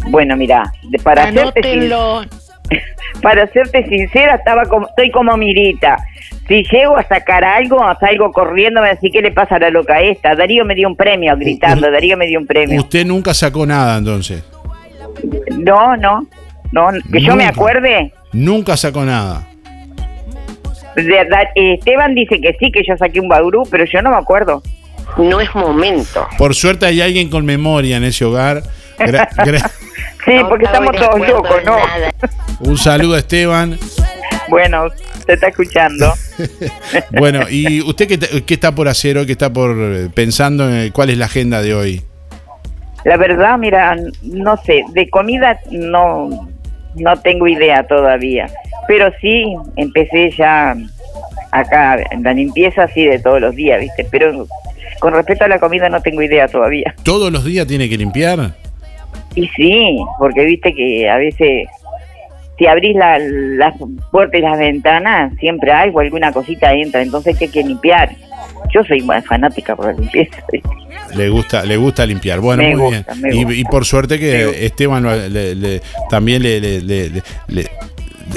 Bueno, 0.09 0.37
mira, 0.37 0.73
de- 0.91 0.99
para 0.99 1.25
hacerte, 1.25 1.63
sin- 1.63 1.81
para 3.23 3.47
serte 3.53 3.87
sincera, 3.89 4.35
estaba 4.35 4.65
como, 4.67 4.89
estoy 4.89 5.11
como 5.11 5.37
Mirita. 5.37 5.97
Si 6.49 6.65
llego 6.65 6.97
a 6.97 7.03
sacar 7.05 7.45
algo, 7.45 7.79
salgo 8.01 8.31
corriendo, 8.33 8.83
me 8.83 8.89
decís, 8.91 9.11
¿qué 9.13 9.23
le 9.23 9.31
pasa 9.31 9.57
a 9.57 9.59
la 9.61 9.71
loca 9.71 10.01
esta? 10.03 10.35
Darío 10.35 10.65
me 10.65 10.75
dio 10.75 10.89
un 10.89 10.97
premio, 10.97 11.37
gritando, 11.37 11.91
Darío 11.91 12.17
me 12.17 12.27
dio 12.27 12.41
un 12.41 12.47
premio. 12.47 12.81
Usted 12.81 13.07
nunca 13.07 13.33
sacó 13.33 13.65
nada 13.65 13.97
entonces. 13.97 14.43
No, 15.59 15.97
no, 15.97 16.27
no, 16.73 16.89
que 17.13 17.21
yo 17.21 17.37
me 17.37 17.47
acuerde. 17.47 18.13
Nunca 18.33 18.77
sacó 18.77 19.05
nada. 19.05 19.47
De 20.97 21.05
verdad, 21.05 21.43
Esteban 21.55 22.15
dice 22.15 22.41
que 22.41 22.55
sí, 22.59 22.71
que 22.71 22.83
yo 22.87 22.97
saqué 22.97 23.21
un 23.21 23.29
bagurú, 23.29 23.63
pero 23.71 23.85
yo 23.87 24.03
no 24.03 24.11
me 24.11 24.17
acuerdo. 24.17 24.63
No 25.17 25.41
es 25.41 25.55
momento. 25.55 26.27
Por 26.39 26.55
suerte 26.55 26.87
hay 26.87 27.01
alguien 27.01 27.29
con 27.29 27.45
memoria 27.45 27.97
en 27.97 28.05
ese 28.05 28.25
hogar. 28.25 28.63
Gra- 28.99 29.29
gra- 29.37 29.71
Sí, 30.25 30.33
porque 30.49 30.67
estamos 30.67 30.95
todos 30.95 31.19
locos, 31.29 31.57
¿no? 31.65 31.77
un 32.61 32.79
saludo 32.79 33.15
a 33.15 33.19
Esteban. 33.19 33.79
Bueno, 34.49 34.85
se 35.27 35.33
está 35.35 35.49
escuchando. 35.49 36.13
Bueno, 37.13 37.49
¿y 37.49 37.81
usted 37.83 38.09
qué, 38.09 38.19
te- 38.19 38.43
qué 38.45 38.55
está 38.55 38.75
por 38.75 38.89
hacer 38.89 39.17
hoy? 39.19 39.27
¿Qué 39.27 39.33
está 39.33 39.53
por 39.53 39.77
eh, 39.79 40.09
pensando 40.13 40.69
en 40.69 40.91
cuál 40.91 41.11
es 41.11 41.19
la 41.19 41.27
agenda 41.27 41.63
de 41.63 41.75
hoy? 41.75 42.03
La 43.05 43.17
verdad, 43.17 43.57
mira, 43.59 43.97
no 44.23 44.57
sé, 44.59 44.83
de 44.93 45.09
comida 45.11 45.59
no, 45.71 46.49
no 46.95 47.17
tengo 47.21 47.47
idea 47.47 47.87
todavía. 47.87 48.49
Pero 48.87 49.11
sí, 49.21 49.55
empecé 49.77 50.31
ya 50.31 50.77
acá, 51.51 51.99
en 52.11 52.23
la 52.23 52.33
limpieza 52.33 52.89
sí 52.89 53.05
de 53.05 53.19
todos 53.19 53.41
los 53.41 53.55
días, 53.55 53.81
¿viste? 53.81 54.07
Pero 54.11 54.47
con 55.01 55.15
respecto 55.15 55.45
a 55.45 55.49
la 55.49 55.59
comida 55.59 55.89
no 55.89 56.01
tengo 56.01 56.23
idea 56.23 56.49
todavía. 56.49 56.95
¿Todos 57.03 57.33
los 57.33 57.45
días 57.45 57.67
tiene 57.67 57.89
que 57.89 57.97
limpiar? 57.97 58.53
Y 59.35 59.49
sí, 59.49 59.99
porque 60.19 60.45
viste 60.45 60.75
que 60.75 61.09
a 61.09 61.17
veces 61.17 61.67
si 62.59 62.67
abrís 62.67 62.95
la- 62.97 63.19
las 63.19 63.75
puertas 64.11 64.39
y 64.39 64.43
las 64.43 64.59
ventanas, 64.59 65.33
siempre 65.39 65.73
algo, 65.73 66.01
alguna 66.01 66.33
cosita 66.33 66.73
entra, 66.73 67.03
entonces 67.03 67.37
¿qué 67.39 67.47
hay 67.47 67.51
que 67.51 67.63
limpiar? 67.63 68.11
Yo 68.75 68.83
soy 68.85 69.01
más 69.03 69.25
fanática 69.27 69.75
por 69.77 69.87
la 69.87 69.93
limpieza. 69.93 70.37
Le 71.15 71.29
gusta, 71.29 71.65
le 71.65 71.77
gusta 71.77 72.07
limpiar. 72.07 72.41
Bueno, 72.41 72.63
Me 72.63 72.75
muy 72.77 72.95
gusta, 72.97 73.15
bien. 73.15 73.35
Y- 73.35 73.45
gusta. 73.45 73.59
Y, 73.61 73.65
por 73.65 73.85
suerte 73.85 74.19
que 74.19 74.67
Esteban 74.67 75.03
lo- 75.03 75.29
le- 75.29 75.55
le- 75.55 75.81
también 76.09 76.43
le, 76.43 76.61
le- 76.61 76.81
le- 76.81 77.11
le- 77.11 77.23
le- 77.49 77.71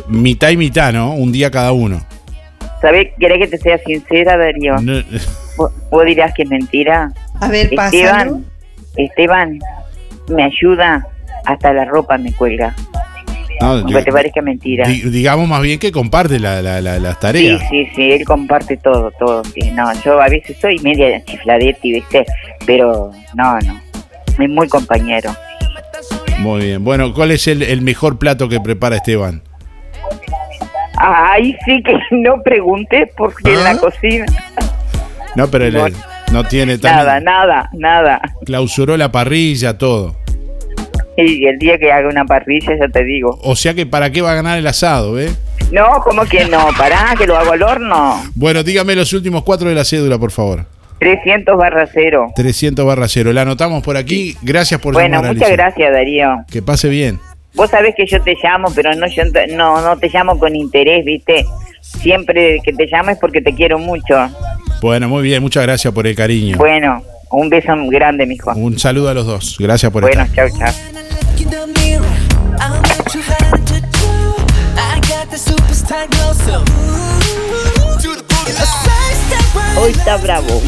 mitad 0.09 0.49
y 0.49 0.57
mitad, 0.57 0.91
¿no? 0.91 1.13
Un 1.13 1.31
día 1.31 1.49
cada 1.51 1.71
uno. 1.71 2.01
¿Sabés? 2.81 3.09
¿Querés 3.19 3.39
que 3.39 3.47
te 3.47 3.57
sea 3.57 3.77
sincera, 3.79 4.37
Darío? 4.37 4.75
No- 4.81 5.01
¿Vos, 5.57 5.71
vos 5.89 6.05
dirás 6.05 6.33
que 6.33 6.43
es 6.43 6.49
mentira? 6.49 7.11
A 7.39 7.47
ver, 7.47 7.69
Esteban, 7.73 8.43
Esteban, 8.97 9.59
me 10.29 10.43
ayuda 10.43 11.07
hasta 11.45 11.71
la 11.73 11.85
ropa 11.85 12.17
me 12.17 12.33
cuelga. 12.33 12.75
No, 13.61 13.67
Aunque 13.67 14.03
te 14.03 14.11
parezca 14.11 14.41
mentira. 14.41 14.87
di- 14.87 15.01
digamos 15.09 15.47
más 15.47 15.61
bien 15.61 15.79
que 15.79 15.91
comparte 15.91 16.39
la- 16.39 16.61
la- 16.61 16.81
la- 16.81 16.99
las 16.99 17.13
Sí, 17.15 17.19
tareas. 17.21 17.61
sí, 17.69 17.87
sí, 17.95 18.11
él 18.11 18.25
comparte 18.25 18.77
todo, 18.77 19.11
todo. 19.17 19.43
Sí. 19.45 19.71
No, 19.71 19.91
yo 20.03 20.21
a 20.21 20.27
veces 20.27 20.57
soy 20.59 20.77
media 20.79 21.23
chifladetti, 21.23 21.93
¿viste? 21.93 22.25
Pero 22.65 23.11
no, 23.33 23.59
no. 23.61 23.81
Es 24.37 24.49
muy 24.49 24.67
compañero. 24.67 25.33
Muy 26.39 26.65
bien. 26.65 26.83
Bueno, 26.83 27.13
¿cuál 27.13 27.31
es 27.31 27.47
el, 27.47 27.63
el 27.63 27.81
mejor 27.81 28.17
plato 28.19 28.49
que 28.49 28.59
prepara 28.59 28.97
Esteban? 28.97 29.41
Ahí 30.97 31.55
sí 31.65 31.81
que 31.83 31.93
no 32.11 32.41
pregunté 32.43 33.11
porque 33.17 33.53
en 33.53 33.63
la 33.63 33.77
cocina. 33.77 34.25
No, 35.35 35.47
pero 35.47 35.65
él 35.65 35.73
No. 35.73 35.87
no 36.31 36.43
tiene 36.45 36.77
Nada, 36.77 37.19
nada, 37.19 37.69
nada. 37.73 38.21
Clausuró 38.45 38.95
la 38.97 39.11
parrilla, 39.11 39.77
todo. 39.77 40.15
Y 41.17 41.45
el 41.47 41.57
día 41.57 41.77
que 41.77 41.91
haga 41.91 42.09
una 42.09 42.25
parrilla, 42.25 42.77
ya 42.77 42.87
te 42.89 43.03
digo. 43.03 43.39
O 43.43 43.55
sea 43.55 43.73
que 43.73 43.85
para 43.85 44.11
qué 44.11 44.21
va 44.21 44.31
a 44.31 44.35
ganar 44.35 44.57
el 44.57 44.67
asado, 44.67 45.19
¿eh? 45.19 45.29
No, 45.71 46.01
¿cómo 46.03 46.23
que 46.25 46.45
no? 46.45 46.67
Pará, 46.77 47.15
que 47.17 47.25
lo 47.25 47.37
hago 47.37 47.53
al 47.53 47.63
horno. 47.63 48.21
Bueno, 48.35 48.63
dígame 48.63 48.95
los 48.95 49.13
últimos 49.13 49.43
cuatro 49.43 49.69
de 49.69 49.75
la 49.75 49.85
cédula, 49.85 50.17
por 50.17 50.31
favor. 50.31 50.65
300 50.99 51.57
barra 51.57 51.87
cero. 51.91 52.31
300 52.35 52.85
barra 52.85 53.07
cero. 53.07 53.31
La 53.33 53.41
anotamos 53.43 53.83
por 53.83 53.97
aquí. 53.97 54.35
Gracias 54.41 54.79
por 54.81 54.93
Bueno, 54.93 55.17
llamar, 55.17 55.33
muchas 55.35 55.49
Alicia. 55.49 55.63
gracias, 55.65 55.91
Darío. 55.93 56.35
Que 56.51 56.61
pase 56.61 56.89
bien. 56.89 57.19
Vos 57.53 57.69
sabés 57.69 57.95
que 57.95 58.05
yo 58.05 58.21
te 58.21 58.35
llamo, 58.43 58.67
pero 58.75 58.93
no, 58.95 59.07
yo 59.07 59.23
no, 59.55 59.81
no 59.81 59.97
te 59.97 60.09
llamo 60.09 60.37
con 60.37 60.55
interés, 60.55 61.05
¿viste? 61.05 61.45
Siempre 61.81 62.59
que 62.63 62.73
te 62.73 62.87
llamo 62.87 63.11
es 63.11 63.17
porque 63.17 63.41
te 63.41 63.53
quiero 63.53 63.79
mucho. 63.79 64.15
Bueno, 64.81 65.07
muy 65.07 65.23
bien. 65.23 65.41
Muchas 65.41 65.63
gracias 65.63 65.93
por 65.93 66.05
el 66.07 66.15
cariño. 66.15 66.57
Bueno, 66.57 67.01
un 67.35 67.49
beso 67.49 67.73
grande, 67.89 68.25
mijo. 68.25 68.51
Un 68.55 68.77
saludo 68.79 69.09
a 69.09 69.13
los 69.13 69.25
dos. 69.25 69.55
Gracias 69.59 69.91
por 69.91 70.01
Bueno, 70.03 70.23
estar. 70.23 70.49
chao, 70.49 70.59
chao. 70.59 70.73
Hoy 79.77 79.91
está 79.91 80.17
bravo. 80.17 80.61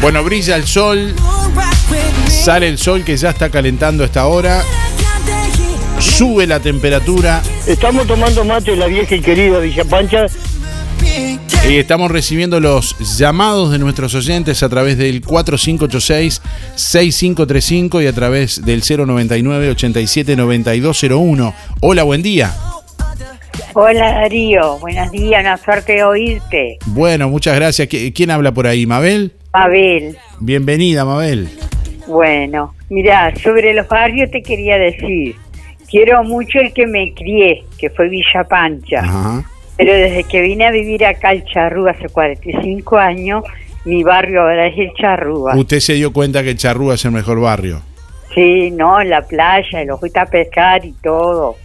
Bueno, 0.00 0.22
brilla 0.24 0.56
el 0.56 0.66
sol. 0.66 1.14
Sale 2.28 2.68
el 2.68 2.78
sol 2.78 3.04
que 3.04 3.16
ya 3.16 3.30
está 3.30 3.50
calentando 3.50 4.02
a 4.02 4.06
esta 4.06 4.26
hora. 4.26 4.62
Sube 5.98 6.46
la 6.46 6.60
temperatura. 6.60 7.42
Estamos 7.66 8.06
tomando 8.06 8.44
mate 8.44 8.76
la 8.76 8.86
vieja 8.86 9.14
y 9.14 9.20
querida 9.20 9.58
Villa 9.58 9.84
Pancha. 9.84 10.26
Y 11.68 11.76
estamos 11.78 12.10
recibiendo 12.10 12.58
los 12.60 12.96
llamados 13.18 13.70
de 13.70 13.78
nuestros 13.78 14.14
oyentes 14.14 14.62
a 14.62 14.68
través 14.68 14.98
del 14.98 15.22
4586-6535 15.22 18.02
y 18.02 18.06
a 18.06 18.12
través 18.12 18.62
del 18.64 18.82
099-879201. 18.82 21.54
Hola, 21.80 22.02
buen 22.02 22.22
día. 22.22 22.52
Hola 23.74 24.12
Darío, 24.14 24.78
buenos 24.80 25.10
días, 25.12 25.40
una 25.42 25.56
suerte 25.56 25.94
de 25.94 26.04
oírte. 26.04 26.76
Bueno, 26.86 27.28
muchas 27.30 27.54
gracias. 27.56 27.88
¿Qui- 27.88 28.12
¿Quién 28.14 28.30
habla 28.30 28.52
por 28.52 28.66
ahí? 28.66 28.84
¿Mabel? 28.86 29.32
Mabel, 29.54 30.16
Bienvenida, 30.40 31.04
Mabel. 31.06 31.48
bueno, 32.06 32.74
mira, 32.90 33.32
sobre 33.42 33.72
los 33.74 33.86
barrios 33.88 34.30
te 34.30 34.42
quería 34.42 34.76
decir, 34.78 35.36
quiero 35.90 36.22
mucho 36.24 36.58
el 36.60 36.72
que 36.74 36.86
me 36.86 37.12
crié, 37.14 37.64
que 37.78 37.88
fue 37.90 38.08
Villa 38.10 38.44
Pancha, 38.48 39.00
Ajá. 39.00 39.44
Pero 39.76 39.92
desde 39.94 40.24
que 40.24 40.40
vine 40.40 40.66
a 40.66 40.70
vivir 40.70 41.04
acá 41.04 41.30
al 41.30 41.44
Charrúa 41.44 41.92
hace 41.92 42.08
45 42.08 42.98
años, 42.98 43.44
mi 43.84 44.02
barrio 44.04 44.42
ahora 44.42 44.66
es 44.68 44.78
el 44.78 44.92
Charrúa. 44.94 45.56
Usted 45.56 45.80
se 45.80 45.94
dio 45.94 46.12
cuenta 46.12 46.42
que 46.42 46.50
el 46.50 46.56
Charrúa 46.56 46.94
es 46.94 47.04
el 47.04 47.12
mejor 47.12 47.40
barrio. 47.40 47.82
Sí, 48.34 48.70
no, 48.70 49.02
la 49.02 49.22
playa, 49.22 49.84
lo 49.84 49.98
fuiste 49.98 50.18
a 50.20 50.26
pescar 50.26 50.84
y 50.84 50.92
todo. 51.02 51.56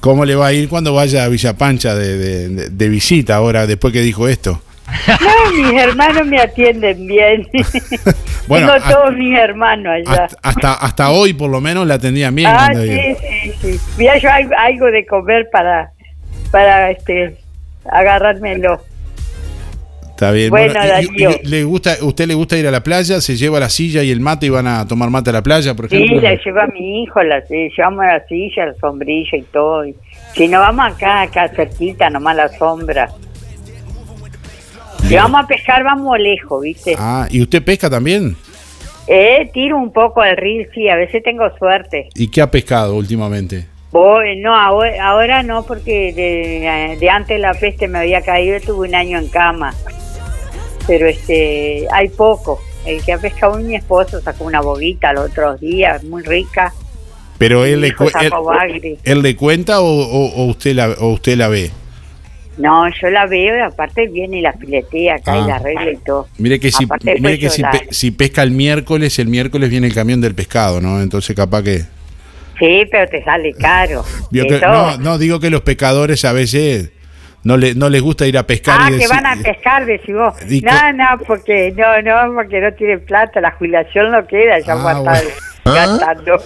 ¿Cómo 0.00 0.24
le 0.24 0.34
va 0.34 0.48
a 0.48 0.52
ir 0.52 0.68
cuando 0.68 0.92
vaya 0.94 1.24
a 1.24 1.28
Villa 1.28 1.56
Pancha 1.56 1.94
de, 1.94 2.68
de- 2.70 2.88
visita 2.88 3.36
ahora, 3.36 3.66
después 3.66 3.92
que 3.92 4.02
dijo 4.02 4.28
esto? 4.28 4.60
No, 5.08 5.52
mis 5.52 5.80
hermanos 5.80 6.26
me 6.26 6.38
atienden 6.40 7.06
bien. 7.06 7.46
Bueno, 8.46 8.74
Tengo 8.74 8.90
todos 8.90 9.16
mis 9.16 9.36
hermanos 9.36 9.92
allá. 9.92 10.24
Hasta, 10.26 10.38
hasta, 10.40 10.74
hasta 10.74 11.10
hoy, 11.10 11.32
por 11.32 11.50
lo 11.50 11.60
menos, 11.60 11.84
la 11.84 11.94
atendían 11.94 12.32
bien. 12.32 12.48
Ah, 12.48 12.70
sí, 12.72 13.16
sí, 13.42 13.52
sí. 13.60 13.80
Mira, 13.98 14.16
yo 14.18 14.30
hay 14.30 14.46
algo 14.56 14.86
de 14.86 15.04
comer 15.04 15.48
para, 15.50 15.90
para 16.56 16.90
este, 16.90 17.36
agarrármelo. 17.84 18.80
Está 20.08 20.30
bien. 20.30 20.48
Bueno, 20.48 20.72
y- 20.72 20.88
Darío. 20.88 21.30
y 21.42 21.46
le 21.46 21.64
gusta, 21.64 21.96
¿Usted 22.00 22.26
le 22.26 22.32
gusta 22.32 22.56
ir 22.56 22.66
a 22.66 22.70
la 22.70 22.82
playa? 22.82 23.20
¿Se 23.20 23.36
lleva 23.36 23.60
la 23.60 23.68
silla 23.68 24.02
y 24.02 24.10
el 24.10 24.20
mate 24.20 24.46
y 24.46 24.48
van 24.48 24.66
a 24.66 24.88
tomar 24.88 25.10
mate 25.10 25.28
a 25.28 25.34
la 25.34 25.42
playa, 25.42 25.74
por 25.74 25.90
Sí, 25.90 25.96
ejemplo? 25.96 26.22
la 26.22 26.34
lleva 26.42 26.62
a 26.64 26.66
mi 26.68 27.02
hijo, 27.02 27.22
la, 27.22 27.42
sí, 27.46 27.68
llevamos 27.76 28.06
la 28.06 28.26
silla, 28.26 28.64
la 28.68 28.74
sombrilla 28.80 29.36
y 29.36 29.42
todo. 29.42 29.84
si 30.34 30.48
no 30.48 30.60
vamos 30.60 30.86
acá, 30.94 31.20
acá 31.20 31.48
cerquita, 31.48 32.08
nomás 32.08 32.36
la 32.36 32.48
sombra. 32.48 33.10
Si 35.06 35.14
vamos 35.14 35.44
a 35.44 35.46
pescar, 35.46 35.84
vamos 35.84 36.18
lejos, 36.18 36.62
¿viste? 36.62 36.94
Ah, 36.98 37.28
¿y 37.30 37.42
usted 37.42 37.62
pesca 37.62 37.90
también? 37.90 38.34
Eh, 39.08 39.50
tiro 39.52 39.76
un 39.76 39.92
poco 39.92 40.22
al 40.22 40.38
río, 40.38 40.66
sí, 40.74 40.88
a 40.88 40.96
veces 40.96 41.22
tengo 41.22 41.44
suerte. 41.58 42.08
¿Y 42.14 42.28
qué 42.30 42.40
ha 42.40 42.50
pescado 42.50 42.96
últimamente? 42.96 43.66
Voy, 43.92 44.36
no, 44.36 44.54
ahora, 44.54 45.42
no, 45.42 45.64
porque 45.64 46.12
de, 46.12 46.96
de 46.98 47.10
antes 47.10 47.40
la 47.40 47.54
peste 47.54 47.88
me 47.88 47.98
había 48.00 48.20
caído, 48.20 48.58
tuve 48.60 48.88
un 48.88 48.94
año 48.94 49.18
en 49.18 49.28
cama. 49.28 49.74
Pero 50.86 51.06
este, 51.08 51.86
hay 51.92 52.08
poco. 52.08 52.60
El 52.84 53.02
que 53.04 53.12
ha 53.12 53.18
pescado 53.18 53.58
mi 53.58 53.74
esposo 53.74 54.20
sacó 54.20 54.44
una 54.44 54.60
boguita 54.60 55.12
los 55.12 55.30
otros 55.30 55.60
días, 55.60 56.04
muy 56.04 56.22
rica. 56.22 56.72
Pero 57.38 57.64
él 57.64 57.80
le, 57.80 57.94
cu- 57.94 58.08
él, 59.04 59.22
le 59.22 59.36
cuenta 59.36 59.80
o, 59.80 59.86
o- 59.86 60.34
o 60.42 60.44
usted 60.46 60.74
la, 60.74 60.90
o 61.00 61.08
usted 61.12 61.36
la 61.36 61.48
ve? 61.48 61.70
No, 62.58 62.88
yo 62.88 63.10
la 63.10 63.26
veo 63.26 63.58
y 63.58 63.60
aparte 63.60 64.06
viene 64.08 64.38
y 64.38 64.40
la 64.40 64.52
filetea 64.54 65.16
acá 65.16 65.32
Ah. 65.34 65.42
y 65.44 65.48
la 65.48 65.56
arregla 65.56 65.90
y 65.92 65.96
todo. 65.98 66.28
Mire 66.38 66.58
que 66.58 66.70
si, 66.70 66.86
mire 67.20 67.38
que 67.38 67.50
si, 67.50 67.62
pe- 67.62 67.88
si 67.90 68.10
pesca 68.12 68.42
el 68.42 68.52
miércoles, 68.52 69.18
el 69.18 69.28
miércoles 69.28 69.68
viene 69.68 69.86
el 69.88 69.94
camión 69.94 70.20
del 70.22 70.34
pescado, 70.34 70.80
¿no? 70.80 71.00
Entonces 71.02 71.34
capaz 71.36 71.62
que... 71.62 71.82
Sí, 72.58 72.86
pero 72.90 73.08
te 73.08 73.22
sale 73.24 73.52
caro. 73.54 74.04
Que- 74.32 74.60
no, 74.60 74.96
no, 74.98 75.18
digo 75.18 75.40
que 75.40 75.50
los 75.50 75.60
pescadores 75.62 76.24
a 76.24 76.32
veces 76.32 76.90
no, 77.44 77.56
le, 77.56 77.74
no 77.74 77.88
les 77.88 78.00
gusta 78.02 78.26
ir 78.26 78.36
a 78.38 78.46
pescar 78.46 78.78
Ah, 78.80 78.86
y 78.88 78.92
que 78.92 78.98
decir- 78.98 79.10
van 79.10 79.26
a 79.26 79.36
pescar, 79.42 79.86
decís 79.86 80.14
vos. 80.14 80.34
y 80.50 80.60
No, 80.62 80.92
no, 80.94 81.04
porque 81.26 81.72
no, 81.76 82.02
no, 82.02 82.34
porque 82.34 82.60
no 82.60 82.72
tienen 82.74 83.04
plata, 83.04 83.40
la 83.40 83.52
jubilación 83.52 84.10
no 84.10 84.26
queda, 84.26 84.58
ya 84.60 84.74
Ah, 84.74 84.98
estar 84.98 85.24
gastando. 85.64 86.38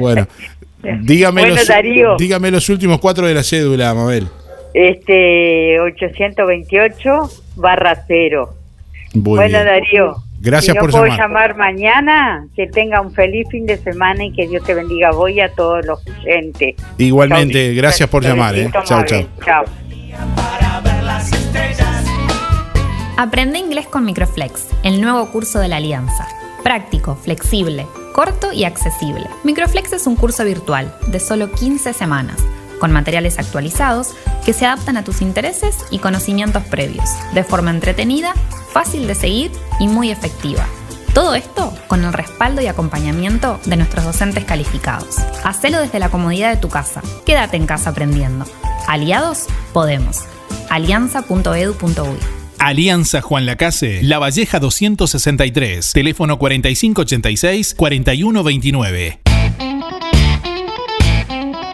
Bueno, 0.00 0.26
dígame, 1.02 1.40
Bueno, 1.42 1.56
los, 1.56 1.66
Darío. 1.68 2.16
dígame 2.16 2.50
los 2.50 2.68
últimos 2.68 3.00
cuatro 3.00 3.26
de 3.26 3.34
la 3.34 3.42
cédula, 3.42 3.92
Mabel. 3.94 4.28
Este, 4.74 5.78
828 5.80 7.30
barra 7.56 8.04
cero. 8.06 8.54
Muy 9.14 9.22
bueno, 9.22 9.58
bien. 9.58 9.66
Darío. 9.66 10.14
Gracias 10.42 10.72
si 10.72 10.76
no 10.76 10.80
por 10.80 10.90
puedo 10.90 11.04
llamar. 11.06 11.20
llamar 11.20 11.56
mañana, 11.56 12.46
que 12.56 12.66
tenga 12.66 13.00
un 13.00 13.12
feliz 13.14 13.46
fin 13.50 13.64
de 13.64 13.78
semana 13.78 14.24
y 14.24 14.32
que 14.32 14.48
Dios 14.48 14.64
te 14.64 14.74
bendiga 14.74 15.08
a 15.08 15.12
vos 15.12 15.30
y 15.30 15.40
a 15.40 15.48
todos 15.52 15.86
los 15.86 16.00
oyentes. 16.24 16.74
Igualmente, 16.98 17.68
Chau. 17.68 17.76
gracias 17.76 18.08
por 18.08 18.24
llamar. 18.24 18.56
¿eh? 18.56 18.70
Chao, 18.84 19.04
chao. 19.04 19.26
Chao. 19.44 19.64
Aprende 23.16 23.58
inglés 23.58 23.86
con 23.86 24.04
Microflex, 24.04 24.68
el 24.82 25.00
nuevo 25.00 25.30
curso 25.30 25.60
de 25.60 25.68
la 25.68 25.76
Alianza. 25.76 26.26
Práctico, 26.64 27.14
flexible, 27.16 27.86
corto 28.14 28.52
y 28.52 28.64
accesible. 28.64 29.26
Microflex 29.44 29.92
es 29.92 30.06
un 30.06 30.16
curso 30.16 30.44
virtual 30.44 30.92
de 31.08 31.20
solo 31.20 31.50
15 31.52 31.92
semanas, 31.92 32.44
con 32.82 32.90
materiales 32.90 33.38
actualizados 33.38 34.08
que 34.44 34.52
se 34.52 34.66
adaptan 34.66 34.96
a 34.96 35.04
tus 35.04 35.22
intereses 35.22 35.76
y 35.92 36.00
conocimientos 36.00 36.64
previos, 36.64 37.08
de 37.32 37.44
forma 37.44 37.70
entretenida, 37.70 38.34
fácil 38.72 39.06
de 39.06 39.14
seguir 39.14 39.52
y 39.78 39.86
muy 39.86 40.10
efectiva. 40.10 40.66
Todo 41.14 41.36
esto 41.36 41.72
con 41.86 42.04
el 42.04 42.12
respaldo 42.12 42.60
y 42.60 42.66
acompañamiento 42.66 43.60
de 43.66 43.76
nuestros 43.76 44.04
docentes 44.04 44.44
calificados. 44.44 45.18
Hacelo 45.44 45.78
desde 45.78 46.00
la 46.00 46.08
comodidad 46.08 46.52
de 46.52 46.60
tu 46.60 46.70
casa. 46.70 47.02
Quédate 47.24 47.56
en 47.56 47.66
casa 47.66 47.90
aprendiendo. 47.90 48.46
Aliados, 48.88 49.46
podemos. 49.72 50.22
alianza.edu.uy 50.68 52.18
Alianza 52.58 53.20
Juan 53.20 53.46
Lacase, 53.46 54.02
La 54.02 54.18
Valleja 54.18 54.58
263, 54.58 55.92
teléfono 55.92 56.36
4586-4129. 56.36 59.31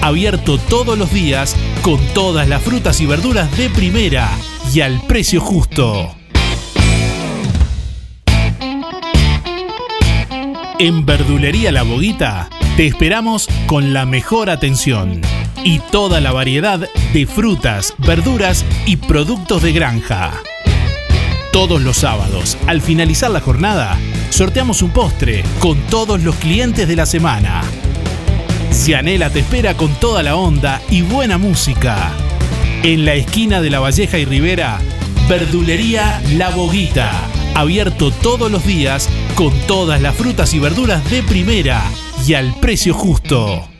Abierto 0.00 0.58
todos 0.58 0.98
los 0.98 1.12
días 1.12 1.56
con 1.82 1.98
todas 2.14 2.48
las 2.48 2.62
frutas 2.62 3.00
y 3.00 3.06
verduras 3.06 3.56
de 3.56 3.70
primera 3.70 4.30
y 4.72 4.80
al 4.80 5.00
precio 5.06 5.40
justo. 5.40 6.14
En 10.78 11.04
Verdulería 11.04 11.72
La 11.72 11.82
Boguita 11.82 12.48
te 12.76 12.86
esperamos 12.86 13.48
con 13.66 13.92
la 13.92 14.06
mejor 14.06 14.48
atención 14.48 15.20
y 15.62 15.78
toda 15.78 16.20
la 16.20 16.32
variedad 16.32 16.88
de 17.12 17.26
frutas, 17.26 17.94
verduras 17.98 18.64
y 18.86 18.96
productos 18.96 19.62
de 19.62 19.72
granja. 19.72 20.32
Todos 21.52 21.82
los 21.82 21.98
sábados, 21.98 22.56
al 22.66 22.80
finalizar 22.80 23.30
la 23.30 23.40
jornada, 23.40 23.98
sorteamos 24.30 24.82
un 24.82 24.90
postre 24.90 25.42
con 25.58 25.76
todos 25.90 26.22
los 26.22 26.36
clientes 26.36 26.88
de 26.88 26.96
la 26.96 27.04
semana. 27.04 27.62
Cianela 28.72 29.30
te 29.30 29.40
espera 29.40 29.76
con 29.76 29.94
toda 29.96 30.22
la 30.22 30.36
onda 30.36 30.80
y 30.90 31.02
buena 31.02 31.38
música. 31.38 32.12
En 32.82 33.04
la 33.04 33.14
esquina 33.14 33.60
de 33.60 33.70
La 33.70 33.80
Valleja 33.80 34.18
y 34.18 34.24
Rivera, 34.24 34.78
Verdulería 35.28 36.22
La 36.36 36.50
Boguita. 36.50 37.10
Abierto 37.54 38.10
todos 38.10 38.50
los 38.50 38.64
días 38.64 39.08
con 39.34 39.52
todas 39.66 40.00
las 40.00 40.14
frutas 40.14 40.54
y 40.54 40.58
verduras 40.58 41.08
de 41.10 41.22
primera 41.22 41.82
y 42.26 42.34
al 42.34 42.54
precio 42.60 42.94
justo. 42.94 43.70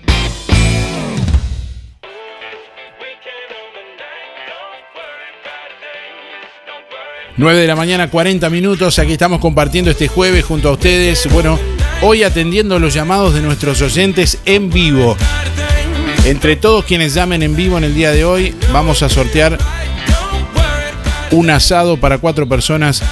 9 7.40 7.58
de 7.58 7.66
la 7.66 7.74
mañana, 7.74 8.10
40 8.10 8.50
minutos. 8.50 8.98
Aquí 8.98 9.12
estamos 9.12 9.40
compartiendo 9.40 9.90
este 9.90 10.08
jueves 10.08 10.44
junto 10.44 10.68
a 10.68 10.72
ustedes. 10.72 11.26
Bueno, 11.32 11.58
hoy 12.02 12.22
atendiendo 12.22 12.78
los 12.78 12.94
llamados 12.94 13.34
de 13.34 13.42
nuestros 13.42 13.82
oyentes 13.82 14.40
en 14.46 14.70
vivo. 14.70 15.16
Entre 16.24 16.56
todos 16.56 16.84
quienes 16.84 17.14
llamen 17.14 17.42
en 17.42 17.56
vivo 17.56 17.78
en 17.78 17.84
el 17.84 17.94
día 17.94 18.10
de 18.12 18.24
hoy, 18.24 18.54
vamos 18.72 19.02
a 19.02 19.08
sortear 19.08 19.58
un 21.30 21.50
asado 21.50 21.98
para 21.98 22.18
cuatro 22.18 22.48
personas. 22.48 23.02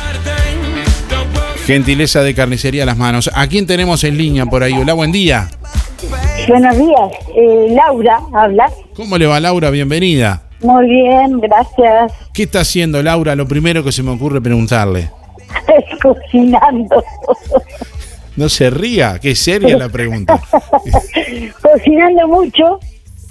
Gentileza 1.66 2.22
de 2.22 2.34
carnicería 2.34 2.84
a 2.84 2.86
las 2.86 2.96
manos. 2.96 3.30
¿A 3.34 3.46
quién 3.46 3.66
tenemos 3.66 4.04
en 4.04 4.16
línea 4.16 4.46
por 4.46 4.62
ahí? 4.62 4.72
Hola, 4.72 4.94
buen 4.94 5.12
día. 5.12 5.48
Buenos 6.48 6.78
días, 6.78 7.10
eh, 7.36 7.66
Laura 7.70 8.20
habla. 8.34 8.70
¿Cómo 8.94 9.18
le 9.18 9.26
va, 9.26 9.38
Laura? 9.38 9.68
Bienvenida. 9.70 10.42
Muy 10.60 10.88
bien, 10.88 11.40
gracias. 11.40 12.12
¿Qué 12.32 12.44
está 12.44 12.60
haciendo, 12.60 13.02
Laura? 13.02 13.36
Lo 13.36 13.46
primero 13.46 13.84
que 13.84 13.92
se 13.92 14.02
me 14.02 14.10
ocurre 14.12 14.40
preguntarle. 14.40 15.10
Cocinando. 16.02 17.04
No 18.38 18.48
se 18.48 18.70
ría, 18.70 19.18
qué 19.20 19.34
seria 19.34 19.76
la 19.76 19.88
pregunta. 19.88 20.40
Cocinando 21.60 22.28
mucho, 22.28 22.78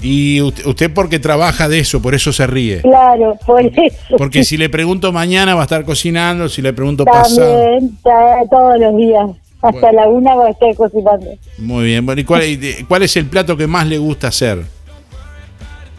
Y 0.01 0.41
usted, 0.41 0.65
usted 0.65 0.93
porque 0.93 1.17
trabaja 1.17 1.69
de 1.69 1.79
eso, 1.79 2.01
por 2.01 2.13
eso 2.13 2.33
se 2.33 2.45
ríe. 2.45 2.81
claro, 2.81 3.35
por 3.45 3.61
eso. 3.61 4.17
Porque 4.17 4.43
si 4.43 4.57
le 4.57 4.67
pregunto 4.69 5.13
mañana 5.13 5.55
va 5.55 5.61
a 5.61 5.63
estar 5.63 5.85
cocinando, 5.85 6.49
si 6.49 6.61
le 6.61 6.73
pregunto 6.73 7.05
pasado. 7.05 7.63
También, 7.63 7.97
ta- 8.03 8.43
todos 8.51 8.79
los 8.79 8.97
días. 8.97 9.29
Hasta 9.61 9.91
la 9.93 10.07
una 10.09 10.35
voy 10.35 10.47
a 10.49 10.51
estar 10.51 10.75
cocinando. 10.75 11.27
Muy 11.57 11.85
bien. 11.85 12.05
Bueno, 12.05 12.21
¿y 12.21 12.25
cuál, 12.25 13.01
es 13.03 13.15
el 13.15 13.25
plato 13.27 13.55
que 13.55 13.65
más 13.65 13.87
le 13.87 13.97
gusta 13.97 14.27
hacer? 14.27 14.61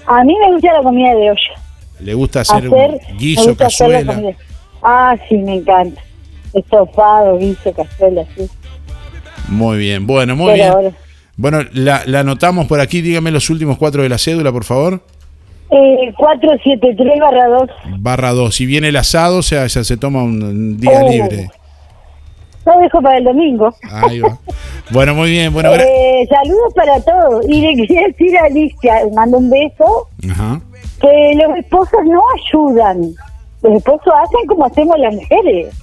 A 0.06 0.22
mí 0.22 0.34
me 0.38 0.52
gusta 0.52 0.72
la 0.74 0.82
comida 0.82 1.14
de 1.14 1.30
olla. 1.30 1.40
¿Le 2.00 2.14
gusta 2.14 2.40
hacer, 2.42 2.66
Hacer, 2.66 3.00
un 3.10 3.18
guiso, 3.18 3.56
cazuela? 3.56 4.22
Ah, 4.82 5.16
sí, 5.28 5.36
me 5.38 5.56
encanta. 5.56 6.00
Estofado, 6.54 7.36
guiso, 7.38 7.72
cazuela, 7.72 8.24
sí. 8.36 8.48
Muy 9.48 9.78
bien. 9.78 10.06
Bueno, 10.06 10.36
muy 10.36 10.52
Pero 10.58 10.78
bien. 10.80 10.96
Bueno, 11.36 11.58
la, 11.72 12.02
la 12.06 12.20
anotamos 12.20 12.66
por 12.66 12.80
aquí. 12.80 13.00
Dígame 13.00 13.30
los 13.30 13.48
últimos 13.50 13.78
cuatro 13.78 14.02
de 14.02 14.08
la 14.08 14.18
cédula, 14.18 14.50
por 14.52 14.64
favor. 14.64 15.00
Eh, 15.70 16.12
473 16.16 17.20
barra 17.20 17.46
2. 17.48 17.70
Barra 17.98 18.30
2. 18.32 18.54
Si 18.54 18.66
viene 18.66 18.88
el 18.88 18.96
asado, 18.96 19.38
o 19.38 19.42
sea, 19.42 19.66
ya 19.66 19.84
se 19.84 19.96
toma 19.96 20.22
un, 20.22 20.78
día 20.78 21.00
Oh. 21.04 21.08
libre. 21.10 21.50
Lo 22.66 22.78
dejo 22.80 23.00
para 23.00 23.16
el 23.18 23.24
domingo. 23.24 23.74
Ahí 23.90 24.20
va. 24.20 24.38
Bueno, 24.90 25.14
muy 25.14 25.30
bien. 25.30 25.52
Bueno, 25.52 25.70
Eh, 25.74 26.26
saludos 26.28 26.74
para 26.74 27.00
todos. 27.00 27.46
Y 27.48 27.60
le 27.62 27.74
quería 27.76 28.06
decir 28.08 28.36
a 28.38 28.44
Alicia, 28.46 28.94
mando 29.14 29.38
un 29.38 29.48
beso, 29.50 30.08
Ajá. 30.30 30.60
que 31.00 31.34
los 31.36 31.56
esposos 31.58 32.00
no 32.04 32.20
ayudan. 32.36 33.14
Los 33.62 33.72
esposos 33.74 34.12
hacen 34.22 34.46
como 34.48 34.66
hacemos 34.66 34.98
las 34.98 35.14
mujeres. 35.14 35.74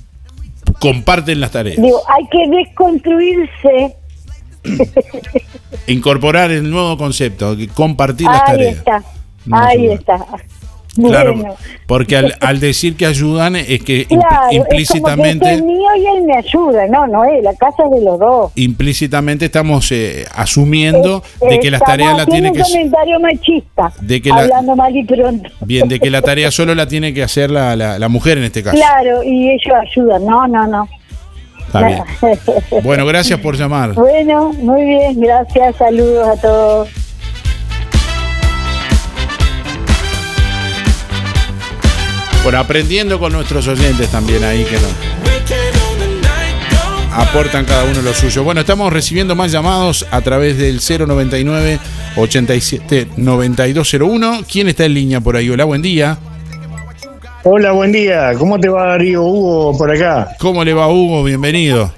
Comparten 0.93 1.39
las 1.39 1.51
tareas. 1.51 1.81
Digo, 1.81 2.01
hay 2.09 2.27
que 2.27 2.49
desconstruirse. 2.49 3.95
Incorporar 5.87 6.51
el 6.51 6.69
nuevo 6.69 6.97
concepto, 6.97 7.55
compartir 7.73 8.27
las 8.27 8.41
Ahí 8.41 8.47
tareas. 8.47 8.75
está. 8.77 9.03
No 9.45 9.57
Ahí 9.57 9.87
está. 9.87 10.25
Claro, 10.95 11.35
Bueno. 11.35 11.55
porque 11.87 12.15
al, 12.17 12.35
al 12.39 12.59
decir 12.59 12.95
que 12.95 13.05
ayudan 13.05 13.55
es 13.57 13.83
que 13.83 14.05
Claro, 14.05 14.25
implícitamente 14.51 15.45
es 15.53 15.59
como 15.61 15.67
que 15.73 15.73
es 15.73 15.77
mío 15.77 15.89
y 15.97 16.17
él 16.17 16.23
me 16.23 16.37
ayuda. 16.37 16.87
No, 16.87 17.05
no 17.07 17.25
es, 17.25 17.43
la 17.43 17.53
casa 17.55 17.83
es 17.85 17.91
de 17.99 18.01
los 18.05 18.17
dos. 18.19 18.51
implícitamente 18.55 19.45
estamos 19.45 19.91
eh, 19.91 20.25
asumiendo 20.33 21.21
de 21.49 21.59
que 21.59 21.69
las 21.69 21.81
tareas 21.81 22.15
la 22.17 22.25
tiene 22.25 22.51
que 22.53 22.59
un 22.59 22.63
comentario 22.63 23.19
machista. 23.19 23.91
de 24.01 24.21
que 24.21 24.29
la- 24.29 24.41
hablando 24.41 24.75
mal 24.75 24.95
y 24.95 25.03
pronto. 25.03 25.49
bien 25.61 25.87
de 25.89 25.99
que 25.99 26.09
la 26.09 26.21
tarea 26.21 26.49
solo 26.59 26.73
la 26.75 26.87
tiene 26.87 27.13
que 27.13 27.23
hacer 27.23 27.51
la, 27.51 27.75
la- 27.75 27.99
la 27.99 28.07
mujer 28.07 28.37
en 28.37 28.45
este 28.45 28.63
caso. 28.63 28.77
Claro, 28.77 29.21
y 29.23 29.49
ellos 29.49 29.73
ayudan. 29.91 30.25
No, 30.25 30.47
no, 30.47 30.65
no. 30.67 30.87
Está 31.65 31.87
bien. 31.87 32.03
Bueno, 32.83 33.05
gracias 33.05 33.39
por 33.39 33.57
llamar. 33.57 33.93
Bueno, 33.95 34.53
muy 34.53 34.83
bien, 34.85 35.19
gracias, 35.19 35.75
saludos 35.75 36.27
a 36.37 36.41
todos. 36.41 36.89
Bueno, 42.45 42.59
aprendiendo 42.59 43.19
con 43.19 43.33
nuestros 43.33 43.67
oyentes 43.67 44.07
también 44.09 44.43
ahí 44.43 44.63
que 44.65 44.75
no. 44.75 44.87
Aportan 47.11 47.65
cada 47.65 47.85
uno 47.85 48.01
lo 48.01 48.13
suyo. 48.13 48.43
Bueno, 48.43 48.61
estamos 48.61 48.93
recibiendo 48.93 49.35
más 49.35 49.51
llamados 49.51 50.05
a 50.11 50.21
través 50.21 50.57
del 50.57 50.79
099 50.79 51.79
87 52.17 53.07
9201. 53.17 54.43
¿Quién 54.51 54.67
está 54.67 54.85
en 54.85 54.93
línea 54.93 55.21
por 55.21 55.35
ahí? 55.35 55.49
Hola, 55.49 55.63
buen 55.65 55.81
día. 55.81 56.17
Hola, 57.43 57.71
buen 57.71 57.91
día. 57.91 58.33
¿Cómo 58.37 58.59
te 58.59 58.69
va 58.69 58.89
Darío 58.89 59.23
Hugo 59.23 59.75
por 59.77 59.89
acá? 59.91 60.35
¿Cómo 60.39 60.63
le 60.63 60.73
va 60.73 60.87
Hugo? 60.87 61.23
Bienvenido. 61.23 61.91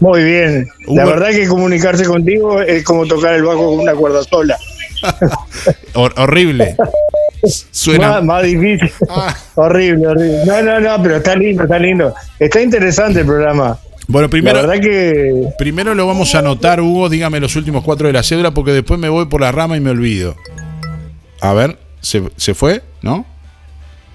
Muy 0.00 0.24
bien. 0.24 0.68
La 0.88 1.06
verdad 1.06 1.30
que 1.30 1.48
comunicarse 1.48 2.04
contigo 2.04 2.60
es 2.60 2.84
como 2.84 3.06
tocar 3.06 3.34
el 3.34 3.44
bajo 3.44 3.70
con 3.70 3.78
una 3.80 3.94
cuerda 3.94 4.22
sola. 4.24 4.58
Hor- 5.94 6.12
horrible. 6.18 6.76
Suena. 7.70 8.12
Más, 8.12 8.24
más 8.24 8.42
difícil. 8.44 8.90
horrible, 9.54 10.06
horrible. 10.06 10.44
No, 10.46 10.62
no, 10.62 10.80
no, 10.80 11.02
pero 11.02 11.16
está 11.16 11.34
lindo, 11.36 11.62
está 11.64 11.78
lindo. 11.78 12.14
Está 12.38 12.60
interesante 12.60 13.20
el 13.20 13.26
programa. 13.26 13.78
Bueno, 14.08 14.30
primero, 14.30 14.60
La 14.60 14.66
verdad 14.68 14.80
que 14.82 15.48
primero 15.58 15.94
lo 15.94 16.06
vamos 16.06 16.34
a 16.34 16.38
anotar, 16.38 16.80
Hugo. 16.80 17.08
Dígame 17.08 17.40
los 17.40 17.56
últimos 17.56 17.82
cuatro 17.82 18.06
de 18.06 18.12
la 18.12 18.22
cédula 18.22 18.52
porque 18.52 18.70
después 18.72 19.00
me 19.00 19.08
voy 19.08 19.26
por 19.26 19.40
la 19.40 19.50
rama 19.52 19.76
y 19.76 19.80
me 19.80 19.90
olvido. 19.90 20.36
A 21.40 21.52
ver, 21.52 21.78
¿se, 22.00 22.22
se 22.36 22.54
fue? 22.54 22.82
¿No? 23.02 23.26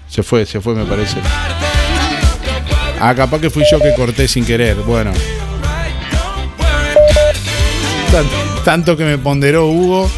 Se 0.08 0.22
fue, 0.22 0.46
se 0.46 0.60
fue, 0.60 0.74
me 0.74 0.84
parece. 0.86 1.18
Ah, 3.00 3.14
capaz 3.14 3.40
que 3.40 3.50
fui 3.50 3.64
yo 3.70 3.78
que 3.80 3.94
corté 3.94 4.28
sin 4.28 4.44
querer. 4.44 4.76
Bueno. 4.76 5.12
Tan- 8.10 8.64
tanto 8.64 8.96
que 8.96 9.04
me 9.04 9.18
ponderó 9.18 9.66
Hugo. 9.68 10.10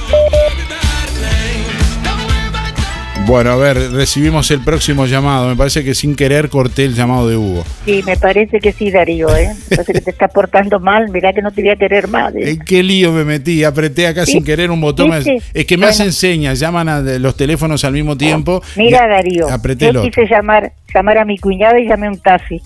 Bueno, 3.26 3.52
a 3.52 3.56
ver, 3.56 3.90
recibimos 3.92 4.50
el 4.50 4.60
próximo 4.60 5.06
llamado. 5.06 5.48
Me 5.48 5.56
parece 5.56 5.82
que 5.82 5.94
sin 5.94 6.14
querer 6.14 6.50
corté 6.50 6.84
el 6.84 6.94
llamado 6.94 7.26
de 7.26 7.36
Hugo. 7.36 7.64
Sí, 7.86 8.02
me 8.04 8.18
parece 8.18 8.60
que 8.60 8.70
sí, 8.72 8.90
Darío, 8.90 9.34
¿eh? 9.34 9.48
Me 9.70 9.76
parece 9.76 9.94
que 9.94 10.00
te 10.02 10.10
estás 10.10 10.30
portando 10.30 10.78
mal, 10.78 11.08
mirá 11.10 11.32
que 11.32 11.40
no 11.40 11.50
te 11.50 11.62
voy 11.62 11.70
a 11.70 11.76
querer 11.76 12.06
más. 12.08 12.34
¿eh? 12.34 12.50
¿En 12.50 12.58
qué 12.58 12.82
lío 12.82 13.12
me 13.12 13.24
metí? 13.24 13.64
Apreté 13.64 14.06
acá 14.08 14.26
Sí, 14.26 14.32
sin 14.32 14.44
querer 14.44 14.70
un 14.70 14.80
botón. 14.82 15.10
Es 15.14 15.64
que 15.64 15.76
me 15.78 15.86
Bueno. 15.86 15.90
hacen 15.92 16.12
señas, 16.12 16.60
llaman 16.60 16.88
a 16.90 17.00
los 17.00 17.34
teléfonos 17.34 17.82
al 17.84 17.94
mismo 17.94 18.14
tiempo. 18.16 18.62
Mira, 18.76 19.08
Darío, 19.08 19.46
yo 19.48 20.02
quise 20.02 20.26
llamar, 20.26 20.72
llamar 20.94 21.18
a 21.18 21.24
mi 21.24 21.38
cuñada 21.38 21.78
y 21.78 21.88
llamé 21.88 22.08
un 22.08 22.18
taxi. 22.18 22.62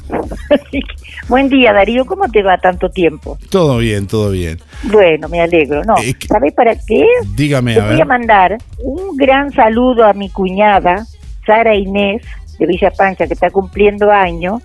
Buen 1.29 1.49
día, 1.49 1.73
Darío, 1.73 2.05
¿cómo 2.05 2.29
te 2.29 2.43
va 2.43 2.59
tanto 2.59 2.91
tiempo? 2.91 3.39
Todo 3.51 3.79
bien, 3.79 4.07
todo 4.07 4.31
bien. 4.31 4.59
Bueno, 4.85 5.29
me 5.29 5.41
alegro. 5.41 5.83
No, 5.85 5.95
¿sabés 6.29 6.53
para 6.53 6.75
qué? 6.75 7.07
Dígame, 7.35 7.75
Te 7.75 7.81
a 7.81 7.91
voy 7.91 8.01
a 8.01 8.05
mandar 8.05 8.59
un 8.79 9.17
gran 9.17 9.51
saludo 9.53 10.05
a 10.05 10.13
mi 10.13 10.29
cuñada, 10.29 11.07
Sara 11.47 11.75
Inés, 11.75 12.23
de 12.59 12.67
Villa 12.67 12.91
Pancha, 12.91 13.27
que 13.27 13.35
está 13.35 13.51
cumpliendo 13.51 14.11
años. 14.11 14.63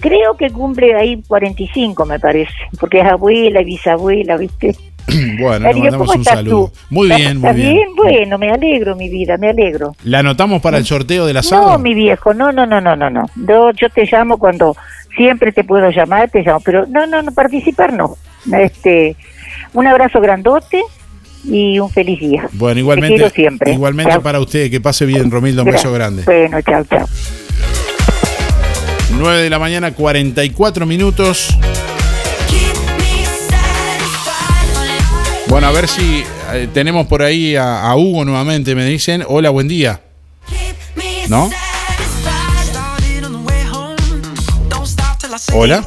Creo 0.00 0.36
que 0.36 0.50
cumple 0.50 0.94
ahí 0.94 1.22
45, 1.26 2.04
me 2.04 2.18
parece, 2.18 2.52
porque 2.80 3.00
es 3.00 3.06
abuela 3.06 3.60
y 3.60 3.64
bisabuela, 3.64 4.36
¿viste? 4.36 4.76
Bueno, 5.40 5.68
le 5.68 5.74
mandamos 5.74 6.06
¿cómo 6.08 6.18
un 6.18 6.24
saludo. 6.24 6.66
tú? 6.68 6.72
Muy 6.90 7.06
¿Estás- 7.10 7.18
bien, 7.20 7.38
muy 7.40 7.48
¿Estás 7.50 7.56
bien. 7.56 7.88
Bueno, 7.96 8.38
me 8.38 8.50
alegro, 8.50 8.96
mi 8.96 9.08
vida, 9.10 9.36
me 9.36 9.50
alegro. 9.50 9.94
¿La 10.04 10.20
anotamos 10.20 10.60
para 10.62 10.78
el 10.78 10.84
sorteo 10.86 11.26
del 11.26 11.36
asado? 11.36 11.72
No, 11.72 11.78
mi 11.78 11.94
viejo, 11.94 12.32
no, 12.34 12.52
no, 12.52 12.66
no, 12.66 12.80
no, 12.80 12.96
no, 12.96 13.10
no. 13.10 13.26
Yo, 13.36 13.70
yo 13.72 13.88
te 13.90 14.06
llamo 14.10 14.38
cuando 14.38 14.76
siempre 15.16 15.52
te 15.52 15.62
puedo 15.64 15.90
llamar, 15.90 16.30
te 16.30 16.42
llamo, 16.42 16.60
pero 16.60 16.86
no, 16.86 17.06
no, 17.06 17.22
no, 17.22 17.32
participar 17.32 17.92
no. 17.92 18.16
Este, 18.52 19.16
un 19.72 19.86
abrazo 19.86 20.20
grandote 20.20 20.82
y 21.44 21.78
un 21.78 21.90
feliz 21.90 22.18
día. 22.20 22.48
Bueno, 22.52 22.74
Te 22.74 22.80
igualmente, 22.80 23.16
quiero 23.16 23.30
siempre. 23.30 23.72
igualmente 23.72 24.12
Chao. 24.12 24.22
para 24.22 24.40
usted, 24.40 24.70
que 24.70 24.80
pase 24.80 25.04
bien, 25.06 25.30
Romildo, 25.30 25.62
un 25.64 25.70
beso 25.70 25.92
grande. 25.92 26.22
Bueno, 26.24 26.60
chao, 26.62 26.82
chao. 26.84 27.06
9 29.18 29.42
de 29.42 29.50
la 29.50 29.58
mañana, 29.58 29.92
44 29.92 30.86
minutos. 30.86 31.56
Bueno, 35.54 35.68
a 35.68 35.70
ver 35.70 35.86
si 35.86 36.24
eh, 36.52 36.66
tenemos 36.74 37.06
por 37.06 37.22
ahí 37.22 37.54
a, 37.54 37.82
a 37.88 37.96
Hugo 37.96 38.24
nuevamente, 38.24 38.74
me 38.74 38.84
dicen. 38.86 39.22
Hola, 39.28 39.50
buen 39.50 39.68
día. 39.68 40.00
¿No? 41.28 41.48
Hola. 45.52 45.84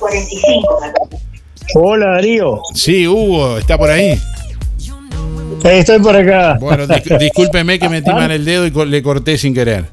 Hola 1.76 2.06
Darío. 2.12 2.62
Sí, 2.74 3.06
Hugo, 3.10 3.58
está 3.58 3.78
por 3.78 3.90
ahí. 3.90 4.12
Eh, 5.66 5.80
estoy 5.80 6.00
por 6.00 6.16
acá. 6.16 6.58
Bueno, 6.62 6.88
dis- 6.88 7.18
discúlpeme 7.20 7.78
que 7.78 7.90
metí 7.90 8.10
mal 8.10 8.32
el 8.32 8.46
dedo 8.46 8.66
y 8.66 8.72
co- 8.72 8.86
le 8.86 9.04
corté 9.04 9.38
sin 9.38 9.54
querer. 9.54 9.84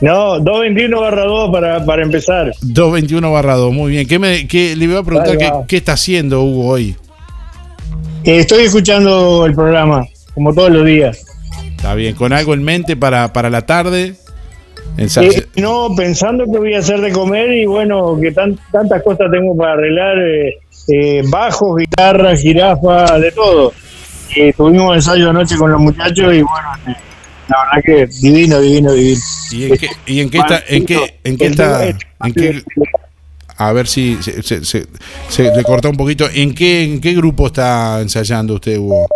No, 0.00 0.40
221 0.40 1.00
barra 1.00 1.22
2 1.22 1.52
para, 1.52 1.84
para 1.86 2.02
empezar. 2.02 2.46
221 2.62 3.30
barra 3.30 3.54
2, 3.54 3.72
muy 3.72 3.92
bien. 3.92 4.08
¿Qué 4.08 4.18
me, 4.18 4.48
qué- 4.48 4.74
le 4.74 4.86
iba 4.86 4.98
a 4.98 5.04
preguntar 5.04 5.38
qué, 5.38 5.52
qué 5.68 5.76
está 5.76 5.92
haciendo 5.92 6.42
Hugo 6.42 6.66
hoy. 6.66 6.96
Eh, 8.24 8.38
estoy 8.38 8.64
escuchando 8.64 9.44
el 9.46 9.54
programa, 9.54 10.06
como 10.34 10.52
todos 10.54 10.70
los 10.70 10.86
días. 10.86 11.24
Está 11.76 11.94
bien, 11.94 12.14
con 12.14 12.32
algo 12.32 12.54
en 12.54 12.62
mente 12.64 12.96
para, 12.96 13.32
para 13.32 13.50
la 13.50 13.62
tarde. 13.66 14.14
Eh, 14.96 15.46
no, 15.56 15.88
pensando 15.96 16.44
que 16.44 16.58
voy 16.58 16.74
a 16.74 16.78
hacer 16.78 17.00
de 17.00 17.10
comer 17.12 17.52
y 17.52 17.66
bueno, 17.66 18.16
que 18.20 18.30
tan- 18.32 18.58
tantas 18.72 19.02
cosas 19.02 19.26
tengo 19.30 19.56
para 19.56 19.72
arreglar, 19.74 20.16
eh, 20.18 20.54
eh, 20.88 21.22
bajos, 21.28 21.76
guitarras, 21.78 22.40
jirafa, 22.40 23.18
de 23.18 23.32
todo. 23.32 23.72
Tuvimos 24.56 24.96
ensayo 24.96 25.30
anoche 25.30 25.56
con 25.56 25.70
los 25.70 25.80
muchachos 25.80 26.32
y 26.34 26.42
bueno, 26.42 26.68
eh, 26.88 26.94
la 27.48 27.56
verdad 27.64 27.82
que 27.84 28.06
divino, 28.20 28.60
divino, 28.60 28.92
divino. 28.92 29.20
¿Y 29.52 29.64
en 29.64 29.76
qué, 29.76 29.88
y 30.06 30.20
en 30.20 30.30
qué 30.30 30.38
está? 30.38 30.62
¿En 30.68 30.86
qué, 30.86 31.14
en 31.24 31.36
qué 31.36 31.46
está? 31.46 31.84
en 31.88 32.32
qué- 32.34 32.62
a 33.56 33.72
ver 33.72 33.86
si 33.86 34.16
se, 34.22 34.42
se- 34.42 34.64
se- 34.64 34.86
se 35.28 35.54
le 35.56 35.62
cortó 35.64 35.90
un 35.90 35.96
poquito. 35.96 36.26
¿En 36.32 36.54
qué, 36.54 36.84
¿En 36.84 37.00
qué 37.00 37.14
grupo 37.14 37.46
está 37.48 38.00
ensayando 38.00 38.54
usted, 38.54 38.78
Hugo? 38.78 39.06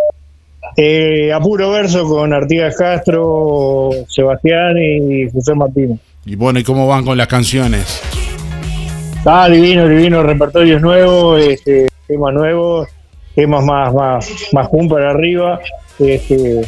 Eh, 0.76 1.32
a 1.32 1.40
puro 1.40 1.70
verso 1.70 2.06
con 2.06 2.32
Artigas 2.32 2.76
Castro, 2.76 3.90
Sebastián 4.08 4.76
y 4.78 5.28
José 5.30 5.54
Martínez. 5.54 5.98
Y 6.24 6.36
bueno, 6.36 6.58
¿y 6.60 6.64
cómo 6.64 6.86
van 6.86 7.04
con 7.04 7.16
las 7.18 7.26
canciones? 7.26 8.00
Ah, 9.24 9.48
divino, 9.48 9.88
divino, 9.88 10.22
repertorios 10.22 10.80
nuevos, 10.80 11.40
este, 11.42 11.88
temas 12.06 12.32
nuevos, 12.32 12.88
temas 13.34 13.64
más, 13.64 13.92
más, 13.92 14.30
más 14.52 14.68
para 14.88 15.10
arriba. 15.10 15.58
Este, 15.98 16.60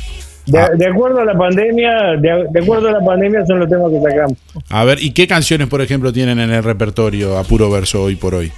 de, 0.51 0.59
Ah. 0.59 0.71
de 0.77 0.87
acuerdo 0.87 1.21
a 1.21 1.25
la 1.25 1.35
pandemia, 1.37 2.17
de, 2.19 2.47
de 2.51 2.61
acuerdo 2.61 2.89
a 2.89 2.93
la 2.93 3.01
pandemia 3.05 3.45
son 3.47 3.61
los 3.61 3.69
temas 3.69 3.91
que 3.91 4.01
sacamos. 4.01 4.39
A 4.69 4.85
ver, 4.85 5.03
¿y 5.03 5.13
qué 5.13 5.27
canciones, 5.27 5.69
por 5.69 5.81
ejemplo, 5.81 6.13
tienen 6.13 6.39
en 6.41 6.51
el 6.51 6.63
repertorio 6.65 7.39
a 7.39 7.45
puro 7.45 7.71
verso 7.71 8.03
hoy 8.03 8.17
por 8.17 8.35
hoy? 8.35 8.51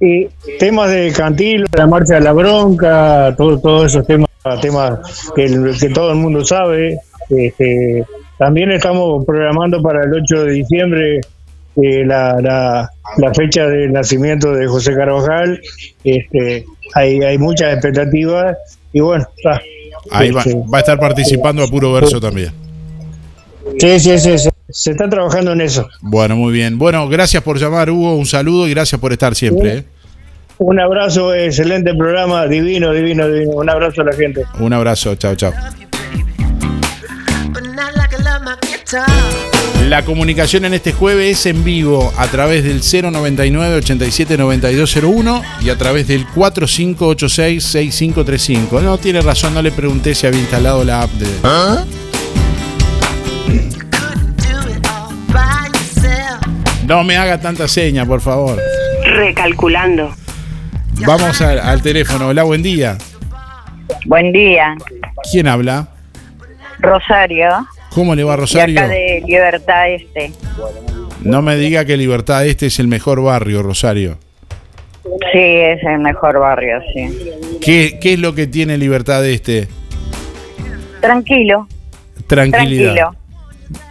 Y 0.00 0.28
temas 0.58 0.90
de 0.90 1.12
Cantilo, 1.14 1.66
la 1.76 1.86
marcha 1.86 2.14
de 2.14 2.20
la 2.22 2.32
bronca, 2.32 3.34
todo- 3.36 3.58
todos 3.60 3.86
esos 3.92 4.06
temas, 4.06 4.28
temas 4.62 4.98
que, 5.36 5.46
que 5.78 5.88
todo 5.90 6.10
el 6.12 6.16
mundo 6.16 6.42
sabe. 6.44 6.98
Este, 7.28 8.04
también 8.38 8.72
estamos 8.72 9.24
programando 9.26 9.82
para 9.82 10.04
el 10.04 10.14
8 10.14 10.44
de 10.44 10.52
diciembre 10.52 11.20
eh, 11.76 12.04
la, 12.06 12.40
la, 12.40 12.90
la 13.18 13.34
fecha 13.34 13.66
del 13.68 13.92
nacimiento 13.92 14.52
de 14.52 14.66
José 14.66 14.94
Carvajal. 14.94 15.60
Este, 16.02 16.64
hay, 16.94 17.22
hay 17.22 17.36
muchas 17.38 17.74
expectativas 17.74 18.56
y 18.94 19.00
bueno, 19.00 19.26
está. 19.36 19.60
Ahí 20.10 20.30
va, 20.30 20.42
va 20.72 20.78
a 20.78 20.80
estar 20.80 20.98
participando 20.98 21.62
a 21.62 21.68
puro 21.68 21.92
verso 21.92 22.20
también. 22.20 22.52
Sí, 23.78 24.00
sí, 24.00 24.18
sí, 24.18 24.38
sí, 24.38 24.48
se 24.68 24.90
está 24.92 25.08
trabajando 25.08 25.52
en 25.52 25.60
eso. 25.60 25.88
Bueno, 26.00 26.36
muy 26.36 26.52
bien. 26.52 26.78
Bueno, 26.78 27.08
gracias 27.08 27.42
por 27.42 27.58
llamar, 27.58 27.90
Hugo. 27.90 28.14
Un 28.16 28.26
saludo 28.26 28.66
y 28.66 28.70
gracias 28.70 29.00
por 29.00 29.12
estar 29.12 29.34
siempre. 29.34 29.78
¿eh? 29.78 29.84
Un 30.58 30.78
abrazo, 30.78 31.34
excelente 31.34 31.94
programa, 31.94 32.46
divino, 32.46 32.92
divino, 32.92 33.28
divino. 33.28 33.52
Un 33.52 33.70
abrazo 33.70 34.02
a 34.02 34.04
la 34.04 34.12
gente. 34.12 34.44
Un 34.58 34.72
abrazo, 34.72 35.14
chao, 35.14 35.34
chao. 35.34 35.52
La 39.88 40.04
comunicación 40.04 40.64
en 40.66 40.74
este 40.74 40.92
jueves 40.92 41.40
es 41.40 41.46
en 41.46 41.64
vivo 41.64 42.12
a 42.16 42.26
través 42.28 42.62
del 42.64 42.80
099 42.80 43.76
87 43.76 44.36
9201 44.38 45.42
y 45.62 45.70
a 45.70 45.76
través 45.76 46.06
del 46.06 46.26
4586 46.26 47.64
6535. 47.64 48.80
No 48.82 48.98
tiene 48.98 49.20
razón, 49.20 49.54
no 49.54 49.62
le 49.62 49.72
pregunté 49.72 50.14
si 50.14 50.26
había 50.26 50.40
instalado 50.40 50.84
la 50.84 51.02
app 51.02 51.10
de. 51.12 51.26
No 56.86 57.04
me 57.04 57.16
haga 57.16 57.40
tanta 57.40 57.66
seña, 57.68 58.04
por 58.04 58.20
favor. 58.20 58.60
Recalculando. 59.04 60.14
Vamos 61.06 61.40
al, 61.40 61.58
al 61.58 61.82
teléfono. 61.82 62.28
Hola, 62.28 62.42
buen 62.42 62.62
día. 62.62 62.98
Buen 64.06 64.32
día, 64.32 64.76
¿Quién 65.30 65.48
habla? 65.48 65.88
Rosario. 66.78 67.48
¿Cómo 67.90 68.14
le 68.14 68.24
va, 68.24 68.32
De 68.32 68.36
Rosario? 68.38 68.78
acá 68.80 68.88
de 68.88 69.22
Libertad 69.26 69.90
Este. 69.92 70.32
No 71.22 71.42
me 71.42 71.56
diga 71.56 71.84
que 71.84 71.96
Libertad 71.96 72.46
Este 72.46 72.66
es 72.66 72.78
el 72.78 72.88
mejor 72.88 73.22
barrio, 73.22 73.62
Rosario. 73.62 74.18
Sí, 75.32 75.38
es 75.38 75.82
el 75.84 75.98
mejor 76.00 76.38
barrio, 76.38 76.78
sí. 76.94 77.08
¿Qué, 77.60 77.98
qué 78.00 78.14
es 78.14 78.18
lo 78.18 78.34
que 78.34 78.46
tiene 78.46 78.78
Libertad 78.78 79.26
Este? 79.26 79.68
Tranquilo, 81.00 81.66
Tranquilidad. 82.26 82.94
tranquilo. 82.94 83.16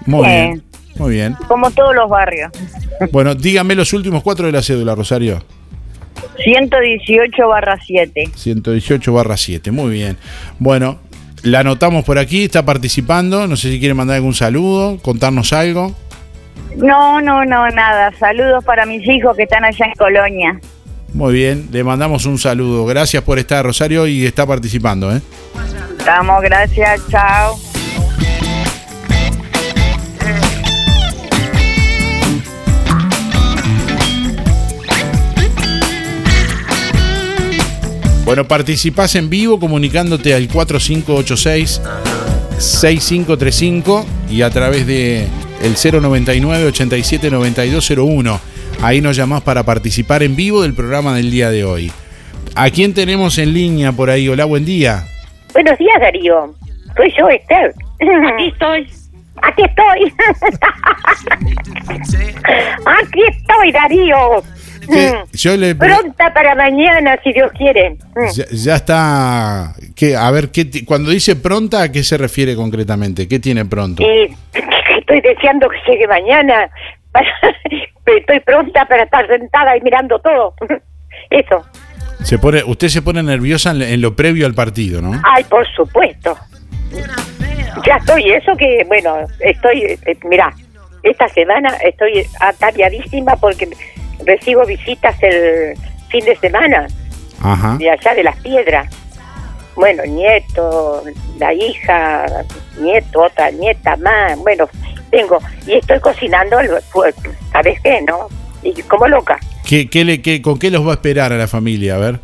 Muy 0.06 0.28
bien. 0.28 0.64
Muy 0.95 1.14
bien. 1.16 1.36
Como 1.47 1.72
todos 1.72 1.95
los 1.95 2.10
barrios. 2.10 2.52
Bueno, 3.12 3.34
dígame 3.34 3.74
los 3.76 3.93
últimos 3.93 4.22
cuatro 4.22 4.45
de 4.45 4.52
la 4.52 4.62
cédula, 4.62 4.95
Rosario. 4.95 5.43
118 6.43 7.47
barra 7.47 7.78
7. 7.86 8.30
118 8.36 9.14
barra 9.14 9.38
7. 9.38 9.72
Muy 9.72 9.91
bien. 9.91 10.18
Bueno, 10.60 11.00
la 11.44 11.60
anotamos 11.60 12.04
por 12.06 12.18
aquí, 12.18 12.44
está 12.44 12.66
participando. 12.66 13.48
No 13.48 13.56
sé 13.56 13.72
si 13.72 13.80
quiere 13.80 13.94
mandar 13.94 14.18
algún 14.18 14.34
saludo, 14.34 14.98
contarnos 15.02 15.54
algo. 15.54 15.96
No, 16.76 17.22
no, 17.22 17.46
no, 17.46 17.68
nada. 17.70 18.12
Saludos 18.20 18.64
para 18.64 18.86
mis 18.86 19.08
hijos 19.08 19.36
que 19.36 19.44
están 19.44 19.64
allá 19.66 19.86
en 19.86 19.94
Colonia. 19.94 20.60
Muy 21.14 21.34
bien, 21.34 21.70
le 21.72 21.84
mandamos 21.84 22.26
un 22.26 22.38
saludo. 22.38 22.86
Gracias 22.86 23.24
por 23.24 23.40
estar, 23.40 23.66
Rosario, 23.66 24.06
y 24.08 24.26
está 24.26 24.46
participando. 24.46 25.16
¿eh? 25.16 25.22
Estamos, 25.98 26.42
gracias, 26.42 27.02
chao. 27.10 27.68
Bueno, 38.30 38.45
participás 38.47 39.15
en 39.15 39.27
vivo 39.27 39.59
comunicándote 39.59 40.36
al 40.36 40.47
4586 40.49 41.82
6535 42.59 44.05
y 44.30 44.43
a 44.43 44.51
través 44.51 44.86
de 44.86 45.27
el 45.63 45.73
099 45.73 46.67
87 46.67 47.32
9201. 47.32 48.39
Ahí 48.84 49.01
nos 49.01 49.15
llamás 49.15 49.41
para 49.41 49.63
participar 49.63 50.21
en 50.21 50.36
vivo 50.36 50.61
del 50.61 50.75
programa 50.75 51.15
del 51.15 51.32
día 51.32 51.49
de 51.49 51.63
hoy. 51.63 51.91
¿A 52.53 52.69
quién 52.69 52.93
tenemos 52.93 53.39
en 53.39 53.51
línea 53.51 53.93
por 53.93 54.11
ahí? 54.11 54.30
Hola, 54.30 54.45
buen 54.45 54.63
día. 54.63 55.07
Buenos 55.51 55.80
días, 55.80 55.99
Darío. 55.99 56.53
Soy 56.95 57.11
yo, 57.17 57.30
Esther. 57.30 57.73
Aquí 58.32 58.47
estoy. 58.49 58.88
Aquí 59.41 59.63
estoy. 59.63 60.13
Aquí 62.86 63.21
estoy, 63.27 63.71
Darío. 63.71 64.43
¿Qué? 64.88 65.13
Yo 65.34 65.57
le 65.57 65.75
pre- 65.75 65.89
Pronta 65.95 66.34
para 66.34 66.55
mañana, 66.55 67.17
si 67.23 67.34
Dios 67.34 67.51
quiere. 67.57 67.97
ya, 68.34 68.45
ya 68.51 68.75
está. 68.75 69.73
¿Qué? 69.95 70.15
A 70.15 70.30
ver, 70.32 70.49
¿qué 70.51 70.69
cuando 70.86 71.09
dice 71.11 71.36
pronta, 71.36 71.84
¿a 71.84 71.91
qué 71.91 72.03
se 72.03 72.17
refiere 72.17 72.55
concretamente? 72.55 73.27
¿Qué 73.27 73.39
tiene 73.39 73.65
pronto? 73.65 74.03
Eh, 74.03 74.30
estoy 74.99 75.21
deseando 75.21 75.67
que 75.69 75.91
llegue 75.91 76.07
mañana. 76.07 76.69
Para- 77.11 77.27
estoy 78.17 78.39
pronta 78.41 78.86
para 78.88 79.03
estar 79.03 79.27
sentada 79.27 79.75
y 79.77 79.82
mirando 79.82 80.19
todo. 80.19 80.53
Eso. 81.30 81.65
Se 82.23 82.38
pone, 82.38 82.63
usted 82.63 82.88
se 82.89 83.01
pone 83.01 83.21
nerviosa 83.23 83.71
en, 83.71 84.01
lo 84.01 84.15
previo 84.15 84.45
al 84.45 84.53
partido, 84.53 85.01
¿no? 85.01 85.19
Ay, 85.23 85.43
por 85.45 85.65
supuesto. 85.73 86.38
Ya 87.86 87.95
estoy, 87.97 88.32
eso 88.32 88.55
que, 88.57 88.84
bueno, 88.88 89.15
estoy, 89.39 89.84
eh, 89.84 90.17
mira, 90.30 90.53
esta 91.03 91.27
semana 91.30 91.69
estoy 91.84 92.25
ataviadísima 92.41 93.36
porque 93.38 93.69
recibo 94.30 94.63
visitas 94.65 95.15
el 95.23 95.75
fin 96.09 96.23
de 96.25 96.36
semana 96.38 96.88
Ajá. 97.41 97.75
de 97.77 97.89
allá 97.89 98.13
de 98.13 98.23
las 98.23 98.36
piedras. 98.38 98.88
Bueno, 99.75 100.03
nieto, 100.05 101.03
la 101.39 101.53
hija, 101.53 102.25
nieto, 102.80 103.21
otra 103.23 103.49
nieta 103.51 103.95
más, 103.97 104.38
bueno, 104.39 104.67
tengo, 105.09 105.39
y 105.65 105.73
estoy 105.73 105.99
cocinando, 105.99 106.57
pues, 106.91 107.15
¿sabes 107.51 107.80
qué, 107.82 108.01
no? 108.01 108.27
Y 108.61 108.73
como 108.84 109.07
loca. 109.07 109.39
¿Qué, 109.67 109.89
qué 109.89 110.03
le, 110.03 110.21
qué- 110.21 110.41
¿Con 110.41 110.59
qué 110.59 110.69
los 110.69 110.86
va 110.86 110.91
a 110.91 110.93
esperar 110.95 111.32
a 111.32 111.38
la 111.38 111.47
familia? 111.47 111.95
A 111.95 111.99
ver. 111.99 112.19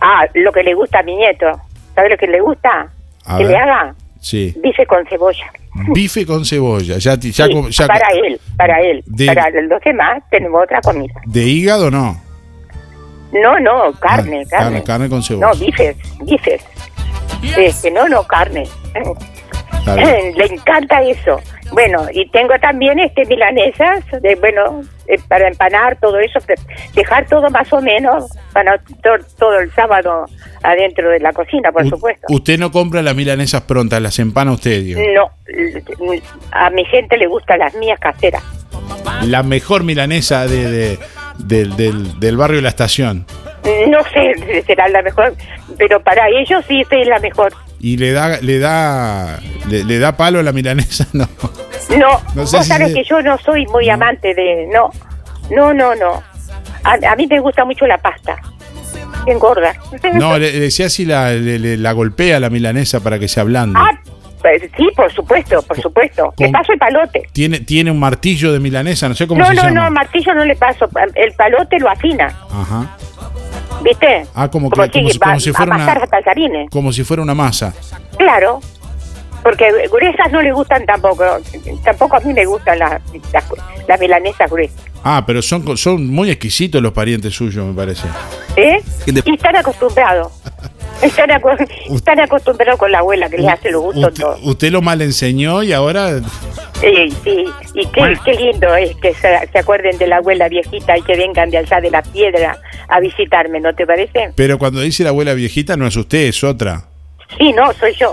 Ah, 0.00 0.26
lo 0.34 0.52
que 0.52 0.62
le 0.62 0.74
gusta 0.74 1.00
a 1.00 1.02
mi 1.02 1.16
nieto. 1.16 1.46
¿Sabe 1.94 2.10
lo 2.10 2.16
que 2.16 2.26
le 2.28 2.40
gusta? 2.40 2.88
A 3.24 3.36
que 3.38 3.44
ver. 3.44 3.52
le 3.52 3.58
haga 3.58 3.94
Sí. 4.24 4.54
bife 4.62 4.86
con 4.86 5.04
cebolla. 5.06 5.52
Bife 5.92 6.24
con 6.24 6.44
cebolla. 6.46 6.96
Ya, 6.96 7.14
ya, 7.16 7.20
Sí, 7.20 7.30
ya 7.32 7.86
para 7.86 8.08
él, 8.24 8.40
para 8.56 8.80
él. 8.80 9.02
De- 9.06 9.26
Para 9.26 9.50
los 9.50 9.80
demás 9.84 10.22
tenemos 10.30 10.62
otra 10.64 10.80
comida. 10.80 11.12
¿De 11.26 11.42
hígado 11.42 11.90
no? 11.90 12.18
No, 13.32 13.60
no, 13.60 13.92
carne, 14.00 14.44
Ah, 14.46 14.48
carne, 14.48 14.48
carne. 14.50 14.82
carne 14.84 15.08
con 15.10 15.22
cebolla. 15.22 15.48
No, 15.48 15.58
bifes, 15.58 15.96
bifes. 16.22 16.62
Este, 17.58 17.90
no, 17.90 18.08
no, 18.08 18.22
carne. 18.26 18.64
Le 20.36 20.44
encanta 20.46 21.02
eso. 21.02 21.40
Bueno, 21.72 22.06
y 22.12 22.28
tengo 22.30 22.54
también 22.60 22.98
este 23.00 23.24
milanesas, 23.26 24.04
de, 24.22 24.34
bueno, 24.36 24.82
eh, 25.08 25.18
para 25.28 25.48
empanar 25.48 25.96
todo 26.00 26.18
eso, 26.20 26.38
dejar 26.94 27.26
todo 27.26 27.48
más 27.50 27.72
o 27.72 27.80
menos 27.80 28.26
para 28.52 28.78
to- 28.78 29.24
todo 29.38 29.58
el 29.58 29.70
sábado 29.72 30.26
adentro 30.62 31.10
de 31.10 31.20
la 31.20 31.32
cocina, 31.32 31.72
por 31.72 31.84
U- 31.84 31.88
supuesto. 31.90 32.26
Usted 32.30 32.58
no 32.58 32.70
compra 32.70 33.02
las 33.02 33.14
milanesas 33.16 33.62
prontas, 33.62 34.00
las 34.00 34.18
empana 34.18 34.52
usted, 34.52 34.82
digo. 34.82 35.00
No, 35.14 35.30
a 36.52 36.70
mi 36.70 36.84
gente 36.86 37.16
le 37.16 37.26
gustan 37.26 37.58
las 37.58 37.74
mías 37.74 37.98
caseras. 37.98 38.42
La 39.22 39.42
mejor 39.42 39.82
milanesa 39.84 40.46
de, 40.46 40.70
de- 40.70 40.98
del, 41.38 41.76
del- 41.76 42.20
del 42.20 42.36
barrio 42.36 42.56
de 42.56 42.62
la 42.62 42.68
estación. 42.68 43.26
No 43.88 43.98
sé, 44.12 44.62
será 44.66 44.88
la 44.88 45.00
mejor, 45.02 45.34
pero 45.78 45.98
para 46.02 46.28
ellos 46.28 46.62
sí 46.68 46.82
es 46.88 47.08
la 47.08 47.18
mejor. 47.18 47.52
Y 47.84 47.98
le 47.98 48.12
da, 48.12 48.40
le 48.40 48.58
da, 48.58 49.40
le, 49.68 49.84
le 49.84 49.98
da 49.98 50.16
palo 50.16 50.38
a 50.38 50.42
la 50.42 50.52
milanesa, 50.52 51.06
no. 51.12 51.28
No, 51.98 52.20
No 52.34 52.46
sé 52.46 52.56
vos 52.56 52.64
si 52.64 52.70
sabés 52.72 52.88
se- 52.88 52.94
que 52.94 53.04
yo 53.04 53.20
no 53.20 53.36
soy 53.38 53.66
muy 53.66 53.90
amante 53.90 54.32
de... 54.34 54.66
No, 54.72 54.90
no, 55.50 55.74
no, 55.74 55.94
no. 55.94 56.22
A, 56.82 56.94
a 57.12 57.14
mí 57.16 57.26
me 57.26 57.38
gusta 57.40 57.64
mucho 57.66 57.86
la 57.86 57.98
pasta. 57.98 58.36
Bien 59.26 59.38
gorda. 59.38 59.74
No, 60.14 60.38
le, 60.38 60.50
le 60.52 60.60
decía 60.60 60.88
si 60.88 61.04
la, 61.04 61.32
le- 61.32 61.58
le- 61.58 61.76
la 61.76 61.92
golpea 61.92 62.40
la 62.40 62.48
milanesa 62.48 63.00
para 63.00 63.18
que 63.18 63.28
se 63.28 63.40
ablande. 63.40 63.78
Ah, 63.78 63.90
pues, 64.40 64.62
sí, 64.76 64.88
por 64.96 65.12
supuesto, 65.12 65.60
por 65.62 65.78
supuesto. 65.80 66.32
Le 66.38 66.48
paso 66.50 66.72
el 66.72 66.78
palote. 66.78 67.22
Tiene, 67.32 67.60
tiene 67.60 67.90
un 67.90 67.98
martillo 67.98 68.50
de 68.52 68.60
milanesa, 68.60 69.08
no 69.10 69.14
sé 69.14 69.26
cómo 69.26 69.40
No, 69.40 69.46
se 69.48 69.54
no, 69.54 69.62
llama. 69.64 69.84
no, 69.84 69.90
martillo 69.90 70.34
no 70.34 70.44
le 70.46 70.56
paso. 70.56 70.88
El 71.14 71.32
palote 71.34 71.78
lo 71.78 71.90
afina, 71.90 72.26
Ajá. 72.50 72.96
¿Viste? 73.84 74.26
Ah, 74.34 74.48
como, 74.50 74.70
que- 74.70 74.76
Como, 74.76 74.90
como, 74.90 75.08
si, 75.10 75.18
va 75.18 75.26
como 75.26 75.40
si 75.40 75.52
fuera 75.52 75.76
una, 75.76 76.06
tallarines. 76.06 76.70
como 76.70 76.92
si 76.92 77.04
fuera 77.04 77.22
una 77.22 77.34
masa. 77.34 77.72
Claro. 78.18 78.60
Porque 79.42 79.70
gruesas 79.92 80.32
no 80.32 80.40
le 80.40 80.52
gustan 80.52 80.86
tampoco. 80.86 81.22
Tampoco 81.84 82.16
a 82.16 82.20
mí 82.20 82.32
me 82.32 82.46
gustan 82.46 82.78
las, 82.78 83.00
las, 83.30 83.44
las 83.86 84.00
milanesas 84.00 84.50
gruesas. 84.50 84.80
Ah, 85.04 85.22
pero 85.26 85.42
son, 85.42 85.76
son 85.76 86.06
muy 86.06 86.30
exquisitos 86.30 86.80
los 86.80 86.92
parientes 86.94 87.34
suyos, 87.34 87.66
me 87.66 87.74
parece. 87.74 88.08
¿Eh? 88.56 88.80
Y 89.04 89.34
están 89.34 89.54
acostumbrados. 89.56 90.32
Están, 91.02 91.28
acu- 91.28 91.68
están 91.94 92.20
acostumbrados 92.20 92.78
con 92.78 92.90
la 92.90 93.00
abuela 93.00 93.28
que 93.28 93.36
les 93.36 93.48
hace 93.52 93.70
los 93.70 93.82
gustos 93.82 94.04
Usted, 94.12 94.22
todos. 94.22 94.40
usted 94.44 94.70
lo 94.72 94.80
mal 94.80 95.02
enseñó 95.02 95.62
y 95.62 95.74
ahora 95.74 96.20
Sí, 96.80 97.10
sí. 97.22 97.44
Y 97.74 97.86
qué, 97.88 98.14
qué 98.24 98.32
lindo 98.34 98.74
es 98.74 98.96
que 98.96 99.12
se, 99.12 99.46
se 99.52 99.58
acuerden 99.58 99.98
de 99.98 100.06
la 100.06 100.16
abuela 100.18 100.48
viejita 100.48 100.96
y 100.96 101.02
que 101.02 101.16
vengan 101.16 101.50
de 101.50 101.58
allá 101.58 101.80
de 101.82 101.90
la 101.90 102.00
piedra 102.02 102.56
a 102.88 103.00
visitarme, 103.00 103.60
¿no 103.60 103.74
te 103.74 103.86
parece? 103.86 104.30
Pero 104.36 104.58
cuando 104.58 104.80
dice 104.80 105.02
la 105.04 105.10
abuela 105.10 105.34
viejita 105.34 105.76
no 105.76 105.86
es 105.86 105.96
usted, 105.96 106.26
es 106.28 106.42
otra. 106.44 106.84
Sí, 107.38 107.52
no, 107.52 107.72
soy 107.74 107.94
yo. 107.94 108.12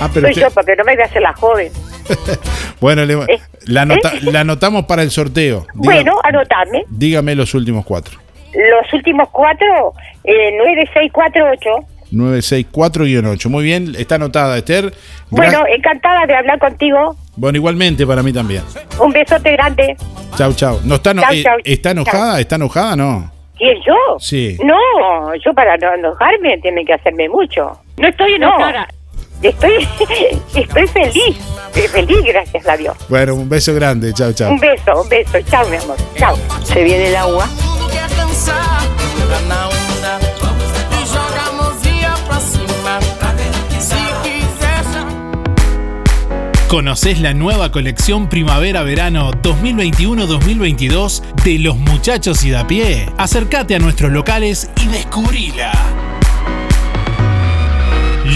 Ah, 0.00 0.08
pero 0.12 0.26
soy 0.26 0.30
usted- 0.32 0.42
yo 0.42 0.50
porque 0.50 0.76
no 0.76 0.84
me 0.84 0.94
voy 0.94 1.02
a 1.02 1.06
hacer 1.06 1.22
la 1.22 1.32
joven. 1.34 1.72
Bueno, 2.80 3.04
le- 3.06 3.14
Eh, 3.14 3.40
la, 3.64 3.82
anota- 3.82 4.12
¿eh? 4.14 4.20
la 4.30 4.40
anotamos 4.40 4.84
para 4.84 5.02
el 5.02 5.10
sorteo. 5.10 5.66
Bueno, 5.74 6.12
anotadme. 6.22 6.84
dígame 6.90 7.34
los 7.34 7.54
últimos 7.54 7.84
cuatro. 7.86 8.18
Los 8.52 8.92
últimos 8.92 9.28
cuatro, 9.32 9.94
eh, 10.24 10.52
9648. 10.58 11.70
964-8. 12.12 13.48
Muy 13.48 13.64
bien, 13.64 13.94
está 13.98 14.14
anotada, 14.16 14.56
Esther. 14.58 14.86
Gra- 14.90 14.94
Bueno, 15.30 15.64
encantada 15.74 16.26
de 16.26 16.34
hablar 16.34 16.58
contigo. 16.58 17.16
bueno, 17.36 17.56
igualmente 17.56 18.06
para 18.06 18.22
mí 18.22 18.32
también. 18.32 18.62
Un 19.00 19.10
besote 19.12 19.52
grande. 19.52 19.96
Chau, 20.36 20.52
chau. 20.54 20.80
¿No 20.84 20.96
está, 20.96 21.14
no- 21.14 21.22
Chau, 21.22 21.32
eh, 21.32 21.42
chau. 21.42 21.58
¿Está 21.64 21.90
enojada? 21.92 22.40
¿Está 22.40 22.56
enojada? 22.56 22.96
No. 22.96 23.32
¿Quién 23.56 23.78
yo? 23.86 23.94
Sí. 24.18 24.58
No, 24.62 25.34
yo 25.36 25.52
para 25.54 25.76
no 25.76 25.94
enojarme 25.94 26.58
tienen 26.58 26.84
que 26.84 26.92
hacerme 26.94 27.28
mucho. 27.28 27.72
No 27.96 28.08
estoy 28.08 28.34
enojada. 28.34 28.86
Estoy, 29.42 29.86
estoy 30.54 30.86
feliz. 30.88 31.38
Estoy 31.74 31.88
feliz, 31.88 32.24
gracias 32.24 32.68
a 32.68 32.76
Dios. 32.76 32.96
Bueno, 33.08 33.34
un 33.34 33.48
beso 33.48 33.74
grande. 33.74 34.12
Chau, 34.12 34.32
chau. 34.32 34.50
Un 34.52 34.58
beso, 34.58 35.02
un 35.02 35.08
beso. 35.08 35.38
Chao, 35.50 35.68
mi 35.68 35.76
amor. 35.76 35.96
Chao. 36.16 36.36
Se 36.64 36.82
viene 36.82 37.08
el 37.08 37.16
agua. 37.16 37.46
¿Conocés 46.76 47.20
la 47.20 47.32
nueva 47.32 47.72
colección 47.72 48.28
Primavera-Verano 48.28 49.30
2021-2022 49.42 51.22
de 51.42 51.58
los 51.58 51.78
muchachos 51.78 52.44
y 52.44 52.50
de 52.50 52.58
a 52.58 52.66
pie? 52.66 53.08
Acércate 53.16 53.76
a 53.76 53.78
nuestros 53.78 54.12
locales 54.12 54.68
y 54.84 54.88
descubrila. 54.88 55.72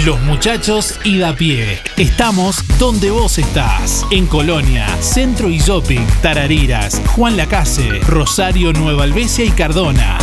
Los 0.06 0.18
muchachos 0.22 0.98
y 1.04 1.18
de 1.18 1.26
a 1.26 1.34
pie. 1.34 1.80
Estamos 1.98 2.64
donde 2.78 3.10
vos 3.10 3.36
estás. 3.36 4.06
En 4.10 4.24
Colonia, 4.26 4.86
Centro 5.00 5.50
y 5.50 5.58
Shopping, 5.58 6.06
Tarariras, 6.22 7.02
Juan 7.08 7.36
Lacase, 7.36 8.00
Rosario, 8.06 8.72
Nueva 8.72 9.04
Albesia 9.04 9.44
y 9.44 9.50
Cardona. 9.50 10.16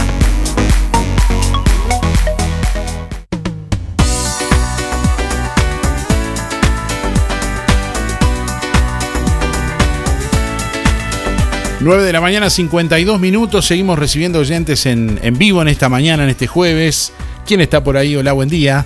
Nueve 11.80 12.04
de 12.04 12.12
la 12.14 12.22
mañana, 12.22 12.50
52 12.50 13.20
minutos. 13.20 13.66
Seguimos 13.66 14.00
recibiendo 14.00 14.40
oyentes 14.40 14.86
en, 14.88 15.20
en 15.22 15.38
vivo 15.38 15.62
en 15.62 15.68
esta 15.68 15.90
mañana, 15.90 16.24
en 16.24 16.30
este 16.30 16.48
jueves. 16.48 17.14
¿Quién 17.46 17.62
está 17.62 17.84
por 17.84 17.98
ahí? 17.98 18.16
Hola, 18.16 18.34
buen 18.34 18.50
día. 18.50 18.86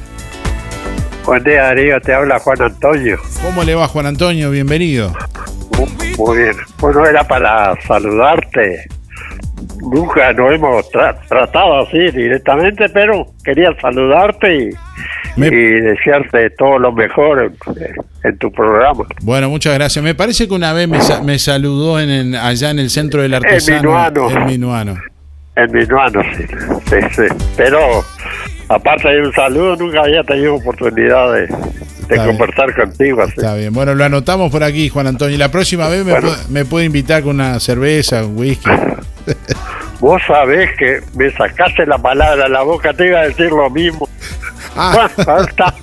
Buen 1.26 1.44
día, 1.44 1.64
Darío. 1.64 2.02
Te 2.02 2.14
habla 2.14 2.40
Juan 2.40 2.62
Antonio. 2.62 3.18
¿Cómo 3.42 3.64
le 3.64 3.76
va, 3.76 3.88
Juan 3.88 4.08
Antonio? 4.08 4.52
Bienvenido. 4.52 5.14
Muy 6.18 6.38
bien. 6.38 6.56
Bueno, 6.80 7.06
era 7.06 7.24
para 7.24 7.76
saludarte. 7.88 8.86
Nunca 9.80 10.34
nos 10.34 10.52
hemos 10.54 10.92
tra- 10.92 11.18
tratado 11.28 11.88
así 11.88 11.98
directamente, 12.12 12.90
pero 12.90 13.26
quería 13.44 13.74
saludarte 13.82 14.54
y, 14.56 14.70
y 15.38 15.42
desearte 15.82 16.50
todo 16.52 16.78
lo 16.80 16.92
mejor 16.92 17.44
en, 17.44 17.54
en 18.24 18.38
tu 18.38 18.52
programa. 18.52 19.06
Bueno, 19.22 19.50
muchas 19.50 19.74
gracias. 19.74 20.04
Me 20.04 20.16
parece 20.16 20.48
que 20.48 20.54
una 20.54 20.74
vez 20.74 20.88
me, 20.88 21.02
sa- 21.02 21.22
me 21.22 21.40
saludó 21.40 22.00
en, 22.00 22.10
en- 22.10 22.36
allá 22.36 22.70
en 22.72 22.80
el 22.80 22.90
centro 22.90 23.22
del 23.22 23.34
artesano. 23.34 23.80
Minuano. 23.82 24.30
En 24.32 24.46
Minuano. 24.46 24.98
En 25.56 25.72
mi 25.72 25.86
mano, 25.86 26.22
sí. 26.38 26.44
sí, 26.90 26.96
sí. 27.16 27.36
Pero 27.58 27.80
aparte 28.70 29.10
de 29.10 29.22
un 29.22 29.34
saludo, 29.34 29.76
nunca 29.76 30.02
había 30.02 30.24
tenido 30.24 30.56
oportunidad 30.56 31.34
de, 31.34 31.42
de 31.42 31.48
bien. 32.10 32.26
conversar 32.26 32.74
contigo. 32.74 33.22
Así. 33.22 33.34
Está 33.36 33.56
bien. 33.56 33.74
Bueno, 33.74 33.94
lo 33.94 34.04
anotamos 34.06 34.50
por 34.52 34.64
aquí, 34.64 34.88
Juan 34.90 35.08
Antonio. 35.08 35.36
Y 35.36 35.38
la 35.38 35.52
próxima 35.52 35.90
vez 35.90 36.06
me, 36.06 36.12
Bueno. 36.14 36.30
puede, 36.30 36.40
me 36.50 36.66
puede 36.66 36.86
invitar 36.86 37.22
con 37.24 37.36
una 37.36 37.60
cerveza, 37.60 38.26
un 38.26 38.38
whisky. 38.38 38.70
Vos 40.00 40.22
sabés 40.26 40.70
que 40.78 41.00
me 41.16 41.30
sacaste 41.32 41.86
la 41.86 41.98
palabra 41.98 42.46
de 42.46 42.50
la 42.50 42.64
boca, 42.64 42.92
te 42.94 43.08
iba 43.08 43.20
a 43.20 43.28
decir 43.28 43.52
lo 43.52 43.70
mismo. 43.70 44.08
Ah. 44.76 45.10
Está- 45.18 45.74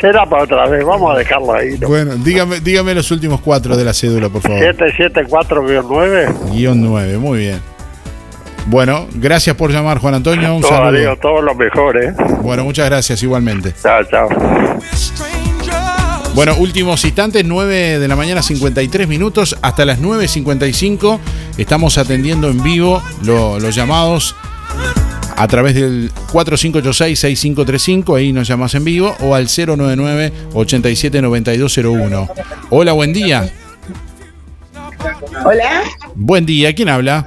será 0.00 0.26
para 0.28 0.42
otra 0.42 0.66
vez, 0.68 0.84
vamos 0.84 1.14
a 1.14 1.18
dejarlo 1.18 1.52
ahí. 1.54 1.78
¿no? 1.78 1.86
Bueno, 1.88 2.16
dígame, 2.16 2.58
dígame 2.60 2.94
los 2.94 3.10
últimos 3.12 3.40
cuatro 3.40 3.76
de 3.76 3.84
la 3.84 3.92
cédula, 3.94 4.28
por 4.28 4.42
favor. 4.42 4.58
774-9. 4.60 6.50
Guión 6.52 6.82
9, 6.82 7.18
muy 7.18 7.38
bien. 7.38 7.60
Bueno, 8.66 9.06
gracias 9.14 9.54
por 9.56 9.70
llamar, 9.72 9.98
Juan 9.98 10.14
Antonio. 10.14 10.54
Un 10.54 10.62
Todo, 10.62 10.70
saludo. 10.72 10.92
Darío, 10.92 11.16
todo 11.16 11.42
lo 11.42 11.54
mejor, 11.54 11.96
¿eh? 12.02 12.12
Bueno, 12.42 12.64
muchas 12.64 12.86
gracias 12.90 13.22
igualmente. 13.22 13.72
Chao, 13.82 14.02
chao. 14.04 14.28
Bueno, 16.34 16.54
últimos 16.58 17.04
instantes, 17.04 17.44
9 17.44 17.98
de 17.98 18.08
la 18.08 18.14
mañana, 18.16 18.42
53 18.42 19.08
minutos, 19.08 19.56
hasta 19.62 19.84
las 19.84 19.98
9.55. 20.00 21.18
Estamos 21.58 21.98
atendiendo 21.98 22.48
en 22.48 22.62
vivo 22.62 23.02
lo- 23.24 23.58
los 23.58 23.74
llamados 23.74 24.36
a 25.40 25.48
través 25.48 25.74
del 25.74 26.12
4586-6535, 26.32 28.18
ahí 28.18 28.30
nos 28.30 28.46
llamas 28.46 28.74
en 28.74 28.84
vivo, 28.84 29.16
o 29.20 29.34
al 29.34 29.46
099-879201. 29.46 32.30
Hola, 32.68 32.92
buen 32.92 33.14
día. 33.14 33.50
Hola, 35.42 35.84
Buen 36.14 36.44
día, 36.44 36.74
¿quién 36.74 36.90
habla? 36.90 37.26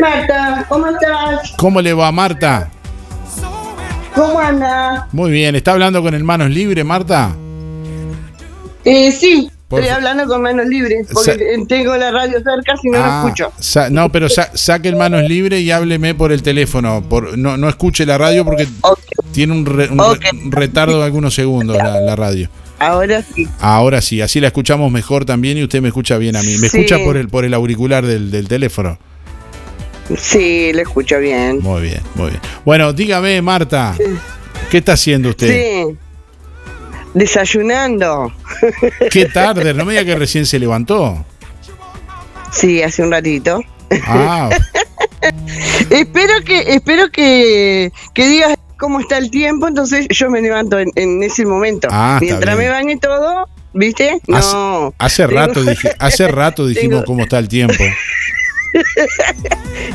Marta, 0.00 0.66
¿cómo 0.68 0.88
estás? 0.88 1.52
¿Cómo 1.56 1.80
le 1.80 1.94
va, 1.94 2.10
Marta? 2.10 2.68
¿Cómo 4.12 4.40
anda? 4.40 5.06
Muy 5.12 5.30
bien, 5.30 5.54
¿está 5.54 5.70
hablando 5.70 6.02
con 6.02 6.14
el 6.14 6.24
Manos 6.24 6.50
Libre, 6.50 6.82
Marta? 6.82 7.36
Eh, 8.84 9.12
sí, 9.12 9.48
Por 9.70 9.80
estoy 9.80 9.94
hablando 9.94 10.26
con 10.26 10.42
manos 10.42 10.66
libres, 10.66 11.06
porque 11.12 11.30
Sa- 11.32 11.36
eh, 11.38 11.64
tengo 11.68 11.96
la 11.96 12.10
radio 12.10 12.38
cerca 12.42 12.76
si 12.82 12.88
no 12.90 12.98
Ah, 13.00 13.22
lo 13.22 13.28
escucho. 13.28 13.88
no, 13.92 14.10
pero 14.10 14.28
sa- 14.28 14.50
saque 14.52 14.88
el 14.88 14.96
manos 14.96 15.22
libre 15.22 15.60
y 15.60 15.70
hábleme 15.70 16.12
por 16.16 16.32
el 16.32 16.42
teléfono. 16.42 17.04
Por, 17.08 17.38
no, 17.38 17.56
no 17.56 17.68
escuche 17.68 18.04
la 18.04 18.18
radio 18.18 18.44
porque 18.44 18.66
Tiene 19.32 19.52
un, 19.52 19.64
re- 19.64 19.88
un 19.88 20.50
retardo 20.50 20.98
de 20.98 21.04
algunos 21.04 21.34
segundos 21.34 21.76
la, 21.76 22.00
la 22.00 22.16
radio. 22.16 22.50
Ahora 22.80 23.22
sí. 23.22 23.46
Ahora 23.60 24.00
sí, 24.00 24.20
así 24.20 24.40
la 24.40 24.48
escuchamos 24.48 24.90
mejor 24.90 25.24
también 25.24 25.56
y 25.56 25.62
usted 25.62 25.80
me 25.80 25.88
escucha 25.88 26.18
bien 26.18 26.34
a 26.34 26.42
mí. 26.42 26.58
¿Me 26.58 26.68
Sí. 26.68 26.78
escucha 26.78 26.98
por 27.04 27.16
el, 27.16 27.28
por 27.28 27.44
el 27.44 27.54
auricular 27.54 28.04
del, 28.04 28.32
del 28.32 28.48
teléfono? 28.48 28.98
Sí, 30.18 30.72
lo 30.72 30.80
escucho 30.82 31.18
bien. 31.20 31.60
Muy 31.60 31.82
bien, 31.82 32.00
muy 32.16 32.30
bien. 32.30 32.40
Bueno, 32.64 32.92
dígame, 32.92 33.40
Marta, 33.40 33.94
¿qué 34.68 34.78
está 34.78 34.94
haciendo 34.94 35.28
usted? 35.28 35.48
Sí. 35.48 35.96
Desayunando. 37.14 38.32
Qué 39.10 39.26
tarde, 39.26 39.74
no 39.74 39.84
me 39.84 39.92
diga 39.92 40.04
que 40.04 40.14
recién 40.16 40.46
se 40.46 40.58
levantó. 40.58 41.24
Sí, 42.52 42.82
hace 42.82 43.02
un 43.02 43.10
ratito. 43.10 43.60
Ah, 44.06 44.50
espero 45.90 46.34
que, 46.44 46.74
espero 46.74 47.10
que, 47.10 47.92
que 48.14 48.28
digas 48.28 48.56
cómo 48.78 49.00
está 49.00 49.18
el 49.18 49.30
tiempo, 49.30 49.66
entonces 49.68 50.06
yo 50.10 50.30
me 50.30 50.40
levanto 50.40 50.78
en, 50.78 50.90
en 50.94 51.22
ese 51.22 51.44
momento. 51.44 51.88
Ah, 51.90 52.18
Mientras 52.20 52.56
me 52.56 52.68
bañe 52.68 52.96
todo, 52.98 53.48
¿viste? 53.72 54.20
No. 54.26 54.94
hace 54.98 55.26
rato 55.26 55.62
dije, 55.62 55.90
hace 55.98 56.28
rato 56.28 56.66
dijimos 56.66 57.00
Tengo- 57.00 57.04
cómo 57.06 57.22
está 57.24 57.38
el 57.38 57.48
tiempo. 57.48 57.74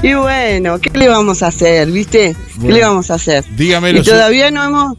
Y 0.04 0.14
bueno, 0.14 0.80
¿qué 0.80 0.90
le 0.92 1.08
vamos 1.08 1.42
a 1.42 1.48
hacer, 1.48 1.90
viste? 1.90 2.36
¿Qué 2.62 2.68
le 2.74 2.82
vamos 2.82 3.10
a 3.10 3.14
hacer? 3.14 3.46
Dígame 3.56 3.92
y 3.92 4.02
todavía 4.04 4.52
no 4.52 4.64
hemos, 4.66 4.98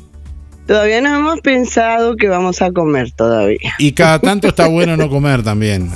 todavía 0.66 1.00
no 1.00 1.16
hemos 1.16 1.40
pensado 1.40 2.16
que 2.16 2.28
vamos 2.28 2.62
a 2.62 2.72
comer 2.72 3.10
todavía. 3.12 3.74
Y 3.78 3.92
cada 3.92 4.18
tanto 4.20 4.48
está 4.48 4.66
bueno 4.66 4.96
no 4.96 5.08
comer 5.08 5.42
también. 5.42 5.90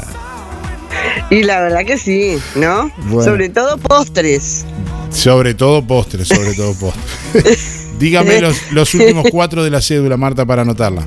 Y 1.30 1.42
la 1.44 1.60
verdad 1.60 1.84
que 1.84 1.98
sí, 1.98 2.38
¿no? 2.56 2.90
Bueno. 3.06 3.24
Sobre 3.24 3.48
todo 3.48 3.78
postres. 3.78 4.64
Sobre 5.10 5.54
todo 5.54 5.82
postres, 5.82 6.28
sobre 6.28 6.54
todo 6.54 6.74
postres. 6.74 7.88
Dígame 7.98 8.40
los, 8.40 8.72
los 8.72 8.94
últimos 8.94 9.26
cuatro 9.30 9.62
de 9.62 9.70
la 9.70 9.80
cédula, 9.80 10.16
Marta, 10.16 10.46
para 10.46 10.62
anotarla. 10.62 11.06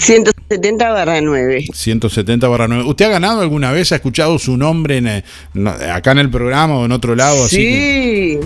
170 0.00 0.90
barra 0.90 1.20
9. 1.20 1.64
170 1.72 2.48
barra 2.48 2.66
9. 2.68 2.84
¿Usted 2.84 3.04
ha 3.04 3.08
ganado 3.08 3.40
alguna 3.40 3.70
vez? 3.72 3.92
¿Ha 3.92 3.96
escuchado 3.96 4.38
su 4.38 4.56
nombre 4.56 4.96
en, 4.98 5.06
eh, 5.06 5.24
no, 5.54 5.70
acá 5.70 6.12
en 6.12 6.18
el 6.18 6.30
programa 6.30 6.76
o 6.78 6.84
en 6.86 6.92
otro 6.92 7.14
lado? 7.14 7.44
Así 7.44 7.56
que- 7.56 8.40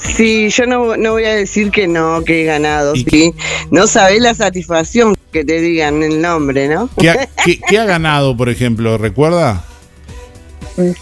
Sí, 0.00 0.14
sí, 0.14 0.48
yo 0.50 0.66
no, 0.66 0.96
no 0.96 1.12
voy 1.12 1.24
a 1.24 1.34
decir 1.34 1.70
que 1.70 1.86
no, 1.88 2.22
que 2.24 2.42
he 2.42 2.44
ganado, 2.44 2.94
sí. 2.96 3.32
No 3.70 3.86
sabés 3.86 4.20
la 4.20 4.34
satisfacción 4.34 5.16
que 5.32 5.44
te 5.44 5.60
digan 5.60 6.02
el 6.02 6.20
nombre, 6.22 6.68
¿no? 6.68 6.88
¿Qué, 6.98 7.10
ha, 7.10 7.28
qué- 7.44 7.60
qué 7.68 7.78
ha 7.78 7.84
ganado, 7.84 8.36
por 8.36 8.48
ejemplo? 8.48 8.96
¿Recuerda? 8.98 9.64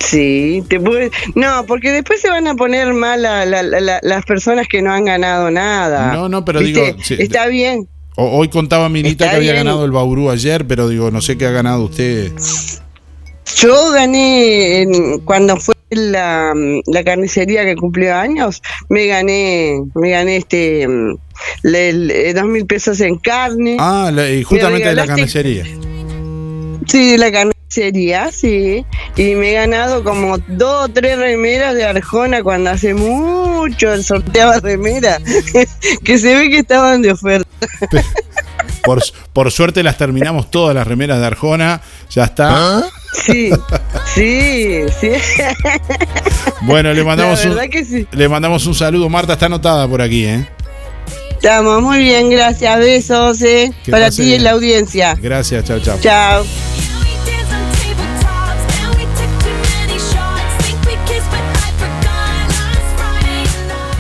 Sí, 0.01 0.65
te 0.69 0.81
puede- 0.81 1.11
no, 1.37 1.65
porque 1.67 1.93
después 1.93 2.21
se 2.21 2.29
van 2.31 2.47
a 2.49 2.55
poner 2.55 2.93
mal 2.95 3.23
la- 3.23 3.45
la- 3.47 3.63
la- 3.63 3.81
la- 3.81 4.01
las 4.03 4.25
personas 4.25 4.67
que 4.69 4.83
no 4.83 4.93
han 4.93 5.05
ganado 5.05 5.51
nada. 5.51 6.13
No, 6.13 6.29
no, 6.29 6.45
pero 6.45 6.61
¿Viste? 6.61 6.85
digo, 6.87 6.97
sí, 7.03 7.17
está 7.19 7.47
bien. 7.47 7.87
Hoy 8.21 8.49
contaba 8.49 8.89
Minita 8.89 9.27
Está 9.27 9.31
que 9.31 9.37
había 9.37 9.53
bien. 9.53 9.65
ganado 9.65 9.85
el 9.85 9.93
Bauru 9.93 10.29
ayer, 10.31 10.67
pero 10.67 10.89
digo, 10.89 11.13
no 11.13 11.21
sé 11.21 11.39
qué 11.39 11.47
ha 11.47 11.53
ganado 11.53 11.85
usted. 11.85 12.33
Yo 13.59 13.93
gané 13.93 14.83
en- 14.83 15.21
cuando 15.21 15.57
fue 15.57 15.77
la, 15.91 16.53
la 16.87 17.05
carnicería 17.05 17.65
que 17.65 17.77
cumplió 17.77 18.17
años, 18.17 18.61
me 18.89 19.07
gané, 19.07 19.83
me 19.95 20.11
gané 20.11 20.39
este 20.39 20.87
mm, 20.89 21.17
le- 21.63 21.93
le- 21.93 22.35
dos 22.35 22.45
mil 22.47 22.67
pesos 22.67 23.01
en 23.01 23.19
carne. 23.19 23.77
Ah, 23.79 24.11
la- 24.13 24.29
y 24.29 24.43
justamente 24.43 24.89
de 24.89 24.95
la 24.97 25.07
carnicería. 25.07 25.65
Sí, 26.89 27.17
la 27.19 27.31
carnicería, 27.79 28.31
sí. 28.33 28.85
Y 29.17 29.35
me 29.35 29.51
he 29.51 29.55
ganado 29.55 30.03
como 30.05 30.39
dos 30.39 30.85
o 30.85 30.89
tres 30.89 31.19
remeras 31.19 31.75
de 31.75 31.85
Arjona 31.85 32.43
cuando 32.43 32.71
hace 32.71 32.95
mucho 32.95 34.03
sorteaba 34.03 34.61
remeras, 34.61 35.21
que 36.05 36.19
se 36.19 36.35
ve 36.35 36.51
que 36.51 36.59
estaban 36.59 37.03
de 37.03 37.13
oferta. 37.13 37.49
Por, 38.85 39.03
por 39.35 39.53
suerte 39.53 39.83
las 39.83 39.99
terminamos 39.99 40.51
todas 40.51 40.75
las 40.75 40.87
remeras 40.87 41.19
de 41.19 41.27
Arjona. 41.27 41.83
Ya 42.11 42.25
está. 42.25 42.83
Sí, 43.13 43.51
sí, 44.15 44.81
sí. 44.99 45.11
Bueno, 46.63 46.95
le 46.95 47.05
mandamos, 47.05 47.45
un, 47.45 47.51
verdad 47.51 47.71
que 47.71 47.85
sí. 47.85 48.07
le 48.13 48.29
mandamos 48.31 48.65
un 48.65 48.75
saludo. 48.75 49.11
Marta 49.11 49.35
está 49.35 49.47
anotada 49.47 49.87
por 49.87 50.01
aquí, 50.01 50.25
¿eh? 50.25 50.49
Estamos 51.33 51.83
muy 51.83 51.99
bien, 51.99 52.31
gracias. 52.31 52.79
Besos, 52.79 53.43
eh, 53.43 53.73
para 53.91 54.11
ti 54.11 54.23
y 54.23 54.39
la 54.39 54.53
audiencia. 54.53 55.19
Gracias, 55.21 55.65
chao, 55.65 55.81
chao. 55.81 55.99
Chao. 56.01 56.45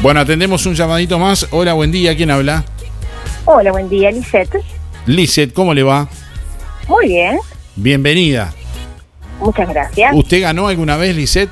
Bueno, 0.02 0.20
atendemos 0.20 0.64
un 0.66 0.74
llamadito 0.74 1.18
más. 1.18 1.46
Hola, 1.50 1.72
buen 1.74 1.90
día. 1.90 2.16
¿Quién 2.16 2.30
habla? 2.30 2.64
Hola, 3.44 3.72
buen 3.72 3.88
día, 3.88 4.10
Lisette. 4.10 4.56
Lizeth, 5.06 5.52
¿cómo 5.52 5.74
le 5.74 5.82
va? 5.82 6.08
Muy 6.86 7.08
bien, 7.08 7.38
Bienvenida. 7.76 8.52
muchas 9.40 9.68
gracias. 9.68 10.12
¿Usted 10.14 10.42
ganó 10.42 10.68
alguna 10.68 10.96
vez, 10.96 11.14
Lizeth? 11.16 11.50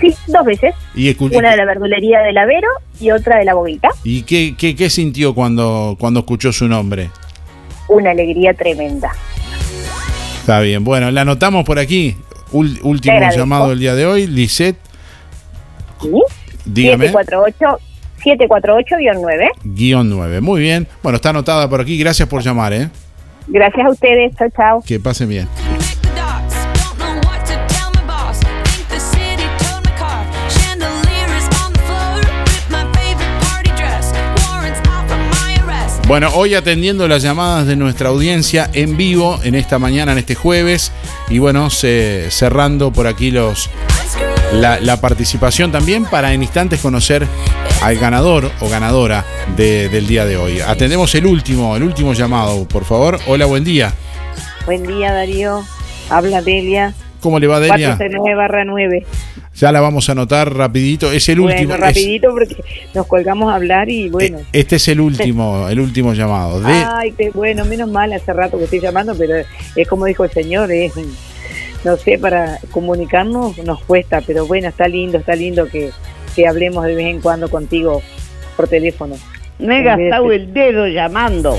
Sí, 0.00 0.14
dos 0.28 0.44
veces. 0.44 0.74
¿Y, 0.94 1.16
Una 1.22 1.50
de 1.50 1.56
la 1.56 1.64
verdulería 1.64 2.20
del 2.20 2.38
Avero 2.38 2.68
y 3.00 3.10
otra 3.10 3.38
de 3.38 3.44
la 3.44 3.54
Boguita. 3.54 3.88
¿y 4.04 4.22
qué, 4.22 4.54
qué, 4.56 4.76
qué 4.76 4.88
sintió 4.90 5.34
cuando, 5.34 5.96
cuando 5.98 6.20
escuchó 6.20 6.52
su 6.52 6.68
nombre? 6.68 7.10
Una 7.88 8.10
alegría 8.10 8.54
tremenda. 8.54 9.10
Está 10.40 10.60
bien. 10.60 10.84
Bueno, 10.84 11.10
la 11.10 11.22
anotamos 11.22 11.64
por 11.64 11.78
aquí. 11.78 12.16
Ul- 12.52 12.78
último 12.82 13.18
llamado 13.34 13.70
del 13.70 13.80
día 13.80 13.94
de 13.94 14.06
hoy. 14.06 14.26
Lisette, 14.26 14.78
¿Sí? 16.00 16.10
Dígame. 16.68 17.08
748 17.08 17.78
748-9. 18.24 19.48
Guión 19.64 20.10
9. 20.10 20.40
Muy 20.40 20.60
bien. 20.60 20.88
Bueno, 21.02 21.16
está 21.16 21.30
anotada 21.30 21.68
por 21.70 21.80
aquí. 21.80 21.96
Gracias 21.98 22.28
por 22.28 22.42
llamar, 22.42 22.72
¿eh? 22.72 22.88
Gracias 23.46 23.86
a 23.86 23.90
ustedes. 23.90 24.34
Chao, 24.36 24.48
chao. 24.56 24.82
Que 24.84 24.98
pasen 24.98 25.28
bien. 25.28 25.48
Bueno, 36.06 36.30
hoy 36.34 36.54
atendiendo 36.54 37.06
las 37.06 37.22
llamadas 37.22 37.66
de 37.66 37.76
nuestra 37.76 38.08
audiencia 38.08 38.70
en 38.72 38.96
vivo 38.96 39.38
en 39.42 39.54
esta 39.54 39.78
mañana, 39.78 40.12
en 40.12 40.18
este 40.18 40.34
jueves. 40.34 40.90
Y 41.28 41.38
bueno, 41.38 41.68
se- 41.68 42.30
cerrando 42.30 42.90
por 42.90 43.06
aquí 43.06 43.30
los 43.30 43.68
la, 44.52 44.80
la 44.80 45.00
participación 45.00 45.70
también 45.72 46.04
para 46.04 46.32
en 46.32 46.42
instantes 46.42 46.80
conocer 46.80 47.26
al 47.82 47.96
ganador 47.98 48.50
o 48.60 48.68
ganadora 48.68 49.24
de- 49.56 49.88
del 49.88 50.06
día 50.06 50.24
de 50.24 50.36
hoy. 50.36 50.60
Atendemos 50.60 51.14
el 51.14 51.26
último, 51.26 51.76
el 51.76 51.82
último 51.82 52.12
llamado, 52.14 52.66
por 52.66 52.84
favor. 52.84 53.18
Hola, 53.26 53.46
buen 53.46 53.64
día. 53.64 53.92
Buen 54.66 54.86
día, 54.86 55.12
Darío. 55.12 55.62
Habla 56.10 56.42
Delia. 56.42 56.94
¿Cómo 57.20 57.38
le 57.38 57.46
va, 57.46 57.60
Delia? 57.60 57.96
469 57.96 58.34
barra 58.36 58.64
9. 58.64 59.06
Ya 59.56 59.72
la 59.72 59.80
vamos 59.80 60.08
a 60.08 60.12
anotar 60.12 60.54
rapidito. 60.54 61.10
Es 61.12 61.28
el 61.28 61.40
último. 61.40 61.70
Bueno, 61.70 61.74
es- 61.74 61.80
rapidito 61.94 62.28
porque 62.30 62.56
nos 62.94 63.06
colgamos 63.06 63.52
a 63.52 63.56
hablar 63.56 63.88
y 63.90 64.08
bueno. 64.08 64.38
este 64.52 64.76
es 64.76 64.88
el 64.88 65.00
último, 65.00 65.68
el 65.70 65.80
último 65.80 66.14
llamado. 66.14 66.60
De, 66.60 66.72
Ay, 66.72 67.12
qué 67.12 67.30
bueno, 67.30 67.64
menos 67.64 67.90
mal 67.90 68.12
hace 68.12 68.32
rato 68.32 68.56
que 68.56 68.64
estoy 68.64 68.80
llamando, 68.80 69.14
pero 69.16 69.34
es 69.76 69.88
como 69.88 70.04
dijo 70.06 70.24
el 70.24 70.30
señor, 70.30 70.70
es, 70.70 70.92
no 71.84 71.96
sé, 71.96 72.18
para 72.18 72.58
comunicarnos 72.70 73.58
nos 73.58 73.82
cuesta, 73.84 74.20
pero 74.26 74.46
bueno, 74.46 74.68
está 74.68 74.88
lindo, 74.88 75.18
está 75.18 75.34
lindo 75.34 75.66
que, 75.66 75.90
que 76.34 76.46
hablemos 76.46 76.84
de 76.84 76.94
vez 76.94 77.06
en 77.06 77.20
cuando 77.20 77.48
contigo 77.48 78.02
por 78.56 78.68
teléfono. 78.68 79.16
Me 79.58 79.80
he 79.80 79.82
gastado 79.82 80.30
el 80.32 80.52
dedo 80.52 80.86
llamando. 80.86 81.56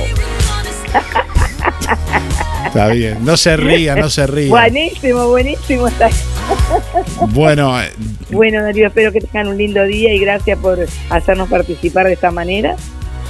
Está 2.66 2.88
bien. 2.90 3.26
No 3.26 3.36
se 3.36 3.58
ría, 3.58 3.96
no 3.96 4.10
se 4.10 4.28
ría. 4.28 4.50
Buenísimo, 4.50 5.28
buenísimo. 5.28 5.88
Está. 5.88 6.10
Bueno, 7.30 7.82
eh, 7.82 7.92
Bueno, 8.32 8.62
Darío, 8.62 8.88
espero 8.88 9.12
que 9.12 9.22
tengan 9.22 9.48
un 9.48 9.58
lindo 9.58 9.84
día 9.84 10.14
y 10.14 10.20
gracias 10.20 10.58
por 10.60 10.80
hacernos 11.10 11.50
participar 11.50 12.08
de 12.08 12.14
esta 12.14 12.32
manera. 12.32 12.76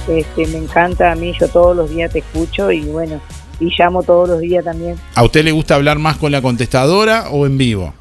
Este, 0.08 0.46
me 0.46 0.58
encanta 0.58 1.12
a 1.12 1.14
mí, 1.14 1.34
yo 1.38 1.48
todos 1.48 1.76
los 1.76 1.90
días 1.90 2.12
te 2.12 2.20
escucho 2.20 2.70
y 2.70 2.82
bueno, 2.82 3.20
y 3.60 3.70
llamo 3.78 4.02
todos 4.02 4.28
los 4.28 4.40
días 4.40 4.64
también. 4.64 4.96
¿a 5.14 5.22
usted 5.22 5.44
le 5.44 5.52
gusta 5.52 5.74
hablar 5.76 5.98
más 5.98 6.16
con 6.16 6.32
la 6.32 6.40
contestadora 6.42 7.28
o 7.30 7.46
en 7.46 7.58
vivo? 7.58 7.94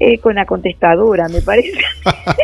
Eh, 0.00 0.18
con 0.18 0.34
la 0.34 0.46
contestadora, 0.46 1.28
me 1.28 1.40
parece. 1.42 1.72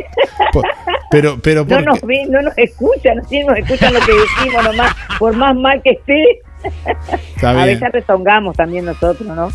Pero, 1.10 1.38
pero 1.40 1.62
No 1.64 1.68
¿por 1.68 1.84
nos 1.84 2.00
ven, 2.02 2.30
no 2.30 2.42
nos 2.42 2.56
escuchan, 2.58 3.22
sí 3.30 3.42
nos 3.42 3.56
escuchan 3.56 3.94
lo 3.94 4.00
que 4.00 4.12
decimos 4.12 4.62
nomás, 4.62 4.94
por 5.18 5.34
más 5.34 5.56
mal 5.56 5.80
que 5.82 5.92
esté. 5.92 6.22
A 7.46 7.64
veces 7.64 7.88
rezongamos 7.92 8.54
también 8.56 8.84
nosotros, 8.84 9.26
¿no? 9.26 9.48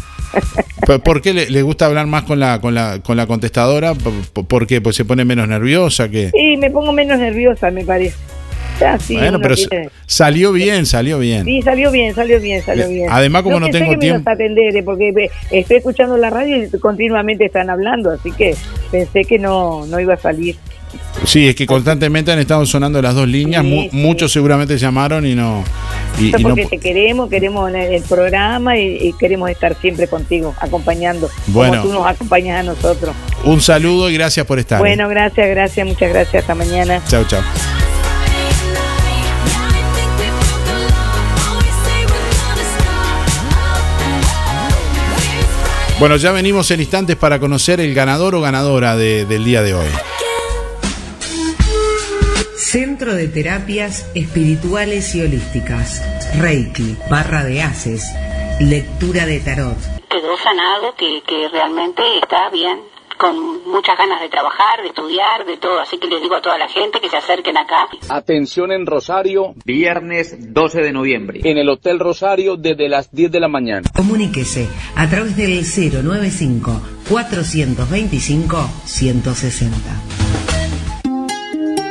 ¿Por- 0.88 1.02
¿Por 1.03 1.22
qué 1.22 1.31
le, 1.34 1.49
le 1.52 1.61
gusta 1.61 1.85
hablar 1.85 2.07
más 2.07 2.23
con 2.23 2.40
la, 2.40 2.60
con 2.60 2.73
la, 2.73 2.99
con 3.03 3.18
la 3.18 3.27
contestadora? 3.27 3.94
¿Por, 3.94 4.14
por- 4.34 4.48
por 4.48 4.68
qué? 4.68 4.81
¿Pues 4.81 4.95
se 4.95 5.06
pone 5.06 5.26
menos 5.26 5.48
nerviosa? 5.48 6.10
que 6.10 6.31
Sí, 6.31 6.57
me 6.57 6.72
pongo 6.72 6.91
menos 6.91 7.19
nerviosa, 7.19 7.69
me 7.69 7.85
parece. 7.85 8.18
Ya, 8.80 8.98
sí, 9.00 9.16
Bueno, 9.16 9.40
pero 9.40 9.56
tiene- 9.56 9.90
salió 10.06 10.52
bien, 10.52 10.86
salió 10.86 11.20
bien. 11.20 11.45
Sí, 11.45 11.62
salió 11.62 11.91
bien, 11.91 12.14
salió 12.16 12.40
bien, 12.41 12.62
salió 12.64 12.88
Bien. 12.88 13.00
bien. 13.02 13.10
Además, 13.12 13.44
como 13.44 13.60
no 13.60 13.68
pensé 13.68 13.80
tengo 13.80 13.91
que 13.91 13.98
me 13.98 14.02
tiempo- 14.02 14.30
atender, 14.30 14.76
eh, 14.76 14.84
porque 14.84 15.12
ve, 15.12 15.32
estoy 15.52 15.78
escuchando 15.78 16.18
la 16.18 16.30
radio 16.30 16.64
y 16.64 16.70
continuamente 16.80 17.45
están 17.45 17.70
hablando, 17.70 18.12
así 18.12 18.32
que 18.32 18.56
pensé 18.91 19.22
que 19.26 19.38
no, 19.40 19.86
no 19.86 20.00
iba 20.00 20.16
a 20.16 20.18
salir. 20.18 20.56
Sí, 21.26 21.48
es 21.48 21.56
que 21.56 21.66
constantemente 21.66 22.32
han 22.32 22.40
estado 22.40 22.66
sonando 22.66 23.02
las 23.02 23.16
dos 23.16 23.28
líneas. 23.28 23.64
Sí, 23.64 23.70
mu- 23.70 23.82
sí. 23.84 23.90
Muchos 23.94 24.32
seguramente 24.32 24.78
llamaron 24.78 25.26
y 25.26 25.34
no. 25.34 25.64
Y, 26.20 26.32
no 26.32 26.40
porque 26.50 26.66
te 26.68 26.78
queremos, 26.78 27.30
queremos 27.30 27.70
el, 27.70 27.76
el 27.76 28.04
programa 28.04 28.78
y, 28.78 28.98
y 29.02 29.14
queremos 29.14 29.50
estar 29.50 29.76
siempre 29.80 30.08
contigo, 30.08 30.54
acompañando, 30.60 31.30
Bueno. 31.48 31.82
como 31.82 31.94
tú 31.94 32.00
nos 32.00 32.08
acompañas 32.08 32.60
a 32.60 32.64
nosotros. 32.64 33.16
un 33.45 33.60
saludo 33.62 34.10
y 34.10 34.14
gracias 34.14 34.45
por 34.45 34.60
estar. 34.60 34.80
Bueno, 34.80 35.08
gracias, 35.10 35.48
gracias, 35.50 35.88
muchas 35.88 36.10
gracias, 36.10 36.44
hasta 36.44 36.54
mañana. 36.54 37.02
Chao, 37.08 37.24
chao. 37.28 37.41
Bueno, 46.03 46.17
ya 46.17 46.34
venimos 46.34 46.69
en 46.71 46.81
instantes 46.81 47.15
para 47.15 47.39
conocer 47.39 47.80
el 47.80 47.93
ganador 47.93 48.35
o 48.35 48.41
ganadora 48.41 48.97
de- 48.97 49.23
del 49.23 49.45
día 49.45 49.61
de 49.61 49.73
hoy. 49.73 49.88
Centro 52.57 53.15
de 53.15 53.30
Terapias 53.30 54.05
Espirituales 54.13 55.15
y 55.15 55.21
Holísticas. 55.21 56.03
Reiki, 56.41 56.97
barra 57.09 57.45
de 57.45 57.61
haces, 57.61 58.03
lectura 58.59 59.25
de 59.25 59.39
tarot. 59.39 59.77
quedó 60.09 60.35
sanado, 60.43 60.93
que, 60.97 61.21
que 61.25 61.47
realmente 61.47 62.01
está 62.21 62.49
bien, 62.49 62.80
con 63.24 63.64
muchas 63.72 63.98
ganas 63.98 64.20
de 64.20 64.28
trabajar, 64.28 64.82
de 64.82 64.90
estudiar, 64.90 65.45
de 65.45 65.56
todo. 65.56 65.80
Así 65.80 65.98
que 65.98 66.08
les 66.08 66.22
digo 66.22 66.36
a 66.36 66.41
toda 66.41 66.58
la 66.58 66.68
gente 66.68 67.00
que 67.00 67.08
se 67.08 67.16
acerquen 67.16 67.58
acá. 67.58 67.88
Atención 68.10 68.74
en 68.74 68.86
Rosario, 68.86 69.54
viernes 69.64 70.54
12 70.54 70.82
de 70.82 70.91
noviembre, 70.91 71.40
en 71.45 71.58
el 71.58 71.70
Hotel 71.70 72.00
Rosario 72.00 72.58
desde 72.58 72.90
las 72.90 73.14
10 73.14 73.32
de 73.32 73.40
la 73.40 73.48
mañana. 73.48 73.90
Comuníquese 73.95 74.68
a 74.98 75.08
través 75.08 75.38
del 75.38 75.64
095 75.64 76.82
425 77.08 78.70
160. 78.84 79.78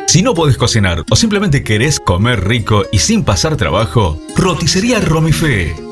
Si 0.08 0.22
no 0.22 0.34
podés 0.34 0.58
cocinar 0.58 1.02
o 1.10 1.16
simplemente 1.16 1.64
querés 1.64 1.98
comer 1.98 2.46
rico 2.46 2.84
y 2.92 2.98
sin 2.98 3.24
pasar 3.24 3.56
trabajo, 3.56 4.18
roticería 4.36 5.00
Romifé. 5.00 5.91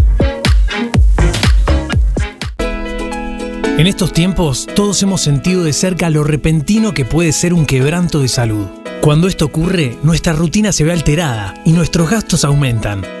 En 3.81 3.87
estos 3.87 4.13
tiempos, 4.13 4.67
todos 4.75 5.01
hemos 5.01 5.21
sentido 5.21 5.63
de 5.63 5.73
cerca 5.73 6.11
lo 6.11 6.23
repentino 6.23 6.93
que 6.93 7.03
puede 7.03 7.31
ser 7.31 7.51
un 7.51 7.65
quebranto 7.65 8.19
de 8.19 8.27
salud. 8.27 8.67
Cuando 9.01 9.27
esto 9.27 9.45
ocurre, 9.45 9.97
nuestra 10.03 10.33
rutina 10.33 10.71
se 10.71 10.83
ve 10.83 10.91
alterada 10.91 11.55
y 11.65 11.71
nuestros 11.71 12.07
gastos 12.07 12.45
aumentan. 12.45 13.20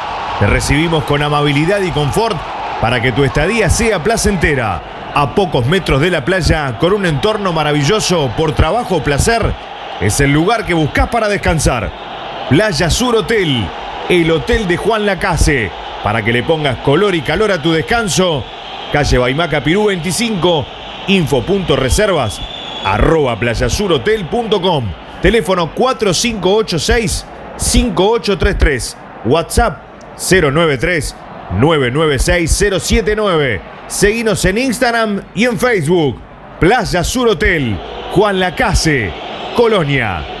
Te 0.41 0.47
recibimos 0.47 1.03
con 1.03 1.21
amabilidad 1.21 1.81
y 1.83 1.91
confort 1.91 2.35
para 2.81 2.99
que 2.99 3.11
tu 3.11 3.23
estadía 3.23 3.69
sea 3.69 4.01
placentera. 4.01 4.81
A 5.13 5.35
pocos 5.35 5.67
metros 5.67 6.01
de 6.01 6.09
la 6.09 6.25
playa, 6.25 6.79
con 6.79 6.93
un 6.93 7.05
entorno 7.05 7.53
maravilloso 7.53 8.31
por 8.35 8.53
trabajo 8.53 8.95
o 8.95 9.03
placer, 9.03 9.53
es 9.99 10.19
el 10.19 10.31
lugar 10.31 10.65
que 10.65 10.73
buscas 10.73 11.09
para 11.09 11.29
descansar. 11.29 11.91
Playa 12.49 12.89
Sur 12.89 13.17
Hotel, 13.17 13.67
el 14.09 14.31
hotel 14.31 14.67
de 14.67 14.77
Juan 14.77 15.05
Lacase. 15.05 15.69
Para 16.03 16.25
que 16.25 16.33
le 16.33 16.41
pongas 16.41 16.77
color 16.77 17.13
y 17.13 17.21
calor 17.21 17.51
a 17.51 17.61
tu 17.61 17.71
descanso, 17.71 18.43
calle 18.91 19.19
Baimaca 19.19 19.63
Pirú 19.63 19.85
25, 19.89 20.65
info.reservas, 21.05 22.41
arroba 22.83 23.37
playasurhotel.com, 23.37 24.85
teléfono 25.21 25.69
4586 25.75 27.27
5833, 27.57 28.97
WhatsApp 29.25 29.90
093 30.21 31.15
996 31.59 32.51
079. 32.79 33.61
Seguinos 33.87 34.45
en 34.45 34.57
Instagram 34.57 35.21
y 35.35 35.45
en 35.45 35.59
Facebook. 35.59 36.19
Playa 36.59 37.03
Sur 37.03 37.27
Hotel, 37.29 37.77
Juan 38.13 38.39
Lacase, 38.39 39.11
Colonia. 39.55 40.40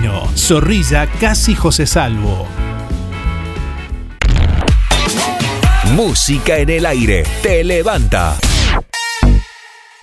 Zorrilla 0.35 1.07
Casi 1.19 1.53
José 1.53 1.85
Salvo. 1.85 2.47
Música 5.95 6.57
en 6.57 6.69
el 6.69 6.85
aire. 6.85 7.23
Te 7.43 7.63
levanta. 7.63 8.37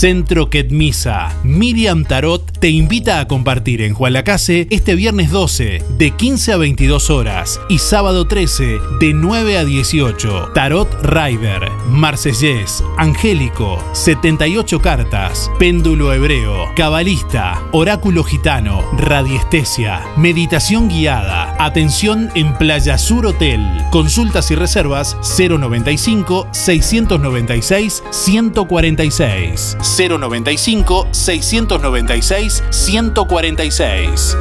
Centro 0.04 0.50
Quetmisa. 0.50 1.34
Miriam 1.46 2.04
Tarot 2.04 2.60
te 2.60 2.68
invita 2.68 3.22
a 3.22 3.28
compartir 3.30 3.82
en 3.82 3.94
Juan 3.94 4.12
Lacase 4.12 4.68
este 4.70 4.96
viernes 4.96 5.32
12 5.32 5.82
de 5.98 6.12
15 6.12 6.52
a 6.52 6.58
22 6.58 7.10
horas 7.10 7.62
y 7.70 7.78
sábado 7.78 8.28
13 8.28 8.80
de 9.00 9.14
9 9.14 9.58
a 9.58 9.64
18. 9.64 10.52
Tarot 10.54 10.94
Rider, 11.04 11.72
Marsellés, 11.88 12.84
Angélico, 12.98 13.82
78 13.94 14.82
cartas, 14.82 15.50
péndulo 15.58 16.12
hebreo, 16.12 16.66
cabalista, 16.76 17.64
oráculo 17.72 18.26
gitano, 18.26 18.84
radiestesia, 18.98 20.04
meditación 20.18 20.90
guiada, 20.90 21.56
atención 21.64 22.30
en 22.36 22.54
Playa 22.58 22.98
Sur 22.98 23.26
Hotel. 23.26 23.66
Consultas 23.90 24.52
y 24.52 24.56
reservas 24.56 25.16
095 25.38 26.50
696 26.52 28.04
146. 28.12 29.78
095 29.96 31.08
696 31.12 32.64
146. 32.70 34.38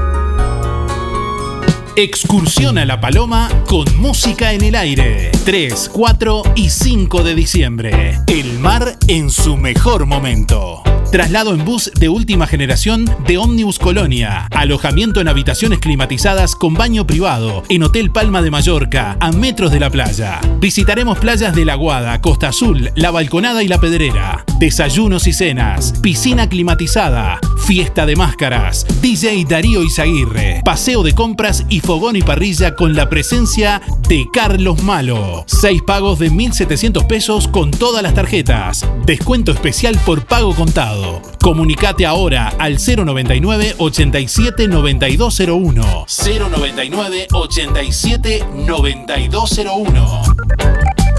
Excursión 1.95 2.79
a 2.79 2.87
La 2.87 3.01
Paloma 3.01 3.51
con 3.67 3.85
música 3.99 4.55
en 4.55 4.63
el 4.65 4.75
aire. 4.75 5.31
3, 5.45 5.91
4 5.93 6.43
y 6.57 6.71
5 6.71 7.23
de 7.23 7.35
diciembre. 7.35 8.19
El 8.29 8.59
mar 8.61 8.97
en 9.09 9.31
su 9.31 9.59
mejor 9.59 10.07
momento. 10.07 10.83
Traslado 11.13 11.53
en 11.53 11.63
bus 11.67 11.93
de 11.95 12.09
última 12.09 12.47
generación 12.47 13.05
de 13.27 13.37
Omnibus 13.37 13.79
Colonia. 13.79 14.47
Alojamiento 14.51 15.21
en 15.21 15.29
habitaciones 15.29 15.79
climatizadas 15.79 16.57
con 16.57 16.73
baño 16.73 17.07
privado 17.07 17.65
en 17.69 17.83
Hotel 17.83 18.11
Palma 18.11 18.41
de 18.41 18.51
Mallorca, 18.51 19.19
a 19.21 19.31
metros 19.31 19.73
de 19.73 19.81
la 19.81 19.91
playa. 19.91 20.41
Visitaremos 20.59 21.19
playas 21.19 21.55
de 21.55 21.67
La 21.67 21.75
Guada, 21.75 22.19
Costa 22.23 22.49
Azul, 22.49 22.91
La 22.95 23.11
Balconada 23.11 23.63
y 23.63 23.69
La 23.69 23.79
Pedrera. 23.79 24.47
Desayunos 24.59 25.27
y 25.27 25.35
cenas, 25.35 25.93
piscina 26.01 26.49
climatizada, 26.49 27.41
fiesta 27.59 28.07
de 28.07 28.17
máscaras, 28.17 28.87
DJ 29.03 29.45
Darío 29.47 29.83
Izaguirre, 29.83 30.63
paseo 30.65 31.03
de 31.03 31.13
compras 31.13 31.67
y 31.69 31.81
fogón 31.81 32.17
y 32.17 32.23
parrilla 32.23 32.75
con 32.75 32.95
la 32.95 33.11
presencia 33.11 33.83
de 34.09 34.25
Carlos 34.33 34.83
Malo. 34.83 35.45
Seis 35.47 35.83
pagos 35.87 36.21
de 36.21 36.31
1.700 36.31 37.07
pesos 37.07 37.49
con 37.49 37.71
todas 37.71 38.03
las 38.03 38.15
tarjetas. 38.15 38.87
Descuento 39.05 39.53
especial 39.53 39.99
por 40.07 40.25
pago 40.25 40.55
contado. 40.55 41.02
Comunicate 41.41 42.07
ahora 42.07 42.53
al 42.59 42.79
099 42.79 43.75
87 43.79 44.69
9201. 44.69 46.07
099 46.07 47.27
87 47.33 48.45
9201. 48.67 51.12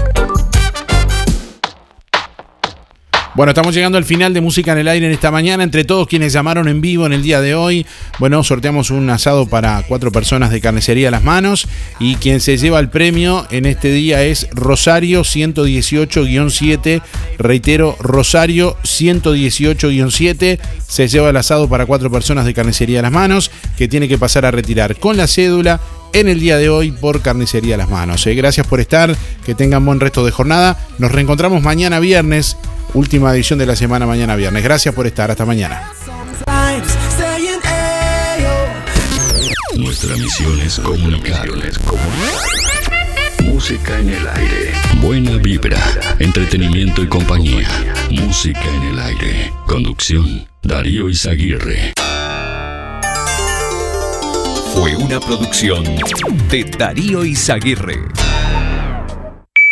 Bueno, 3.34 3.50
estamos 3.50 3.74
llegando 3.74 3.98
al 3.98 4.04
final 4.04 4.32
de 4.32 4.40
Música 4.40 4.70
en 4.70 4.78
el 4.78 4.86
Aire 4.86 5.06
en 5.06 5.12
esta 5.12 5.32
mañana. 5.32 5.64
Entre 5.64 5.82
todos 5.82 6.06
quienes 6.06 6.32
llamaron 6.32 6.68
en 6.68 6.80
vivo 6.80 7.04
en 7.04 7.12
el 7.12 7.24
día 7.24 7.40
de 7.40 7.56
hoy, 7.56 7.84
bueno, 8.20 8.44
sorteamos 8.44 8.90
un 8.90 9.10
asado 9.10 9.48
para 9.48 9.82
cuatro 9.88 10.12
personas 10.12 10.50
de 10.50 10.60
carnicería 10.60 11.08
a 11.08 11.10
las 11.10 11.24
manos. 11.24 11.66
Y 11.98 12.14
quien 12.14 12.40
se 12.40 12.56
lleva 12.56 12.78
el 12.78 12.90
premio 12.90 13.44
en 13.50 13.66
este 13.66 13.90
día 13.90 14.22
es 14.22 14.46
Rosario 14.52 15.22
118-7. 15.22 17.02
Reitero, 17.36 17.96
Rosario 17.98 18.76
118-7. 18.84 20.60
Se 20.86 21.08
lleva 21.08 21.30
el 21.30 21.36
asado 21.36 21.68
para 21.68 21.86
cuatro 21.86 22.12
personas 22.12 22.44
de 22.44 22.54
carnicería 22.54 23.00
a 23.00 23.02
las 23.02 23.10
manos, 23.10 23.50
que 23.76 23.88
tiene 23.88 24.06
que 24.06 24.16
pasar 24.16 24.46
a 24.46 24.52
retirar 24.52 24.94
con 24.94 25.16
la 25.16 25.26
cédula 25.26 25.80
en 26.12 26.28
el 26.28 26.38
día 26.38 26.56
de 26.56 26.68
hoy 26.68 26.92
por 26.92 27.20
Carnicería 27.20 27.74
a 27.74 27.78
las 27.78 27.90
Manos. 27.90 28.24
¿eh? 28.28 28.34
Gracias 28.34 28.66
por 28.68 28.78
estar, 28.78 29.14
que 29.44 29.56
tengan 29.56 29.84
buen 29.84 29.98
resto 29.98 30.24
de 30.24 30.30
jornada. 30.30 30.78
Nos 30.98 31.10
reencontramos 31.10 31.60
mañana 31.60 31.98
viernes, 31.98 32.56
última 32.94 33.34
edición 33.34 33.58
de 33.58 33.66
la 33.66 33.76
semana 33.76 34.06
mañana 34.06 34.36
viernes. 34.36 34.62
Gracias 34.64 34.94
por 34.94 35.06
estar, 35.06 35.30
hasta 35.30 35.44
mañana. 35.44 35.92
Nuestra 39.76 40.16
misión 40.16 40.60
es 40.60 40.78
comunicar. 40.78 41.48
Música 43.42 43.98
en 43.98 44.10
el 44.10 44.26
aire. 44.26 44.72
Buena 45.00 45.36
vibra, 45.36 45.78
entretenimiento 46.18 47.02
y 47.02 47.08
compañía. 47.08 47.68
Música 48.10 48.64
en 48.64 48.82
el 48.82 48.98
aire. 48.98 49.52
Conducción, 49.66 50.46
Darío 50.62 51.08
Izaguirre. 51.08 51.92
Fue 54.74 54.96
una 54.96 55.20
producción 55.20 55.84
de 56.50 56.64
Darío 56.64 57.24
Izaguirre. 57.24 58.00